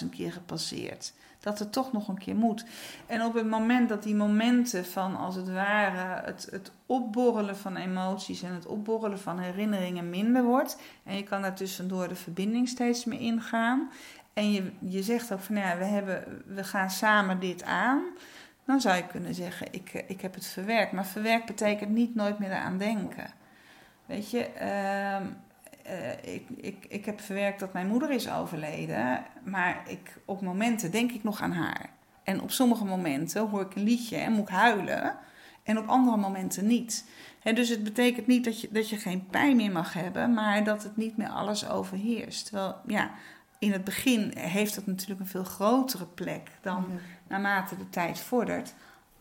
10.000 0.03 0.09
keer 0.11 0.33
gepasseerd 0.33 1.12
dat 1.41 1.59
het 1.59 1.73
toch 1.73 1.93
nog 1.93 2.09
een 2.09 2.19
keer 2.19 2.37
moet. 2.37 2.64
En 3.07 3.25
op 3.25 3.35
het 3.35 3.47
moment 3.47 3.89
dat 3.89 4.03
die 4.03 4.14
momenten 4.14 4.85
van 4.85 5.16
als 5.16 5.35
het 5.35 5.53
ware 5.53 6.27
het, 6.27 6.49
het 6.51 6.71
opborrelen 6.87 7.57
van 7.57 7.77
emoties 7.77 8.43
en 8.43 8.55
het 8.55 8.66
opborrelen 8.66 9.19
van 9.19 9.39
herinneringen 9.39 10.11
minder 10.11 10.43
wordt. 10.43 10.79
En 11.05 11.16
je 11.16 11.23
kan 11.23 11.43
daar 11.43 11.55
tussendoor 11.55 12.09
de 12.09 12.14
verbinding 12.14 12.69
steeds 12.69 13.05
meer 13.05 13.21
ingaan. 13.21 13.91
En 14.33 14.53
je, 14.53 14.73
je 14.79 15.03
zegt 15.03 15.33
ook 15.33 15.41
van 15.41 15.55
nou 15.55 15.66
ja, 15.66 15.79
we, 15.79 15.85
hebben, 15.85 16.43
we 16.47 16.64
gaan 16.64 16.91
samen 16.91 17.41
dit 17.41 17.62
aan. 17.64 18.03
Dan 18.69 18.81
zou 18.81 18.97
je 18.97 19.07
kunnen 19.07 19.35
zeggen, 19.35 19.66
ik, 19.71 20.05
ik 20.07 20.21
heb 20.21 20.35
het 20.35 20.47
verwerkt. 20.47 20.93
Maar 20.93 21.07
verwerkt 21.07 21.47
betekent 21.47 21.91
niet 21.91 22.14
nooit 22.14 22.39
meer 22.39 22.51
eraan 22.51 22.79
denken. 22.79 23.31
Weet 24.07 24.31
je, 24.31 24.51
uh, 24.61 25.27
uh, 25.95 26.35
ik, 26.35 26.47
ik, 26.57 26.87
ik 26.89 27.05
heb 27.05 27.21
verwerkt 27.21 27.61
dat 27.61 27.73
mijn 27.73 27.87
moeder 27.87 28.11
is 28.11 28.31
overleden, 28.31 29.25
maar 29.45 29.83
ik, 29.87 30.16
op 30.25 30.41
momenten 30.41 30.91
denk 30.91 31.12
ik 31.12 31.23
nog 31.23 31.41
aan 31.41 31.53
haar. 31.53 31.91
En 32.23 32.41
op 32.41 32.51
sommige 32.51 32.85
momenten 32.85 33.49
hoor 33.49 33.61
ik 33.61 33.75
een 33.75 33.83
liedje 33.83 34.16
en 34.16 34.33
moet 34.33 34.49
ik 34.49 34.55
huilen, 34.55 35.16
en 35.62 35.79
op 35.79 35.89
andere 35.89 36.16
momenten 36.16 36.66
niet. 36.66 37.05
dus 37.43 37.69
het 37.69 37.85
betekent 37.85 38.27
niet 38.27 38.45
dat 38.45 38.61
je, 38.61 38.69
dat 38.73 38.89
je 38.89 38.97
geen 38.97 39.27
pijn 39.27 39.57
meer 39.57 39.73
mag 39.73 39.93
hebben, 39.93 40.35
maar 40.35 40.64
dat 40.64 40.83
het 40.83 40.97
niet 40.97 41.16
meer 41.16 41.29
alles 41.29 41.69
overheerst. 41.69 42.45
Terwijl, 42.47 42.77
ja, 42.87 43.11
in 43.59 43.73
het 43.73 43.85
begin 43.85 44.33
heeft 44.37 44.75
dat 44.75 44.87
natuurlijk 44.87 45.21
een 45.21 45.27
veel 45.27 45.45
grotere 45.45 46.07
plek 46.07 46.51
dan 46.61 46.87
naarmate 47.29 47.76
de 47.76 47.91
tijd 47.91 48.18
vordert. 48.18 48.74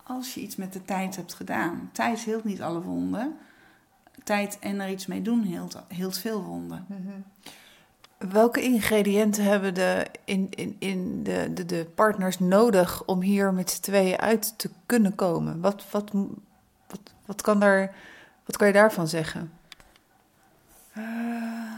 Als 0.03 0.33
je 0.33 0.41
iets 0.41 0.55
met 0.55 0.73
de 0.73 0.85
tijd 0.85 1.15
hebt 1.15 1.33
gedaan. 1.33 1.89
Tijd 1.91 2.19
hield 2.19 2.43
niet 2.43 2.61
alle 2.61 2.81
wonden 2.81 3.37
tijd 4.27 4.57
en 4.59 4.79
er 4.79 4.89
iets 4.89 5.05
mee 5.05 5.21
doen 5.21 5.41
hield, 5.41 5.77
hield 5.87 6.17
veel 6.17 6.43
wonden. 6.43 6.85
Mhm. 6.87 8.31
Welke 8.31 8.61
ingrediënten 8.61 9.43
hebben 9.43 9.73
de, 9.73 10.07
in, 10.25 10.47
in, 10.49 10.75
in 10.79 11.23
de, 11.23 11.53
de, 11.53 11.65
de 11.65 11.87
partners 11.95 12.39
nodig 12.39 13.05
om 13.05 13.21
hier 13.21 13.53
met 13.53 13.69
z'n 13.69 13.81
tweeën 13.81 14.19
uit 14.19 14.53
te 14.57 14.69
kunnen 14.85 15.15
komen? 15.15 15.61
Wat, 15.61 15.85
wat, 15.91 16.11
wat, 16.87 16.99
wat, 17.25 17.41
kan, 17.41 17.59
daar, 17.59 17.95
wat 18.45 18.57
kan 18.57 18.67
je 18.67 18.73
daarvan 18.73 19.07
zeggen? 19.07 19.51
Uh, 20.97 21.76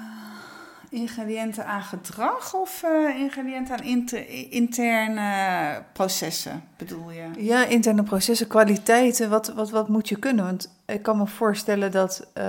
ingrediënten 0.90 1.66
aan 1.66 1.82
gedrag 1.82 2.54
of 2.54 2.84
uh, 2.86 3.20
ingrediënten 3.20 3.78
aan 3.78 3.84
inter, 3.84 4.30
interne 4.50 5.84
processen, 5.94 6.64
bedoel 6.78 7.12
je? 7.12 7.28
Ja, 7.38 7.66
interne 7.66 8.04
processen, 8.04 8.48
kwaliteiten. 8.48 9.30
Wat, 9.30 9.54
wat, 9.54 9.70
wat 9.70 9.88
moet 9.88 10.10
je 10.10 10.20
kunnen? 10.20 10.46
Want 10.46 10.74
ik 10.86 11.02
kan 11.02 11.18
me 11.18 11.28
voorstellen 11.28 11.92
dat 11.92 12.28
uh, 12.38 12.44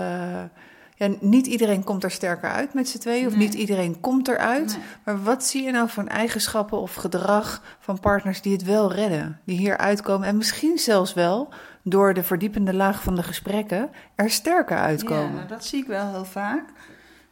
ja, 0.94 1.08
niet 1.20 1.46
iedereen 1.46 1.84
komt 1.84 2.04
er 2.04 2.10
sterker 2.10 2.50
uit 2.50 2.74
met 2.74 2.88
z'n 2.88 2.98
tweeën, 2.98 3.26
of 3.26 3.36
niet 3.36 3.54
iedereen 3.54 4.00
komt 4.00 4.28
eruit. 4.28 4.76
Nee. 4.76 4.84
Maar 5.04 5.22
wat 5.22 5.44
zie 5.44 5.62
je 5.62 5.70
nou 5.70 5.88
van 5.88 6.08
eigenschappen 6.08 6.80
of 6.80 6.94
gedrag 6.94 7.62
van 7.78 8.00
partners 8.00 8.42
die 8.42 8.52
het 8.52 8.64
wel 8.64 8.92
redden, 8.92 9.40
die 9.44 9.58
hier 9.58 9.76
uitkomen 9.76 10.28
en 10.28 10.36
misschien 10.36 10.78
zelfs 10.78 11.14
wel 11.14 11.48
door 11.82 12.14
de 12.14 12.22
verdiepende 12.22 12.74
laag 12.74 13.02
van 13.02 13.14
de 13.14 13.22
gesprekken 13.22 13.90
er 14.14 14.30
sterker 14.30 14.78
uitkomen? 14.78 15.40
Ja, 15.40 15.46
dat 15.46 15.64
zie 15.64 15.80
ik 15.80 15.86
wel 15.86 16.10
heel 16.10 16.24
vaak 16.24 16.64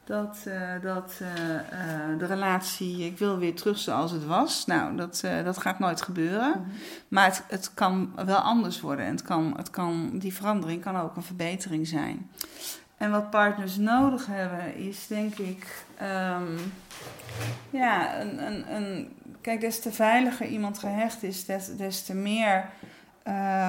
dat, 0.08 0.44
uh, 0.46 0.82
dat 0.82 1.20
uh, 1.22 1.28
uh, 1.28 2.18
de 2.18 2.26
relatie, 2.26 3.06
ik 3.06 3.18
wil 3.18 3.38
weer 3.38 3.54
terug 3.54 3.78
zoals 3.78 4.10
het 4.10 4.26
was. 4.26 4.66
Nou, 4.66 4.96
dat, 4.96 5.24
dat 5.44 5.58
gaat 5.58 5.78
nooit 5.78 6.02
gebeuren. 6.02 6.48
Mm 6.48 6.54
-hmm. 6.54 6.72
Maar 7.08 7.24
het, 7.24 7.44
het 7.48 7.74
kan 7.74 8.12
wel 8.24 8.36
anders 8.36 8.80
worden. 8.80 9.04
En 9.04 9.10
het 9.10 9.22
kan, 9.22 9.54
het 9.56 9.70
kan, 9.70 10.10
die 10.18 10.34
verandering 10.34 10.82
kan 10.82 10.96
ook 10.96 11.16
een 11.16 11.22
verbetering 11.22 11.86
zijn. 11.86 12.30
En 12.96 13.10
wat 13.10 13.30
partners 13.30 13.76
nodig 13.76 14.26
hebben, 14.26 14.76
is 14.76 15.06
denk 15.06 15.38
ik. 15.38 15.84
Um, 16.02 16.72
ja, 17.70 18.20
een, 18.20 18.46
een, 18.46 18.74
een, 18.74 19.12
kijk, 19.40 19.60
des 19.60 19.80
te 19.80 19.92
veiliger 19.92 20.46
iemand 20.46 20.78
gehecht 20.78 21.22
is, 21.22 21.44
des, 21.44 21.76
des 21.76 22.02
te 22.02 22.14
meer 22.14 22.68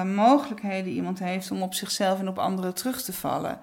mogelijkheden 0.04 0.92
iemand 0.92 1.18
heeft 1.18 1.50
om 1.50 1.62
op 1.62 1.74
zichzelf 1.74 2.18
en 2.18 2.28
op 2.28 2.38
anderen 2.38 2.74
terug 2.74 3.02
te 3.02 3.12
vallen. 3.12 3.58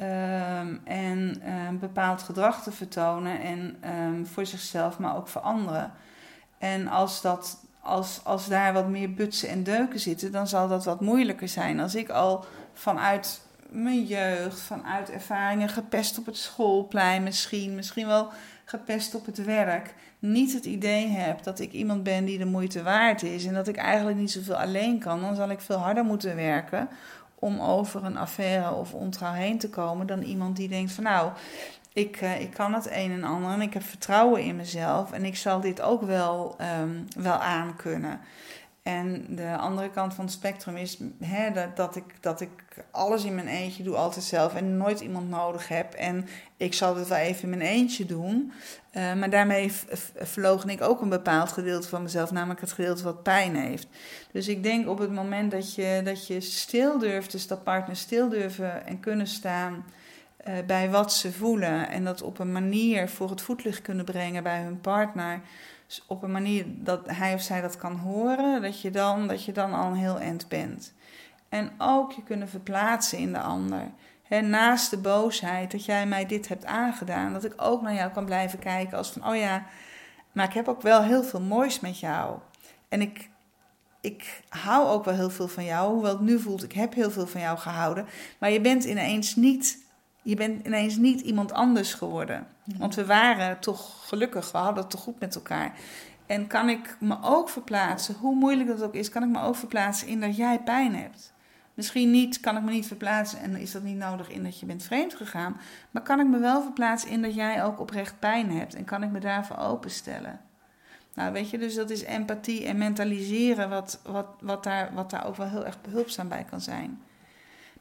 Um, 0.00 0.80
en 0.84 1.42
um, 1.68 1.78
bepaald 1.78 2.22
gedrag 2.22 2.62
te 2.62 2.72
vertonen. 2.72 3.40
En 3.40 3.76
um, 3.98 4.26
voor 4.26 4.46
zichzelf, 4.46 4.98
maar 4.98 5.16
ook 5.16 5.28
voor 5.28 5.40
anderen. 5.40 5.92
En 6.58 6.88
als, 6.88 7.20
dat, 7.20 7.64
als, 7.80 8.20
als 8.24 8.48
daar 8.48 8.72
wat 8.72 8.88
meer 8.88 9.14
butsen 9.14 9.48
en 9.48 9.62
deuken 9.62 10.00
zitten, 10.00 10.32
dan 10.32 10.48
zal 10.48 10.68
dat 10.68 10.84
wat 10.84 11.00
moeilijker 11.00 11.48
zijn. 11.48 11.80
Als 11.80 11.94
ik 11.94 12.08
al 12.08 12.44
vanuit 12.72 13.40
mijn 13.68 14.04
jeugd, 14.04 14.60
vanuit 14.60 15.10
ervaringen, 15.10 15.68
gepest 15.68 16.18
op 16.18 16.26
het 16.26 16.36
schoolplein 16.36 17.22
misschien, 17.22 17.74
misschien 17.74 18.06
wel 18.06 18.28
gepest 18.64 19.14
op 19.14 19.26
het 19.26 19.44
werk, 19.44 19.94
niet 20.18 20.52
het 20.52 20.64
idee 20.64 21.06
heb 21.08 21.42
dat 21.42 21.58
ik 21.58 21.72
iemand 21.72 22.02
ben 22.02 22.24
die 22.24 22.38
de 22.38 22.44
moeite 22.44 22.82
waard 22.82 23.22
is 23.22 23.44
en 23.44 23.54
dat 23.54 23.68
ik 23.68 23.76
eigenlijk 23.76 24.18
niet 24.18 24.30
zoveel 24.30 24.56
alleen 24.56 24.98
kan, 24.98 25.20
dan 25.20 25.36
zal 25.36 25.50
ik 25.50 25.60
veel 25.60 25.76
harder 25.76 26.04
moeten 26.04 26.36
werken 26.36 26.88
om 27.42 27.60
over 27.60 28.04
een 28.04 28.16
affaire 28.16 28.74
of 28.74 28.94
ontrouw 28.94 29.32
heen 29.32 29.58
te 29.58 29.68
komen 29.68 30.06
dan 30.06 30.22
iemand 30.22 30.56
die 30.56 30.68
denkt 30.68 30.92
van 30.92 31.04
nou, 31.04 31.30
ik, 31.92 32.20
uh, 32.20 32.40
ik 32.40 32.50
kan 32.50 32.74
het 32.74 32.90
een 32.90 33.12
en 33.12 33.24
ander 33.24 33.50
en 33.50 33.60
ik 33.60 33.74
heb 33.74 33.82
vertrouwen 33.82 34.42
in 34.42 34.56
mezelf 34.56 35.12
en 35.12 35.24
ik 35.24 35.36
zal 35.36 35.60
dit 35.60 35.80
ook 35.80 36.02
wel, 36.02 36.56
um, 36.80 37.06
wel 37.16 37.36
aankunnen. 37.36 38.20
En 38.82 39.26
de 39.28 39.56
andere 39.56 39.90
kant 39.90 40.14
van 40.14 40.24
het 40.24 40.32
spectrum 40.32 40.76
is 40.76 40.98
hè, 41.20 41.52
dat, 41.52 41.76
dat, 41.76 41.96
ik, 41.96 42.04
dat 42.20 42.40
ik 42.40 42.50
alles 42.90 43.24
in 43.24 43.34
mijn 43.34 43.46
eentje 43.46 43.82
doe, 43.82 43.96
altijd 43.96 44.24
zelf 44.24 44.54
en 44.54 44.76
nooit 44.76 45.00
iemand 45.00 45.28
nodig 45.28 45.68
heb. 45.68 45.92
En 45.92 46.26
ik 46.56 46.74
zal 46.74 46.96
het 46.96 47.08
wel 47.08 47.18
even 47.18 47.42
in 47.42 47.58
mijn 47.58 47.70
eentje 47.70 48.06
doen. 48.06 48.52
Uh, 48.92 49.14
maar 49.14 49.30
daarmee 49.30 49.72
verlogen 50.14 50.68
ik 50.68 50.80
ook 50.80 51.00
een 51.00 51.08
bepaald 51.08 51.52
gedeelte 51.52 51.88
van 51.88 52.02
mezelf, 52.02 52.30
namelijk 52.30 52.60
het 52.60 52.72
gedeelte 52.72 53.02
wat 53.02 53.22
pijn 53.22 53.56
heeft. 53.56 53.86
Dus 54.32 54.48
ik 54.48 54.62
denk 54.62 54.88
op 54.88 54.98
het 54.98 55.12
moment 55.12 55.50
dat 55.50 55.74
je, 55.74 56.00
dat 56.04 56.26
je 56.26 56.40
stil 56.40 56.98
durft, 56.98 57.32
dus 57.32 57.46
dat 57.46 57.64
partners 57.64 58.00
stil 58.00 58.28
durven 58.28 58.86
en 58.86 59.00
kunnen 59.00 59.26
staan 59.26 59.84
uh, 60.48 60.54
bij 60.66 60.90
wat 60.90 61.12
ze 61.12 61.32
voelen. 61.32 61.88
En 61.88 62.04
dat 62.04 62.22
op 62.22 62.38
een 62.38 62.52
manier 62.52 63.08
voor 63.08 63.30
het 63.30 63.40
voetlicht 63.40 63.82
kunnen 63.82 64.04
brengen 64.04 64.42
bij 64.42 64.62
hun 64.62 64.80
partner 64.80 65.40
dus 65.92 66.02
op 66.06 66.22
een 66.22 66.32
manier 66.32 66.64
dat 66.68 67.00
hij 67.10 67.34
of 67.34 67.40
zij 67.40 67.60
dat 67.60 67.76
kan 67.76 67.96
horen, 67.96 68.62
dat 68.62 68.80
je 68.80 68.90
dan, 68.90 69.28
dat 69.28 69.44
je 69.44 69.52
dan 69.52 69.72
al 69.72 69.86
een 69.86 69.96
heel 69.96 70.20
eind 70.20 70.48
bent. 70.48 70.92
En 71.48 71.70
ook 71.78 72.12
je 72.12 72.22
kunnen 72.22 72.48
verplaatsen 72.48 73.18
in 73.18 73.32
de 73.32 73.40
ander. 73.40 73.90
He, 74.22 74.40
naast 74.40 74.90
de 74.90 74.98
boosheid 74.98 75.70
dat 75.70 75.84
jij 75.84 76.06
mij 76.06 76.26
dit 76.26 76.48
hebt 76.48 76.64
aangedaan, 76.64 77.32
dat 77.32 77.44
ik 77.44 77.52
ook 77.56 77.82
naar 77.82 77.94
jou 77.94 78.10
kan 78.10 78.24
blijven 78.24 78.58
kijken 78.58 78.98
als 78.98 79.10
van, 79.10 79.28
oh 79.28 79.36
ja, 79.36 79.64
maar 80.32 80.46
ik 80.46 80.52
heb 80.52 80.68
ook 80.68 80.82
wel 80.82 81.02
heel 81.02 81.24
veel 81.24 81.40
moois 81.40 81.80
met 81.80 81.98
jou. 81.98 82.38
En 82.88 83.00
ik, 83.00 83.30
ik 84.00 84.42
hou 84.48 84.88
ook 84.88 85.04
wel 85.04 85.14
heel 85.14 85.30
veel 85.30 85.48
van 85.48 85.64
jou, 85.64 85.92
hoewel 85.92 86.12
het 86.12 86.20
nu 86.20 86.38
voelt, 86.38 86.62
ik 86.62 86.72
heb 86.72 86.94
heel 86.94 87.10
veel 87.10 87.26
van 87.26 87.40
jou 87.40 87.58
gehouden. 87.58 88.06
Maar 88.38 88.50
je 88.50 88.60
bent 88.60 88.84
ineens 88.84 89.36
niet 89.36 89.78
je 90.22 90.36
bent 90.36 90.66
ineens 90.66 90.96
niet 90.96 91.20
iemand 91.20 91.52
anders 91.52 91.94
geworden. 91.94 92.46
Want 92.78 92.94
we 92.94 93.06
waren 93.06 93.58
toch 93.58 94.08
gelukkig, 94.08 94.52
we 94.52 94.58
hadden 94.58 94.82
het 94.82 94.90
toch 94.90 95.00
goed 95.00 95.20
met 95.20 95.34
elkaar. 95.34 95.72
En 96.26 96.46
kan 96.46 96.68
ik 96.68 96.96
me 97.00 97.16
ook 97.22 97.48
verplaatsen, 97.48 98.14
hoe 98.14 98.34
moeilijk 98.34 98.68
dat 98.68 98.82
ook 98.82 98.94
is, 98.94 99.08
kan 99.08 99.22
ik 99.22 99.28
me 99.28 99.42
ook 99.42 99.56
verplaatsen 99.56 100.08
in 100.08 100.20
dat 100.20 100.36
jij 100.36 100.60
pijn 100.60 100.94
hebt. 100.94 101.32
Misschien 101.74 102.10
niet, 102.10 102.40
kan 102.40 102.56
ik 102.56 102.62
me 102.62 102.70
niet 102.70 102.86
verplaatsen 102.86 103.38
en 103.38 103.56
is 103.56 103.72
dat 103.72 103.82
niet 103.82 103.96
nodig 103.96 104.28
in 104.28 104.42
dat 104.42 104.60
je 104.60 104.66
bent 104.66 104.82
vreemd 104.82 105.14
gegaan. 105.14 105.60
Maar 105.90 106.02
kan 106.02 106.20
ik 106.20 106.26
me 106.26 106.38
wel 106.38 106.62
verplaatsen 106.62 107.10
in 107.10 107.22
dat 107.22 107.34
jij 107.34 107.64
ook 107.64 107.80
oprecht 107.80 108.18
pijn 108.18 108.50
hebt 108.50 108.74
en 108.74 108.84
kan 108.84 109.02
ik 109.02 109.10
me 109.10 109.20
daarvoor 109.20 109.56
openstellen. 109.56 110.40
Nou, 111.14 111.32
weet 111.32 111.50
je, 111.50 111.58
dus 111.58 111.74
dat 111.74 111.90
is 111.90 112.02
empathie 112.02 112.66
en 112.66 112.78
mentaliseren, 112.78 113.68
wat, 113.68 114.00
wat, 114.04 114.26
wat, 114.40 114.64
daar, 114.64 114.94
wat 114.94 115.10
daar 115.10 115.26
ook 115.26 115.36
wel 115.36 115.48
heel 115.48 115.66
erg 115.66 115.80
behulpzaam 115.80 116.28
bij 116.28 116.44
kan 116.44 116.60
zijn. 116.60 117.02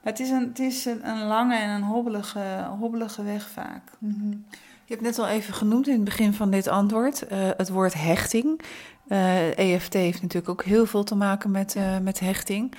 Maar 0.02 0.14
het 0.14 0.22
is 0.22 0.30
een, 0.30 0.48
het 0.48 0.60
is 0.60 0.86
een, 0.86 1.08
een 1.10 1.24
lange 1.24 1.56
en 1.56 1.70
een 1.70 1.84
hobbelige, 1.84 2.68
hobbelige 2.80 3.24
weg 3.24 3.50
vaak. 3.50 3.82
Mhm. 3.98 4.30
Je 4.86 4.98
hebt 4.98 5.02
net 5.02 5.20
al 5.20 5.28
even 5.28 5.54
genoemd 5.54 5.88
in 5.88 5.94
het 5.94 6.04
begin 6.04 6.34
van 6.34 6.52
dit 6.52 6.68
antwoord 6.68 7.24
uh, 7.32 7.50
het 7.58 7.70
woord 7.70 7.94
hechting. 7.94 8.62
Uh, 9.08 9.50
eh, 9.50 9.74
EFT 9.74 9.94
heeft 9.94 10.22
natuurlijk 10.22 10.50
ook 10.50 10.64
heel 10.64 10.86
veel 10.86 11.04
te 11.04 11.16
maken 11.16 11.52
met, 11.52 11.76
uh, 11.76 11.98
met 11.98 12.20
hechting. 12.20 12.74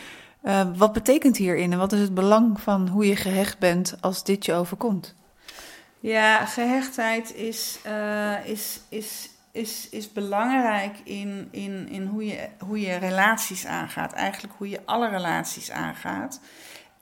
wat 0.77 0.93
betekent 0.93 1.37
hierin 1.37 1.73
en 1.73 1.79
wat 1.79 1.93
is 1.93 2.01
het 2.01 2.15
belang 2.15 2.61
van 2.61 2.89
hoe 2.89 3.07
je 3.07 3.17
gehecht 3.17 3.59
bent 3.59 3.97
als 4.01 4.25
dit 4.25 4.45
je 4.45 4.53
overkomt? 4.53 5.15
Ja, 6.01 6.45
gehechtheid 6.45 7.35
is, 7.35 7.79
is, 8.45 8.81
is, 8.89 9.31
is, 9.53 9.89
is 9.91 10.13
belangrijk 10.13 10.97
in, 11.05 11.49
in, 11.51 11.89
in 11.89 12.07
hoe, 12.07 12.27
je, 12.27 12.49
hoe 12.59 12.81
je 12.81 12.97
relaties 12.97 13.67
aangaat. 13.67 14.13
Eigenlijk 14.13 14.55
hoe 14.57 14.69
je 14.69 14.81
alle 14.85 15.09
relaties 15.09 15.71
aangaat. 15.71 16.41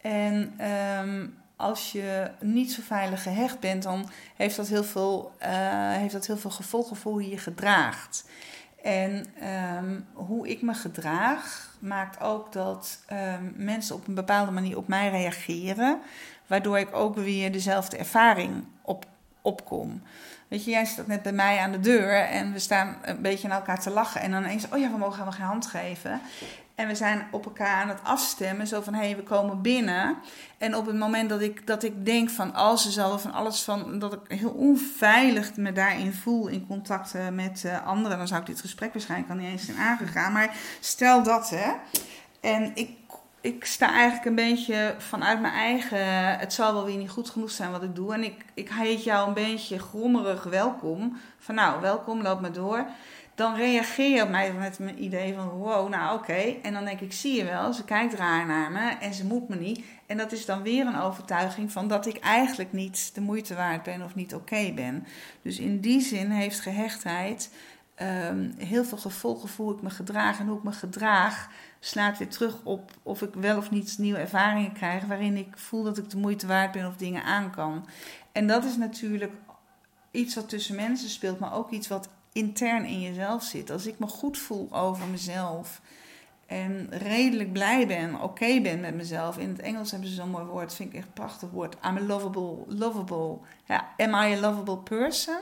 En 0.00 0.60
um, 1.00 1.38
als 1.56 1.92
je 1.92 2.30
niet 2.40 2.72
zo 2.72 2.82
veilig 2.82 3.22
gehecht 3.22 3.60
bent, 3.60 3.82
dan 3.82 4.10
heeft 4.36 4.56
dat 4.56 4.68
heel 4.68 4.84
veel, 4.84 5.32
uh, 5.42 5.48
heeft 5.92 6.12
dat 6.12 6.26
heel 6.26 6.36
veel 6.36 6.50
gevolgen 6.50 6.96
voor 6.96 7.12
hoe 7.12 7.22
je 7.22 7.30
je 7.30 7.38
gedraagt. 7.38 8.24
En 8.82 9.26
um, 9.78 10.06
hoe 10.12 10.48
ik 10.48 10.62
me 10.62 10.74
gedraag 10.74 11.74
maakt 11.78 12.20
ook 12.20 12.52
dat 12.52 13.04
um, 13.12 13.52
mensen 13.56 13.94
op 13.94 14.06
een 14.06 14.14
bepaalde 14.14 14.50
manier 14.50 14.76
op 14.76 14.88
mij 14.88 15.10
reageren, 15.10 16.00
waardoor 16.46 16.78
ik 16.78 16.94
ook 16.94 17.14
weer 17.14 17.52
dezelfde 17.52 17.96
ervaring 17.96 18.64
op, 18.82 19.06
opkom. 19.42 20.02
Weet 20.48 20.64
je, 20.64 20.70
jij 20.70 20.84
staat 20.84 21.06
net 21.06 21.22
bij 21.22 21.32
mij 21.32 21.58
aan 21.58 21.72
de 21.72 21.80
deur 21.80 22.24
en 22.24 22.52
we 22.52 22.58
staan 22.58 22.96
een 23.02 23.22
beetje 23.22 23.48
naar 23.48 23.58
elkaar 23.58 23.80
te 23.80 23.90
lachen. 23.90 24.20
En 24.20 24.30
dan 24.30 24.42
ineens, 24.42 24.68
oh 24.68 24.78
ja, 24.78 24.90
we 24.90 24.98
mogen 24.98 25.12
helemaal 25.12 25.38
geen 25.38 25.46
hand 25.46 25.66
geven. 25.66 26.20
En 26.80 26.88
we 26.88 26.94
zijn 26.94 27.26
op 27.30 27.44
elkaar 27.44 27.82
aan 27.82 27.88
het 27.88 27.98
afstemmen. 28.02 28.66
Zo 28.66 28.80
van, 28.80 28.94
hé, 28.94 29.04
hey, 29.04 29.16
we 29.16 29.22
komen 29.22 29.62
binnen. 29.62 30.16
En 30.58 30.76
op 30.76 30.86
het 30.86 30.96
moment 30.96 31.28
dat 31.28 31.40
ik, 31.40 31.66
dat 31.66 31.82
ik 31.82 32.06
denk 32.06 32.30
van, 32.30 32.54
als 32.54 32.82
ze 32.82 32.90
zal 32.90 33.18
van 33.18 33.32
alles 33.32 33.62
van... 33.62 33.98
dat 33.98 34.12
ik 34.12 34.20
heel 34.38 34.50
onveilig 34.50 35.56
me 35.56 35.72
daarin 35.72 36.12
voel 36.12 36.48
in 36.48 36.66
contact 36.66 37.14
met 37.32 37.62
uh, 37.66 37.86
anderen... 37.86 38.18
dan 38.18 38.28
zou 38.28 38.40
ik 38.40 38.46
dit 38.46 38.60
gesprek 38.60 38.92
waarschijnlijk 38.92 39.30
al 39.30 39.36
niet 39.36 39.50
eens 39.50 39.64
zijn 39.64 39.78
aangegaan. 39.78 40.32
Maar 40.32 40.56
stel 40.80 41.22
dat, 41.22 41.50
hè. 41.50 41.72
En 42.40 42.70
ik, 42.74 42.90
ik 43.40 43.64
sta 43.64 43.92
eigenlijk 43.92 44.24
een 44.24 44.34
beetje 44.34 44.94
vanuit 44.98 45.40
mijn 45.40 45.54
eigen... 45.54 46.38
het 46.38 46.52
zal 46.52 46.72
wel 46.72 46.84
weer 46.84 46.96
niet 46.96 47.10
goed 47.10 47.30
genoeg 47.30 47.50
zijn 47.50 47.70
wat 47.70 47.82
ik 47.82 47.94
doe. 47.94 48.14
En 48.14 48.24
ik, 48.24 48.44
ik 48.54 48.68
heet 48.68 49.04
jou 49.04 49.28
een 49.28 49.34
beetje 49.34 49.78
grommerig 49.78 50.42
welkom. 50.42 51.20
Van 51.38 51.54
nou, 51.54 51.80
welkom, 51.80 52.22
loop 52.22 52.40
maar 52.40 52.52
door 52.52 52.86
dan 53.40 53.54
reageer 53.54 54.22
op 54.22 54.28
mij 54.28 54.52
met 54.52 54.78
mijn 54.78 55.02
idee 55.02 55.34
van 55.34 55.48
wow, 55.48 55.88
nou 55.88 56.18
oké. 56.18 56.56
En 56.62 56.72
dan 56.72 56.84
denk 56.84 57.00
ik, 57.00 57.12
zie 57.12 57.36
je 57.36 57.44
wel, 57.44 57.72
ze 57.72 57.84
kijkt 57.84 58.14
raar 58.14 58.46
naar 58.46 58.70
me 58.70 58.90
en 59.00 59.14
ze 59.14 59.26
moet 59.26 59.48
me 59.48 59.56
niet. 59.56 59.84
En 60.06 60.16
dat 60.16 60.32
is 60.32 60.44
dan 60.44 60.62
weer 60.62 60.86
een 60.86 61.00
overtuiging 61.00 61.72
van 61.72 61.88
dat 61.88 62.06
ik 62.06 62.16
eigenlijk 62.16 62.72
niet 62.72 63.14
de 63.14 63.20
moeite 63.20 63.54
waard 63.54 63.82
ben 63.82 64.02
of 64.02 64.14
niet 64.14 64.34
oké 64.34 64.72
ben. 64.74 65.06
Dus 65.42 65.58
in 65.58 65.80
die 65.80 66.00
zin 66.00 66.30
heeft 66.30 66.60
gehechtheid 66.60 67.50
um, 68.02 68.54
heel 68.58 68.84
veel 68.84 68.98
gevolgen 68.98 69.48
voor 69.48 69.64
hoe 69.64 69.74
ik 69.74 69.82
me 69.82 69.90
gedraag. 69.90 70.38
En 70.38 70.46
hoe 70.46 70.58
ik 70.58 70.64
me 70.64 70.72
gedraag 70.72 71.48
slaat 71.78 72.18
weer 72.18 72.28
terug 72.28 72.60
op 72.64 72.90
of 73.02 73.22
ik 73.22 73.34
wel 73.34 73.56
of 73.56 73.70
niet 73.70 73.98
nieuwe 73.98 74.18
ervaringen 74.18 74.72
krijg 74.72 75.04
waarin 75.04 75.36
ik 75.36 75.58
voel 75.58 75.82
dat 75.82 75.98
ik 75.98 76.10
de 76.10 76.18
moeite 76.18 76.46
waard 76.46 76.72
ben 76.72 76.86
of 76.86 76.96
dingen 76.96 77.24
aan 77.24 77.50
kan. 77.50 77.86
En 78.32 78.46
dat 78.46 78.64
is 78.64 78.76
natuurlijk 78.76 79.32
iets 80.10 80.34
wat 80.34 80.48
tussen 80.48 80.76
mensen 80.76 81.08
speelt, 81.08 81.38
maar 81.38 81.54
ook 81.54 81.70
iets 81.70 81.88
wat 81.88 82.08
intern 82.32 82.84
in 82.84 83.00
jezelf 83.00 83.42
zit. 83.42 83.70
Als 83.70 83.86
ik 83.86 83.98
me 83.98 84.06
goed 84.06 84.38
voel 84.38 84.68
over 84.72 85.06
mezelf 85.06 85.80
en 86.46 86.86
redelijk 86.90 87.52
blij 87.52 87.86
ben, 87.86 88.20
oké 88.20 88.60
ben 88.60 88.80
met 88.80 88.94
mezelf. 88.94 89.38
In 89.38 89.48
het 89.48 89.60
Engels 89.60 89.90
hebben 89.90 90.08
ze 90.08 90.14
zo'n 90.14 90.30
mooi 90.30 90.44
woord, 90.44 90.74
vind 90.74 90.88
ik 90.88 90.94
echt 90.94 91.06
een 91.06 91.12
prachtig 91.12 91.50
woord. 91.50 91.76
I'm 91.84 91.96
a 91.96 92.00
lovable, 92.00 92.56
lovable. 92.66 93.38
Am 93.96 94.14
I 94.14 94.34
a 94.34 94.40
lovable 94.40 94.78
person? 94.78 95.38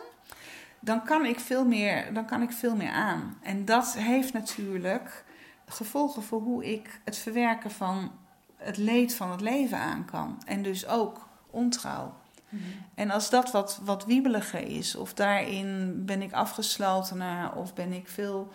Dan 0.80 1.04
kan 1.04 1.24
ik 1.24 1.40
veel 1.40 1.64
meer, 1.64 2.14
dan 2.14 2.26
kan 2.26 2.42
ik 2.42 2.50
veel 2.50 2.76
meer 2.76 2.90
aan. 2.90 3.38
En 3.42 3.64
dat 3.64 3.94
heeft 3.94 4.32
natuurlijk 4.32 5.24
gevolgen 5.66 6.22
voor 6.22 6.40
hoe 6.40 6.72
ik 6.72 7.00
het 7.04 7.18
verwerken 7.18 7.70
van 7.70 8.10
het 8.56 8.76
leed 8.76 9.14
van 9.14 9.30
het 9.30 9.40
leven 9.40 9.78
aan 9.78 10.04
kan. 10.04 10.42
En 10.46 10.62
dus 10.62 10.86
ook 10.86 11.28
ontrouw. 11.50 12.14
Mhm. 12.48 12.62
En 12.94 13.10
als 13.10 13.30
dat 13.30 13.50
wat, 13.50 13.80
wat 13.84 14.04
wiebeliger 14.04 14.60
is, 14.60 14.96
of 14.96 15.14
daarin 15.14 16.02
ben 16.04 16.22
ik 16.22 16.32
afgeslotener, 16.32 17.52
of 17.52 17.74
ben 17.74 17.92
ik 17.92 18.08
veel, 18.08 18.52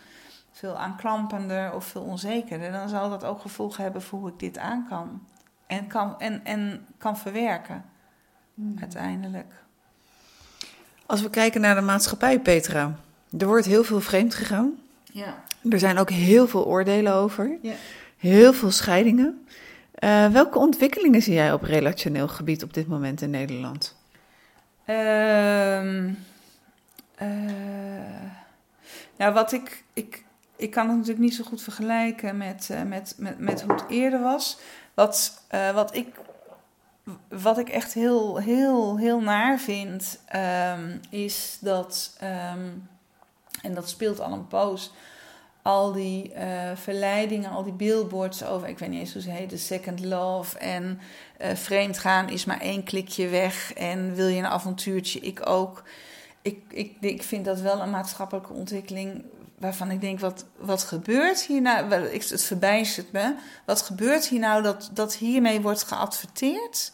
veel 0.51 0.77
aanklampender 0.77 1.73
of 1.73 1.85
veel 1.85 2.01
onzekerder, 2.01 2.71
dan 2.71 2.89
zal 2.89 3.09
dat 3.09 3.23
ook 3.23 3.41
gevolgen 3.41 3.83
hebben 3.83 4.01
voor 4.01 4.19
hoe 4.19 4.29
ik 4.29 4.39
dit 4.39 4.57
aan 4.57 4.85
kan. 4.89 5.27
En 5.67 5.87
kan, 5.87 6.19
en, 6.19 6.45
en 6.45 6.87
kan 6.97 7.17
verwerken, 7.17 7.85
mhm. 8.53 8.79
uiteindelijk. 8.79 9.53
Als 11.05 11.21
we 11.21 11.29
kijken 11.29 11.61
naar 11.61 11.75
de 11.75 11.81
maatschappij, 11.81 12.39
Petra, 12.39 12.95
er 13.37 13.47
wordt 13.47 13.65
heel 13.65 13.83
veel 13.83 14.01
vreemd 14.01 14.33
gegaan. 14.33 14.71
Ja. 15.03 15.43
Er 15.69 15.79
zijn 15.79 15.97
ook 15.97 16.09
heel 16.09 16.47
veel 16.47 16.65
oordelen 16.65 17.13
over. 17.13 17.57
Ja. 17.61 17.73
Heel 18.17 18.53
veel 18.53 18.71
scheidingen. 18.71 19.45
Uh, 20.03 20.27
welke 20.27 20.59
ontwikkelingen 20.59 21.21
zie 21.21 21.33
jij 21.33 21.53
op 21.53 21.63
relationeel 21.63 22.27
gebied 22.27 22.63
op 22.63 22.73
dit 22.73 22.87
moment 22.87 23.21
in 23.21 23.29
Nederland? 23.29 23.95
Uh, 24.85 24.95
nou, 29.17 29.33
wat 29.33 29.51
ik, 29.51 29.83
ik, 29.93 30.23
ik 30.55 30.71
kan 30.71 30.87
het 30.87 30.95
natuurlijk 30.95 31.23
niet 31.23 31.35
zo 31.35 31.43
goed 31.43 31.61
vergelijken 31.61 32.37
met, 32.37 32.69
uh, 32.71 32.81
met, 32.81 33.15
met, 33.17 33.39
met 33.39 33.61
hoe 33.61 33.73
het 33.73 33.85
eerder 33.89 34.21
was. 34.21 34.59
Wat, 34.93 35.41
wat, 35.73 35.95
ik, 35.95 36.15
wat 37.27 37.57
ik 37.57 37.69
echt 37.69 37.93
heel, 37.93 38.37
heel, 38.37 38.97
heel 38.97 39.21
naar 39.21 39.59
vind, 39.59 40.19
um, 40.75 40.99
is 41.09 41.57
dat, 41.61 42.17
um, 42.23 42.87
en 43.61 43.73
dat 43.73 43.89
speelt 43.89 44.19
al 44.19 44.33
een 44.33 44.47
poos 44.47 44.91
al 45.63 45.91
die 45.91 46.33
uh, 46.33 46.41
verleidingen, 46.75 47.51
al 47.51 47.63
die 47.63 47.73
billboards 47.73 48.43
over, 48.43 48.67
ik 48.67 48.79
weet 48.79 48.89
niet 48.89 48.99
eens 48.99 49.13
hoe 49.13 49.21
ze 49.21 49.29
heet, 49.29 49.49
de 49.49 49.57
second 49.57 49.99
love 49.99 50.57
en 50.57 50.99
uh, 51.41 51.47
vreemd 51.53 51.97
gaan 51.97 52.29
is 52.29 52.45
maar 52.45 52.59
één 52.59 52.83
klikje 52.83 53.27
weg 53.27 53.73
en 53.73 54.15
wil 54.15 54.27
je 54.27 54.37
een 54.37 54.45
avontuurtje, 54.45 55.19
ik 55.19 55.49
ook. 55.49 55.83
Ik, 56.41 56.59
ik, 56.69 56.95
ik 56.99 57.23
vind 57.23 57.45
dat 57.45 57.59
wel 57.59 57.81
een 57.81 57.89
maatschappelijke 57.89 58.53
ontwikkeling 58.53 59.23
waarvan 59.57 59.91
ik 59.91 60.01
denk, 60.01 60.19
wat, 60.19 60.45
wat 60.57 60.83
gebeurt 60.83 61.41
hier 61.41 61.61
nou? 61.61 61.93
Het 61.93 62.43
verbijstert 62.43 63.11
me. 63.11 63.35
Wat 63.65 63.81
gebeurt 63.81 64.27
hier 64.27 64.39
nou 64.39 64.63
dat, 64.63 64.89
dat 64.93 65.15
hiermee 65.15 65.61
wordt 65.61 65.83
geadverteerd? 65.83 66.91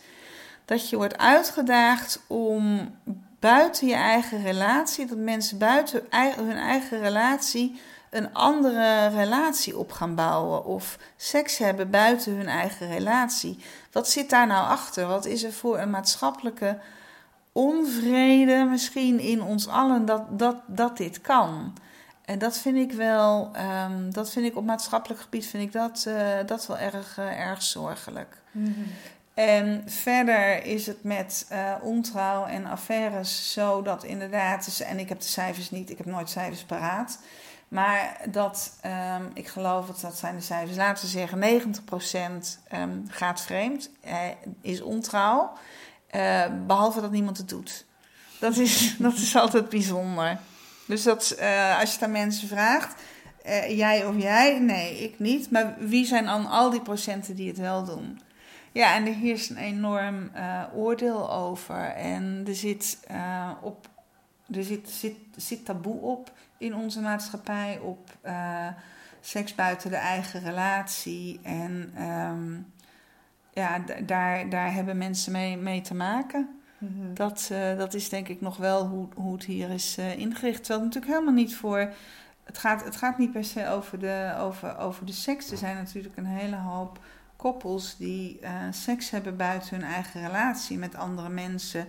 Dat 0.65 0.89
je 0.89 0.95
wordt 0.95 1.17
uitgedaagd 1.17 2.21
om 2.27 2.91
buiten 3.39 3.87
je 3.87 3.93
eigen 3.93 4.43
relatie, 4.43 5.05
dat 5.05 5.17
mensen 5.17 5.57
buiten 5.57 6.03
hun 6.37 6.57
eigen 6.57 6.99
relatie 6.99 7.79
een 8.09 8.33
andere 8.33 9.07
relatie 9.07 9.77
op 9.77 9.91
gaan 9.91 10.15
bouwen 10.15 10.65
of 10.65 10.97
seks 11.15 11.57
hebben 11.57 11.89
buiten 11.89 12.35
hun 12.35 12.47
eigen 12.47 12.87
relatie. 12.87 13.59
Wat 13.91 14.09
zit 14.09 14.29
daar 14.29 14.47
nou 14.47 14.67
achter? 14.67 15.07
Wat 15.07 15.25
is 15.25 15.43
er 15.43 15.53
voor 15.53 15.79
een 15.79 15.89
maatschappelijke 15.89 16.77
onvrede 17.51 18.65
misschien 18.69 19.19
in 19.19 19.41
ons 19.41 19.67
allen 19.67 20.05
dat, 20.05 20.39
dat, 20.39 20.55
dat 20.67 20.97
dit 20.97 21.21
kan? 21.21 21.73
En 22.25 22.39
dat 22.39 22.57
vind 22.57 22.77
ik 22.77 22.91
wel, 22.91 23.51
um, 23.85 24.13
dat 24.13 24.31
vind 24.31 24.45
ik 24.45 24.55
op 24.57 24.65
maatschappelijk 24.65 25.21
gebied 25.21 25.45
vind 25.45 25.63
ik 25.63 25.71
dat, 25.71 26.05
uh, 26.07 26.15
dat 26.45 26.67
wel 26.67 26.77
erg, 26.77 27.17
uh, 27.17 27.39
erg 27.39 27.63
zorgelijk. 27.63 28.37
Mm 28.51 28.65
-hmm. 28.65 28.85
En 29.33 29.83
verder 29.85 30.63
is 30.65 30.85
het 30.85 31.03
met 31.03 31.47
uh, 31.51 31.73
ontrouw 31.81 32.45
en 32.45 32.65
affaires 32.65 33.53
zo 33.53 33.81
dat 33.81 34.03
inderdaad, 34.03 34.83
en 34.85 34.99
ik 34.99 35.09
heb 35.09 35.19
de 35.19 35.27
cijfers 35.27 35.71
niet, 35.71 35.89
ik 35.89 35.97
heb 35.97 36.05
nooit 36.05 36.29
cijfers 36.29 36.63
paraat. 36.63 37.19
Maar 37.69 38.17
dat, 38.31 38.73
um, 39.17 39.31
ik 39.33 39.47
geloof 39.47 39.87
dat 39.87 40.01
dat 40.01 40.17
zijn 40.17 40.35
de 40.35 40.41
cijfers, 40.41 40.77
laten 40.77 41.05
we 41.05 41.09
zeggen 41.09 41.39
90% 41.39 41.41
um, 42.13 42.41
ehm, 42.67 42.89
gaat 43.07 43.41
vreemd, 43.41 43.89
uh, 44.05 44.17
is 44.61 44.81
ontrouw, 44.81 45.51
uh, 46.15 46.45
behalve 46.67 47.01
dat 47.01 47.11
niemand 47.11 47.37
het 47.37 47.49
doet. 47.49 47.85
Dat 48.39 48.57
is, 48.57 48.95
dat 48.99 49.13
is 49.13 49.35
altijd 49.35 49.69
bijzonder. 49.69 50.37
Dus 50.85 51.03
dat, 51.03 51.35
uh, 51.39 51.79
als 51.79 51.95
je 51.95 52.05
aan 52.05 52.11
mensen 52.11 52.47
vraagt, 52.47 53.01
jij 53.67 54.05
of 54.05 54.17
jij, 54.17 54.59
nee, 54.59 55.03
ik 55.03 55.19
niet. 55.19 55.51
Maar 55.51 55.75
wie 55.77 56.05
zijn 56.05 56.25
dan 56.25 56.45
al 56.45 56.69
die 56.69 56.81
procenten 56.81 57.35
die 57.35 57.47
het 57.47 57.57
wel 57.57 57.83
doen? 57.83 58.21
Ja, 58.71 58.95
en 58.95 59.07
er 59.07 59.13
heerst 59.13 59.49
een 59.49 59.57
enorm 59.57 60.31
oordeel 60.73 61.31
over. 61.31 61.83
En 61.89 62.43
er 62.47 62.55
zit, 62.55 62.99
op, 63.61 63.89
er 64.51 64.63
zit, 64.63 64.89
zit, 64.89 65.15
zit 65.35 65.65
taboe 65.65 66.01
op 66.01 66.31
in 66.59 66.75
onze 66.75 67.01
maatschappij 67.01 67.79
op 67.79 68.17
uh, 68.25 68.67
seks 69.19 69.55
buiten 69.55 69.89
de 69.89 69.95
eigen 69.95 70.39
relatie. 70.39 71.39
En 71.43 72.03
um, 72.03 72.73
ja, 73.53 73.79
daar, 74.05 74.49
daar 74.49 74.73
hebben 74.73 74.97
mensen 74.97 75.31
mee, 75.31 75.57
mee 75.57 75.81
te 75.81 75.95
maken. 75.95 76.49
Mm-hmm. 76.77 77.13
dat, 77.13 77.51
dat 77.77 77.93
is 77.93 78.09
denk 78.09 78.27
ik 78.27 78.41
nog 78.41 78.57
wel 78.57 78.87
hoe, 78.87 79.07
hoe 79.15 79.33
het 79.33 79.43
hier 79.43 79.69
is 79.69 79.97
ingericht. 79.97 80.63
Terwijl 80.63 80.79
het 80.85 80.93
natuurlijk 80.93 81.11
helemaal 81.11 81.33
niet 81.33 81.55
voor 81.55 81.93
het 82.43 82.57
gaat, 82.57 82.83
het 82.83 82.95
gaat 82.95 83.17
niet 83.17 83.31
per 83.31 83.43
se 83.43 83.67
over 83.67 83.99
de, 83.99 84.35
over, 84.37 84.77
over 84.77 85.05
de 85.05 85.11
seks. 85.11 85.51
Er 85.51 85.57
zijn 85.57 85.75
natuurlijk 85.75 86.17
een 86.17 86.25
hele 86.25 86.55
hoop 86.55 86.99
koppels 87.35 87.97
die 87.97 88.39
seks 88.71 89.09
hebben 89.09 89.37
buiten 89.37 89.75
hun 89.75 89.89
eigen 89.89 90.21
relatie 90.21 90.77
met 90.77 90.95
andere 90.95 91.29
mensen. 91.29 91.87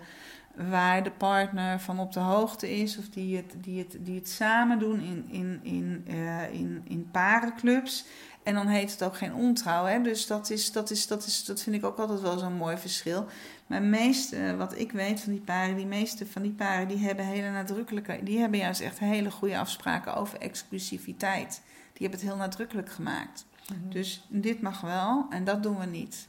Waar 0.68 1.02
de 1.02 1.10
partner 1.10 1.80
van 1.80 1.98
op 1.98 2.12
de 2.12 2.20
hoogte 2.20 2.78
is, 2.80 2.98
of 2.98 3.08
die 3.08 3.36
het, 3.36 3.54
die 3.56 3.78
het, 3.78 3.96
die 4.00 4.14
het 4.14 4.28
samen 4.28 4.78
doen 4.78 5.00
in, 5.00 5.26
in, 5.30 5.60
in, 5.62 6.04
uh, 6.08 6.52
in, 6.52 6.82
in 6.88 7.08
parenclubs. 7.10 8.04
En 8.42 8.54
dan 8.54 8.66
heet 8.66 8.90
het 8.90 9.02
ook 9.02 9.16
geen 9.16 9.34
ontrouw. 9.34 9.84
Hè? 9.84 10.02
Dus 10.02 10.26
dat, 10.26 10.50
is, 10.50 10.72
dat, 10.72 10.90
is, 10.90 11.06
dat, 11.06 11.26
is, 11.26 11.44
dat 11.44 11.62
vind 11.62 11.76
ik 11.76 11.84
ook 11.84 11.98
altijd 11.98 12.20
wel 12.20 12.38
zo'n 12.38 12.56
mooi 12.56 12.76
verschil. 12.76 13.26
Maar 13.66 13.82
meeste, 13.82 14.56
wat 14.56 14.78
ik 14.78 14.92
weet 14.92 15.20
van 15.20 15.32
die 15.32 15.40
paren, 15.40 15.76
die 15.76 15.86
meeste 15.86 16.26
van 16.26 16.42
die 16.42 16.52
paren, 16.52 16.88
die 16.88 16.98
hebben 16.98 17.24
hele 17.24 17.50
nadrukkelijke, 17.50 18.20
die 18.22 18.38
hebben 18.38 18.58
juist 18.58 18.80
echt 18.80 18.98
hele 18.98 19.30
goede 19.30 19.58
afspraken 19.58 20.14
over 20.14 20.38
exclusiviteit. 20.38 21.62
Die 21.92 22.08
hebben 22.08 22.18
het 22.18 22.28
heel 22.28 22.38
nadrukkelijk 22.38 22.90
gemaakt. 22.90 23.46
Mhm. 23.68 23.90
Dus 23.90 24.26
dit 24.28 24.60
mag 24.60 24.80
wel 24.80 25.26
en 25.30 25.44
dat 25.44 25.62
doen 25.62 25.78
we 25.78 25.86
niet. 25.86 26.28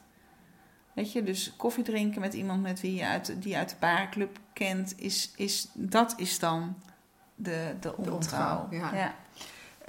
Weet 0.93 1.11
je, 1.11 1.23
dus 1.23 1.53
koffie 1.57 1.83
drinken 1.83 2.21
met 2.21 2.33
iemand 2.33 2.61
met 2.61 2.81
wie 2.81 2.95
je 2.95 3.05
uit, 3.05 3.35
die 3.39 3.57
uit 3.57 3.69
de 3.69 3.75
parenclub 3.75 4.39
kent, 4.53 4.93
is, 4.97 5.31
is, 5.35 5.67
dat 5.73 6.13
is 6.17 6.39
dan 6.39 6.75
de, 7.35 7.73
de 7.79 8.11
ontrouw. 8.11 8.67
ja. 8.69 8.93
ja. 8.93 9.13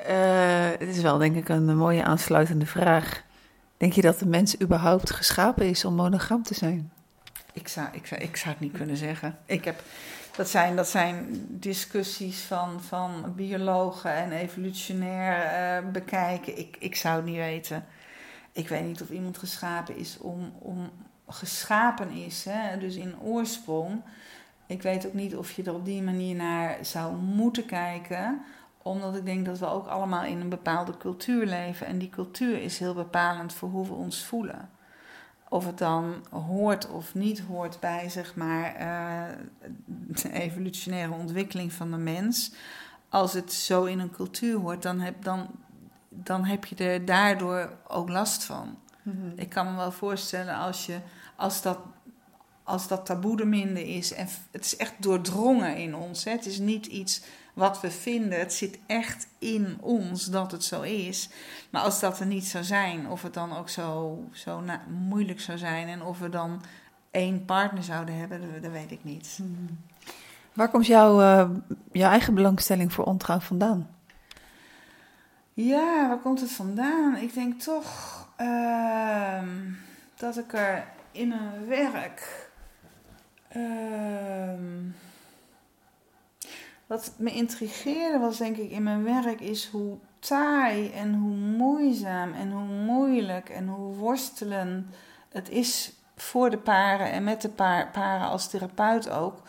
Uh, 0.08 0.78
het 0.78 0.88
is 0.88 1.00
wel 1.00 1.18
denk 1.18 1.36
ik 1.36 1.48
een 1.48 1.76
mooie 1.76 2.04
aansluitende 2.04 2.66
vraag. 2.66 3.22
Denk 3.76 3.92
je 3.92 4.02
dat 4.02 4.18
de 4.18 4.26
mens 4.26 4.60
überhaupt 4.60 5.10
geschapen 5.10 5.68
is 5.68 5.84
om 5.84 5.94
monogam 5.94 6.42
te 6.42 6.54
zijn? 6.54 6.92
Ik 7.52 7.68
zou, 7.68 7.88
ik 7.92 8.06
zou, 8.06 8.20
ik 8.20 8.36
zou 8.36 8.50
het 8.50 8.60
niet 8.60 8.72
kunnen 8.72 8.96
zeggen. 8.96 9.38
Ik 9.46 9.64
heb, 9.64 9.82
dat, 10.36 10.48
zijn, 10.48 10.76
dat 10.76 10.88
zijn 10.88 11.46
discussies 11.48 12.40
van, 12.40 12.80
van 12.80 13.32
biologen 13.36 14.14
en 14.14 14.32
evolutionair 14.32 15.82
uh, 15.82 15.90
bekijken. 15.90 16.58
Ik, 16.58 16.76
ik 16.78 16.96
zou 16.96 17.16
het 17.16 17.24
niet 17.24 17.36
weten. 17.36 17.84
Ik 18.52 18.68
weet 18.68 18.84
niet 18.84 19.02
of 19.02 19.10
iemand 19.10 19.38
geschapen 19.38 19.96
is 19.96 20.18
om, 20.18 20.52
om 20.58 20.90
geschapen 21.26 22.10
is, 22.10 22.44
hè? 22.44 22.78
dus 22.78 22.96
in 22.96 23.20
oorsprong. 23.20 24.02
Ik 24.66 24.82
weet 24.82 25.06
ook 25.06 25.14
niet 25.14 25.36
of 25.36 25.52
je 25.52 25.62
er 25.62 25.74
op 25.74 25.84
die 25.84 26.02
manier 26.02 26.36
naar 26.36 26.78
zou 26.84 27.16
moeten 27.16 27.66
kijken 27.66 28.42
omdat 28.82 29.16
ik 29.16 29.24
denk 29.24 29.46
dat 29.46 29.58
we 29.58 29.66
ook 29.66 29.86
allemaal 29.86 30.24
in 30.24 30.40
een 30.40 30.48
bepaalde 30.48 30.96
cultuur 30.96 31.46
leven. 31.46 31.86
En 31.86 31.98
die 31.98 32.10
cultuur 32.10 32.62
is 32.62 32.78
heel 32.78 32.94
bepalend 32.94 33.52
voor 33.52 33.68
hoe 33.68 33.86
we 33.86 33.94
ons 33.94 34.24
voelen. 34.24 34.70
Of 35.48 35.66
het 35.66 35.78
dan 35.78 36.14
hoort 36.30 36.90
of 36.90 37.14
niet 37.14 37.40
hoort 37.40 37.80
bij 37.80 38.08
zeg 38.08 38.34
maar, 38.34 38.80
uh, 38.80 39.36
de 40.22 40.32
evolutionaire 40.32 41.12
ontwikkeling 41.12 41.72
van 41.72 41.90
de 41.90 41.96
mens. 41.96 42.52
Als 43.08 43.32
het 43.32 43.52
zo 43.52 43.84
in 43.84 43.98
een 43.98 44.10
cultuur 44.10 44.58
hoort, 44.58 44.82
dan 44.82 45.00
heb, 45.00 45.22
dan, 45.22 45.50
dan 46.14 46.44
heb 46.44 46.64
je 46.64 46.74
er 46.74 47.04
daardoor 47.04 47.70
ook 47.88 48.08
last 48.08 48.44
van. 48.44 48.78
Mhm. 49.02 49.32
Ik 49.36 49.48
kan 49.48 49.70
me 49.70 49.76
wel 49.76 49.92
voorstellen 49.92 50.54
als, 50.54 50.86
je, 50.86 50.98
als, 51.36 51.62
dat, 51.62 51.78
als 52.62 52.88
dat 52.88 53.06
taboe 53.06 53.40
er 53.40 53.48
minder 53.48 53.86
is. 53.86 54.12
En 54.12 54.28
het 54.50 54.64
is 54.64 54.76
echt 54.76 54.94
doordrongen 54.98 55.76
in 55.76 55.94
ons. 55.94 56.24
Hè? 56.24 56.30
Het 56.30 56.46
is 56.46 56.58
niet 56.58 56.86
iets 56.86 57.22
wat 57.54 57.80
we 57.80 57.90
vinden. 57.90 58.38
Het 58.38 58.52
zit 58.52 58.78
echt 58.86 59.26
in 59.38 59.76
ons 59.80 60.24
dat 60.24 60.52
het 60.52 60.64
zo 60.64 60.80
is. 60.80 61.28
Maar 61.70 61.82
als 61.82 62.00
dat 62.00 62.20
er 62.20 62.26
niet 62.26 62.46
zou 62.46 62.64
zijn, 62.64 63.08
of 63.08 63.22
het 63.22 63.34
dan 63.34 63.56
ook 63.56 63.68
zo, 63.68 64.18
zo 64.32 64.62
moeilijk 64.88 65.40
zou 65.40 65.58
zijn 65.58 65.88
en 65.88 66.02
of 66.02 66.18
we 66.18 66.28
dan 66.28 66.62
één 67.10 67.44
partner 67.44 67.82
zouden 67.82 68.18
hebben, 68.18 68.62
dat, 68.62 68.70
weet 68.70 68.90
ik 68.90 69.04
niet. 69.04 69.34
Hmm. 69.36 69.78
Waar 70.52 70.70
komt 70.70 70.86
jouw, 70.86 71.20
uh, 71.20 71.50
jouw 71.92 72.10
eigen 72.10 72.34
belangstelling 72.34 72.92
voor 72.92 73.04
ontrouw 73.04 73.40
vandaan? 73.40 73.88
Ja, 75.54 76.08
waar 76.08 76.18
komt 76.18 76.40
het 76.40 76.52
vandaan? 76.52 77.16
Ik 77.16 77.34
denk 77.34 77.60
toch 77.60 78.28
uh, 78.40 79.42
dat 80.16 80.38
ik 80.38 80.52
er 80.52 80.86
in 81.10 81.28
mijn 81.28 81.66
werk. 81.66 82.50
Uh, 83.56 84.52
wat 86.86 87.12
me 87.16 87.32
intrigeerde 87.32 88.18
was 88.18 88.38
denk 88.38 88.56
ik 88.56 88.70
in 88.70 88.82
mijn 88.82 89.04
werk 89.04 89.40
is 89.40 89.68
hoe 89.68 89.98
taai 90.18 90.92
en 90.92 91.14
hoe 91.14 91.36
moeizaam 91.36 92.32
en 92.32 92.50
hoe 92.50 92.66
moeilijk 92.84 93.48
en 93.48 93.68
hoe 93.68 93.94
worstelen 93.94 94.90
het 95.28 95.48
is 95.48 95.92
voor 96.16 96.50
de 96.50 96.58
paren 96.58 97.10
en 97.10 97.24
met 97.24 97.42
de 97.42 97.50
paren 97.92 98.28
als 98.28 98.48
therapeut 98.48 99.10
ook. 99.10 99.42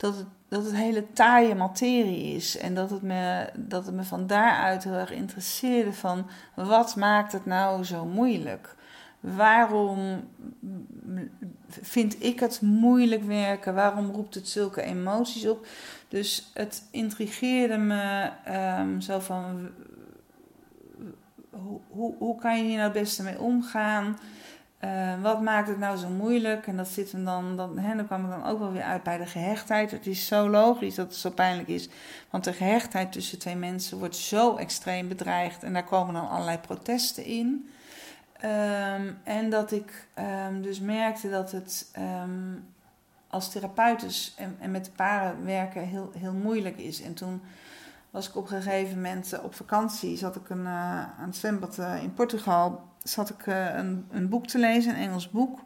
Dat 0.00 0.16
het, 0.16 0.26
dat 0.48 0.64
het 0.64 0.74
hele 0.74 1.12
taaie 1.12 1.54
materie 1.54 2.34
is. 2.34 2.58
En 2.58 2.74
dat 2.74 2.90
het, 2.90 3.02
me, 3.02 3.48
dat 3.54 3.86
het 3.86 3.94
me 3.94 4.02
van 4.02 4.26
daaruit 4.26 4.84
heel 4.84 4.92
erg 4.92 5.12
interesseerde 5.12 5.92
van 5.92 6.26
wat 6.54 6.96
maakt 6.96 7.32
het 7.32 7.46
nou 7.46 7.84
zo 7.84 8.04
moeilijk? 8.04 8.74
Waarom 9.20 10.28
vind 11.68 12.22
ik 12.22 12.40
het 12.40 12.60
moeilijk 12.60 13.22
werken? 13.22 13.74
Waarom 13.74 14.10
roept 14.10 14.34
het 14.34 14.48
zulke 14.48 14.82
emoties 14.82 15.46
op? 15.46 15.66
Dus 16.08 16.50
het 16.54 16.82
intrigeerde 16.90 17.76
me 17.76 18.30
um, 18.78 19.00
zo 19.00 19.18
van 19.18 19.70
hoe, 21.50 21.80
hoe, 21.88 22.14
hoe 22.18 22.38
kan 22.38 22.56
je 22.56 22.62
hier 22.62 22.76
nou 22.76 22.90
het 22.90 23.00
beste 23.00 23.22
mee 23.22 23.40
omgaan? 23.40 24.18
Uh, 24.84 25.22
wat 25.22 25.42
maakt 25.42 25.68
het 25.68 25.78
nou 25.78 25.96
zo 25.96 26.08
moeilijk? 26.08 26.66
En 26.66 26.76
dat 26.76 26.88
zit 26.88 27.12
hem 27.12 27.24
dan, 27.24 27.56
dan, 27.56 27.78
hè, 27.78 27.96
dan 27.96 28.06
kwam 28.06 28.24
ik 28.24 28.30
dan 28.30 28.44
ook 28.44 28.58
wel 28.58 28.72
weer 28.72 28.82
uit 28.82 29.02
bij 29.02 29.18
de 29.18 29.26
gehechtheid. 29.26 29.90
Het 29.90 30.06
is 30.06 30.26
zo 30.26 30.48
logisch 30.48 30.94
dat 30.94 31.06
het 31.06 31.16
zo 31.16 31.30
pijnlijk 31.30 31.68
is. 31.68 31.88
Want 32.30 32.44
de 32.44 32.52
gehechtheid 32.52 33.12
tussen 33.12 33.38
twee 33.38 33.56
mensen 33.56 33.98
wordt 33.98 34.16
zo 34.16 34.56
extreem 34.56 35.08
bedreigd. 35.08 35.62
En 35.62 35.72
daar 35.72 35.84
komen 35.84 36.14
dan 36.14 36.28
allerlei 36.28 36.58
protesten 36.58 37.24
in. 37.24 37.70
Um, 38.44 39.18
en 39.24 39.50
dat 39.50 39.72
ik 39.72 40.06
um, 40.48 40.62
dus 40.62 40.80
merkte 40.80 41.30
dat 41.30 41.52
het 41.52 41.90
um, 41.98 42.68
als 43.28 43.50
therapeut 43.50 44.00
dus 44.00 44.34
en, 44.36 44.56
en, 44.60 44.70
met 44.70 44.84
de 44.84 44.90
paren 44.90 45.44
werken 45.44 45.82
heel, 45.82 46.10
heel 46.18 46.32
moeilijk 46.32 46.78
is. 46.78 47.02
En 47.02 47.14
toen 47.14 47.42
was 48.10 48.28
ik 48.28 48.36
op 48.36 48.50
een 48.50 48.62
gegeven 48.62 48.94
moment 48.94 49.32
uh, 49.32 49.44
op 49.44 49.54
vakantie, 49.54 50.16
zat 50.16 50.36
ik 50.36 50.48
een, 50.48 50.64
uh, 50.64 51.02
aan 51.18 51.26
het 51.26 51.36
zwembad 51.36 51.78
in 51.78 52.14
Portugal, 52.14 52.89
zat 53.02 53.30
ik 53.30 53.46
een, 53.46 54.06
een, 54.10 54.28
boek 54.28 54.46
te 54.46 54.58
lezen, 54.58 54.92
een 54.92 55.00
Engels 55.00 55.30
boek 55.30 55.60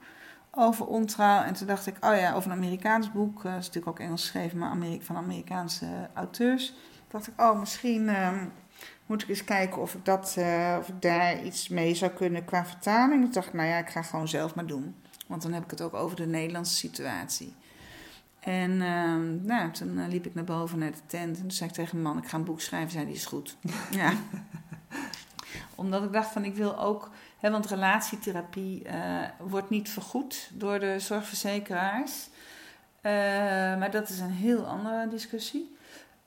over 0.51 0.87
ontrouw. 0.87 1.43
En 1.43 1.55
toen 1.55 1.67
dacht 1.67 1.87
ik, 1.87 1.97
oh 2.01 2.17
ja, 2.17 2.35
over 2.35 2.51
een 2.51 2.57
Amerikaans 2.57 3.13
boek, 3.13 3.43
dat 3.43 3.53
is 3.53 3.67
natuurlijk 3.67 3.87
ook 3.87 3.99
Engels 3.99 4.23
geschreven, 4.23 4.59
maar 4.59 4.77
van 5.01 5.17
Amerikaanse 5.17 5.87
auteurs. 6.15 6.67
Toen 6.67 6.77
dacht 7.09 7.27
ik, 7.27 7.41
oh, 7.41 7.59
misschien 7.59 8.11
moet 9.07 9.23
ik 9.23 9.29
eens 9.29 9.45
kijken 9.45 9.83
of 9.83 9.95
ik, 9.95 10.05
dat, 10.05 10.35
uh, 10.39 10.77
of 10.79 10.89
ik 10.89 11.03
daar 11.03 11.43
iets 11.43 11.69
mee 11.69 11.95
zou 11.95 12.11
kunnen 12.11 12.45
qua 12.45 12.67
vertaling. 12.67 13.23
Toen 13.23 13.33
dacht 13.33 13.47
ik, 13.47 13.53
nou 13.53 13.69
ja, 13.69 13.79
ik 13.79 13.89
ga 13.89 14.03
gewoon 14.03 14.29
zelf 14.29 14.55
maar 14.55 14.67
doen. 14.67 14.95
Want 15.27 15.43
dan 15.43 15.53
heb 15.53 15.65
ik 15.65 15.71
het 15.71 15.81
ook 15.81 15.95
over 15.95 16.17
de 16.17 16.27
Nederlandse 16.27 16.75
situatie. 16.75 17.55
En 18.41 18.71
uh, 18.71 19.47
nou, 19.47 19.71
toen 19.71 19.99
uh, 19.99 20.09
liep 20.09 20.27
ik 20.27 20.35
naar 20.35 20.45
boven 20.45 20.79
naar 20.79 20.93
de 20.93 21.07
tent. 21.07 21.37
En 21.37 21.43
toen 21.43 21.51
zei 21.51 21.69
ik 21.69 21.75
tegen 21.75 22.03
mijn 22.03 22.15
man, 22.15 22.23
ik 22.23 22.29
ga 22.29 22.37
een 22.37 22.45
boek 22.45 22.61
schrijven. 22.61 22.91
Zei, 22.91 23.05
die 23.05 23.15
is 23.15 23.27
goed. 23.27 23.57
ja. 23.91 24.13
Omdat 25.75 26.03
ik 26.03 26.13
dacht 26.13 26.33
van, 26.33 26.45
ik 26.45 26.55
wil 26.55 26.79
ook... 26.79 27.11
Want 27.51 27.67
relatietherapie 27.67 28.83
uh, 28.87 28.93
wordt 29.39 29.71
niet 29.71 29.89
vergoed 29.89 30.51
door 30.53 30.81
de 30.81 30.99
zorgverzekeraars. 30.99 32.29
maar 33.79 33.91
dat 33.91 34.09
is 34.09 34.21
een 34.21 34.31
heel 34.31 34.67
andere 34.67 35.09
discussie. 35.09 35.77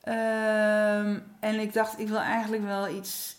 Um, 0.07 1.23
en 1.39 1.59
ik 1.59 1.73
dacht, 1.73 1.99
ik 1.99 2.07
wil 2.07 2.19
eigenlijk 2.19 2.63
wel 2.63 2.89
iets 2.89 3.35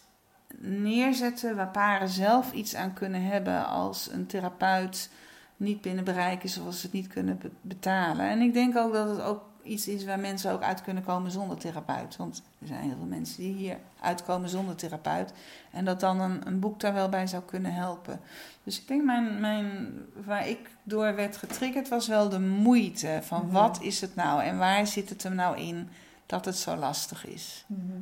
neerzetten 0.61 1.57
waar 1.57 1.68
paren 1.68 2.09
zelf 2.09 2.53
iets 2.53 2.74
aan 2.74 2.93
kunnen 2.93 3.22
hebben 3.22 3.66
als 3.66 4.11
een 4.12 4.26
therapeut 4.26 5.11
niet 5.57 5.81
binnen 5.81 6.05
bereik 6.05 6.43
is 6.43 6.59
of 6.59 6.66
als 6.66 6.81
ze 6.81 6.87
het 6.87 6.95
niet 6.95 7.07
kunnen 7.07 7.41
betalen. 7.61 8.29
En 8.29 8.41
ik 8.41 8.53
denk 8.53 8.76
ook 8.76 8.93
dat 8.93 9.09
het 9.09 9.20
ook 9.20 9.43
iets 9.69 9.89
is 9.89 10.05
waar 10.05 10.19
mensen 10.19 10.53
ook 10.53 10.62
uit 10.62 10.83
kunnen 10.83 11.05
komen 11.05 11.31
zonder 11.31 11.59
therapeut. 11.59 12.16
Want 12.16 12.43
er 12.61 12.66
zijn 12.66 12.83
heel 12.83 12.97
veel 12.97 13.07
mensen 13.07 13.43
die 13.43 13.53
hier 13.53 13.77
uitkomen 14.01 14.49
zonder 14.49 14.77
therapeut. 14.77 15.33
En 15.71 15.85
dat 15.85 16.01
dan 16.01 16.21
een, 16.21 16.47
een 16.47 16.61
boek 16.61 16.81
daar 16.81 16.95
wel 16.95 17.09
bij 17.09 17.27
zou 17.27 17.43
kunnen 17.43 17.75
helpen. 17.75 18.21
Dus 18.64 18.81
ik 18.81 18.89
denk, 18.89 19.05
mijn, 19.05 19.41
mijn, 19.41 19.89
waar 20.25 20.49
ik 20.49 20.71
door 20.83 21.14
werd 21.14 21.37
getriggerd 21.37 21.89
was 21.89 22.09
wel 22.09 22.29
de 22.29 22.41
moeite 22.41 23.21
van 23.23 23.43
mhm. 23.43 23.53
wat 23.53 23.83
is 23.83 24.01
het 24.01 24.14
nou 24.14 24.43
en 24.43 24.59
waar 24.59 24.87
zit 24.87 25.09
het 25.09 25.23
hem 25.23 25.35
nou 25.35 25.59
in 25.59 25.89
dat 26.27 26.45
het 26.45 26.57
zo 26.57 26.77
lastig 26.77 27.27
is. 27.27 27.64
Mhm. 27.66 28.01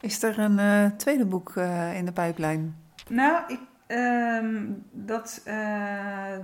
Is 0.00 0.22
er 0.22 0.38
een 0.38 0.58
uh, 0.58 0.90
tweede 0.96 1.24
boek 1.24 1.54
uh, 1.54 1.96
in 1.96 2.04
de 2.04 2.12
pijplijn? 2.12 2.76
Nou, 3.08 3.42
ik, 3.48 3.60
ehm, 3.86 4.64
dat, 4.90 5.40
uh, 5.44 6.36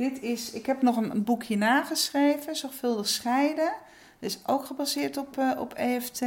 dit 0.00 0.22
is, 0.22 0.52
ik 0.52 0.66
heb 0.66 0.82
nog 0.82 0.96
een, 0.96 1.10
een, 1.10 1.24
boekje 1.24 1.56
nageschreven, 1.56 2.56
Zorgvuldig 2.56 3.08
Scheiden. 3.08 3.72
Dat 4.18 4.30
is 4.30 4.38
ook 4.46 4.64
gebaseerd 4.64 5.16
op, 5.16 5.36
uh, 5.38 5.50
op 5.58 5.74
EFT. 5.74 6.22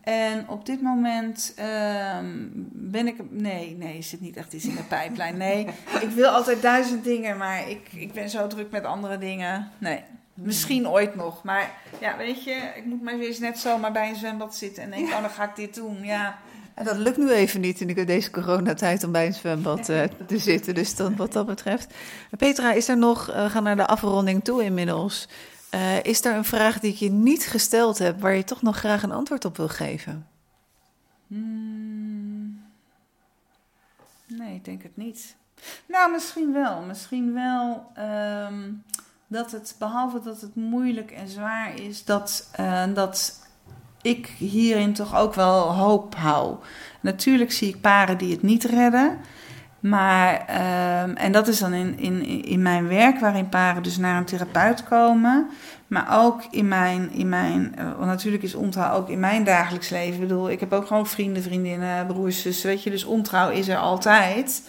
En 0.00 0.48
op 0.48 0.66
dit 0.66 0.82
moment 0.82 1.54
um, 2.18 2.50
ben 2.72 3.06
ik. 3.06 3.30
Nee, 3.30 3.76
nee, 3.76 4.02
zit 4.02 4.20
niet 4.20 4.36
echt 4.36 4.52
iets 4.52 4.64
in 4.64 4.74
de 4.74 4.82
pijplijn. 4.96 5.36
Nee, 5.36 5.66
ik 6.00 6.10
wil 6.10 6.28
altijd 6.28 6.62
duizend 6.62 7.04
dingen, 7.04 7.36
maar 7.36 7.68
ik, 7.68 7.92
ik 7.92 8.12
ben 8.12 8.30
zo 8.30 8.46
druk 8.46 8.70
met 8.70 8.84
andere 8.84 9.18
dingen. 9.18 9.70
Nee, 9.78 10.02
misschien 10.34 10.88
ooit 10.88 11.14
nog. 11.14 11.42
Maar 11.42 11.70
ja, 12.00 12.16
weet 12.16 12.44
je, 12.44 12.72
ik 12.76 12.84
moet 12.84 13.02
maar 13.02 13.18
eens 13.18 13.38
net 13.38 13.58
zomaar 13.58 13.92
bij 13.92 14.08
een 14.08 14.16
zwembad 14.16 14.56
zitten 14.56 14.82
en 14.82 14.90
denk, 14.90 15.06
oh, 15.06 15.20
dan 15.20 15.30
ga 15.30 15.44
ik 15.44 15.56
dit 15.56 15.74
doen. 15.74 16.04
Ja. 16.04 16.38
En 16.76 16.84
dat 16.84 16.96
lukt 16.96 17.16
nu 17.16 17.30
even 17.30 17.60
niet 17.60 17.80
in 17.80 18.06
deze 18.06 18.30
coronatijd 18.30 19.04
om 19.04 19.12
bij 19.12 19.26
een 19.26 19.34
zwembad 19.34 19.88
uh, 19.88 20.02
te 20.26 20.38
zitten. 20.38 20.74
Dus 20.74 20.96
dan, 20.96 21.16
wat 21.16 21.32
dat 21.32 21.46
betreft. 21.46 21.94
Petra, 22.36 22.72
is 22.72 22.88
er 22.88 22.98
nog, 22.98 23.30
uh, 23.30 23.50
gaan 23.50 23.62
naar 23.62 23.76
de 23.76 23.86
afronding 23.86 24.44
toe 24.44 24.64
inmiddels. 24.64 25.28
Uh, 25.74 26.04
is 26.04 26.24
er 26.24 26.34
een 26.34 26.44
vraag 26.44 26.80
die 26.80 26.92
ik 26.92 26.98
je 26.98 27.10
niet 27.10 27.46
gesteld 27.46 27.98
heb, 27.98 28.20
waar 28.20 28.34
je 28.34 28.44
toch 28.44 28.62
nog 28.62 28.76
graag 28.76 29.02
een 29.02 29.12
antwoord 29.12 29.44
op 29.44 29.56
wil 29.56 29.68
geven? 29.68 30.26
Hmm. 31.26 32.62
Nee, 34.26 34.54
ik 34.54 34.64
denk 34.64 34.82
het 34.82 34.96
niet. 34.96 35.36
Nou, 35.86 36.12
misschien 36.12 36.52
wel. 36.52 36.80
Misschien 36.80 37.32
wel 37.34 37.92
um, 38.46 38.82
dat 39.26 39.52
het, 39.52 39.74
behalve 39.78 40.20
dat 40.20 40.40
het 40.40 40.54
moeilijk 40.54 41.10
en 41.10 41.28
zwaar 41.28 41.80
is, 41.80 42.04
dat, 42.04 42.50
dat 42.94 43.45
ik 44.02 44.26
hierin 44.38 44.92
toch 44.92 45.16
ook 45.16 45.34
wel 45.34 45.74
hoop 45.74 46.14
hou. 46.14 46.56
Natuurlijk 47.00 47.52
zie 47.52 47.68
ik 47.68 47.80
paren 47.80 48.18
die 48.18 48.32
het 48.32 48.42
niet 48.42 48.64
redden. 48.64 49.18
Maar, 49.80 50.32
um, 51.04 51.16
en 51.16 51.32
dat 51.32 51.48
is 51.48 51.58
dan 51.58 51.72
in, 51.72 51.98
in, 51.98 52.44
in 52.44 52.62
mijn 52.62 52.88
werk, 52.88 53.20
waarin 53.20 53.48
paren 53.48 53.82
dus 53.82 53.96
naar 53.96 54.16
een 54.16 54.24
therapeut 54.24 54.84
komen. 54.84 55.48
Maar 55.86 56.06
ook 56.24 56.42
in 56.50 56.68
mijn, 56.68 57.10
in 57.12 57.28
mijn 57.28 57.74
uh, 57.78 57.84
want 57.84 58.06
natuurlijk 58.06 58.42
is 58.42 58.54
ontrouw 58.54 58.94
ook 58.94 59.08
in 59.08 59.20
mijn 59.20 59.44
dagelijks 59.44 59.88
leven. 59.88 60.14
Ik 60.14 60.28
bedoel, 60.28 60.50
ik 60.50 60.60
heb 60.60 60.72
ook 60.72 60.86
gewoon 60.86 61.06
vrienden, 61.06 61.42
vriendinnen, 61.42 62.06
broers, 62.06 62.42
zussen, 62.42 62.68
weet 62.68 62.82
je. 62.82 62.90
Dus 62.90 63.04
ontrouw 63.04 63.50
is 63.50 63.68
er 63.68 63.76
altijd. 63.76 64.68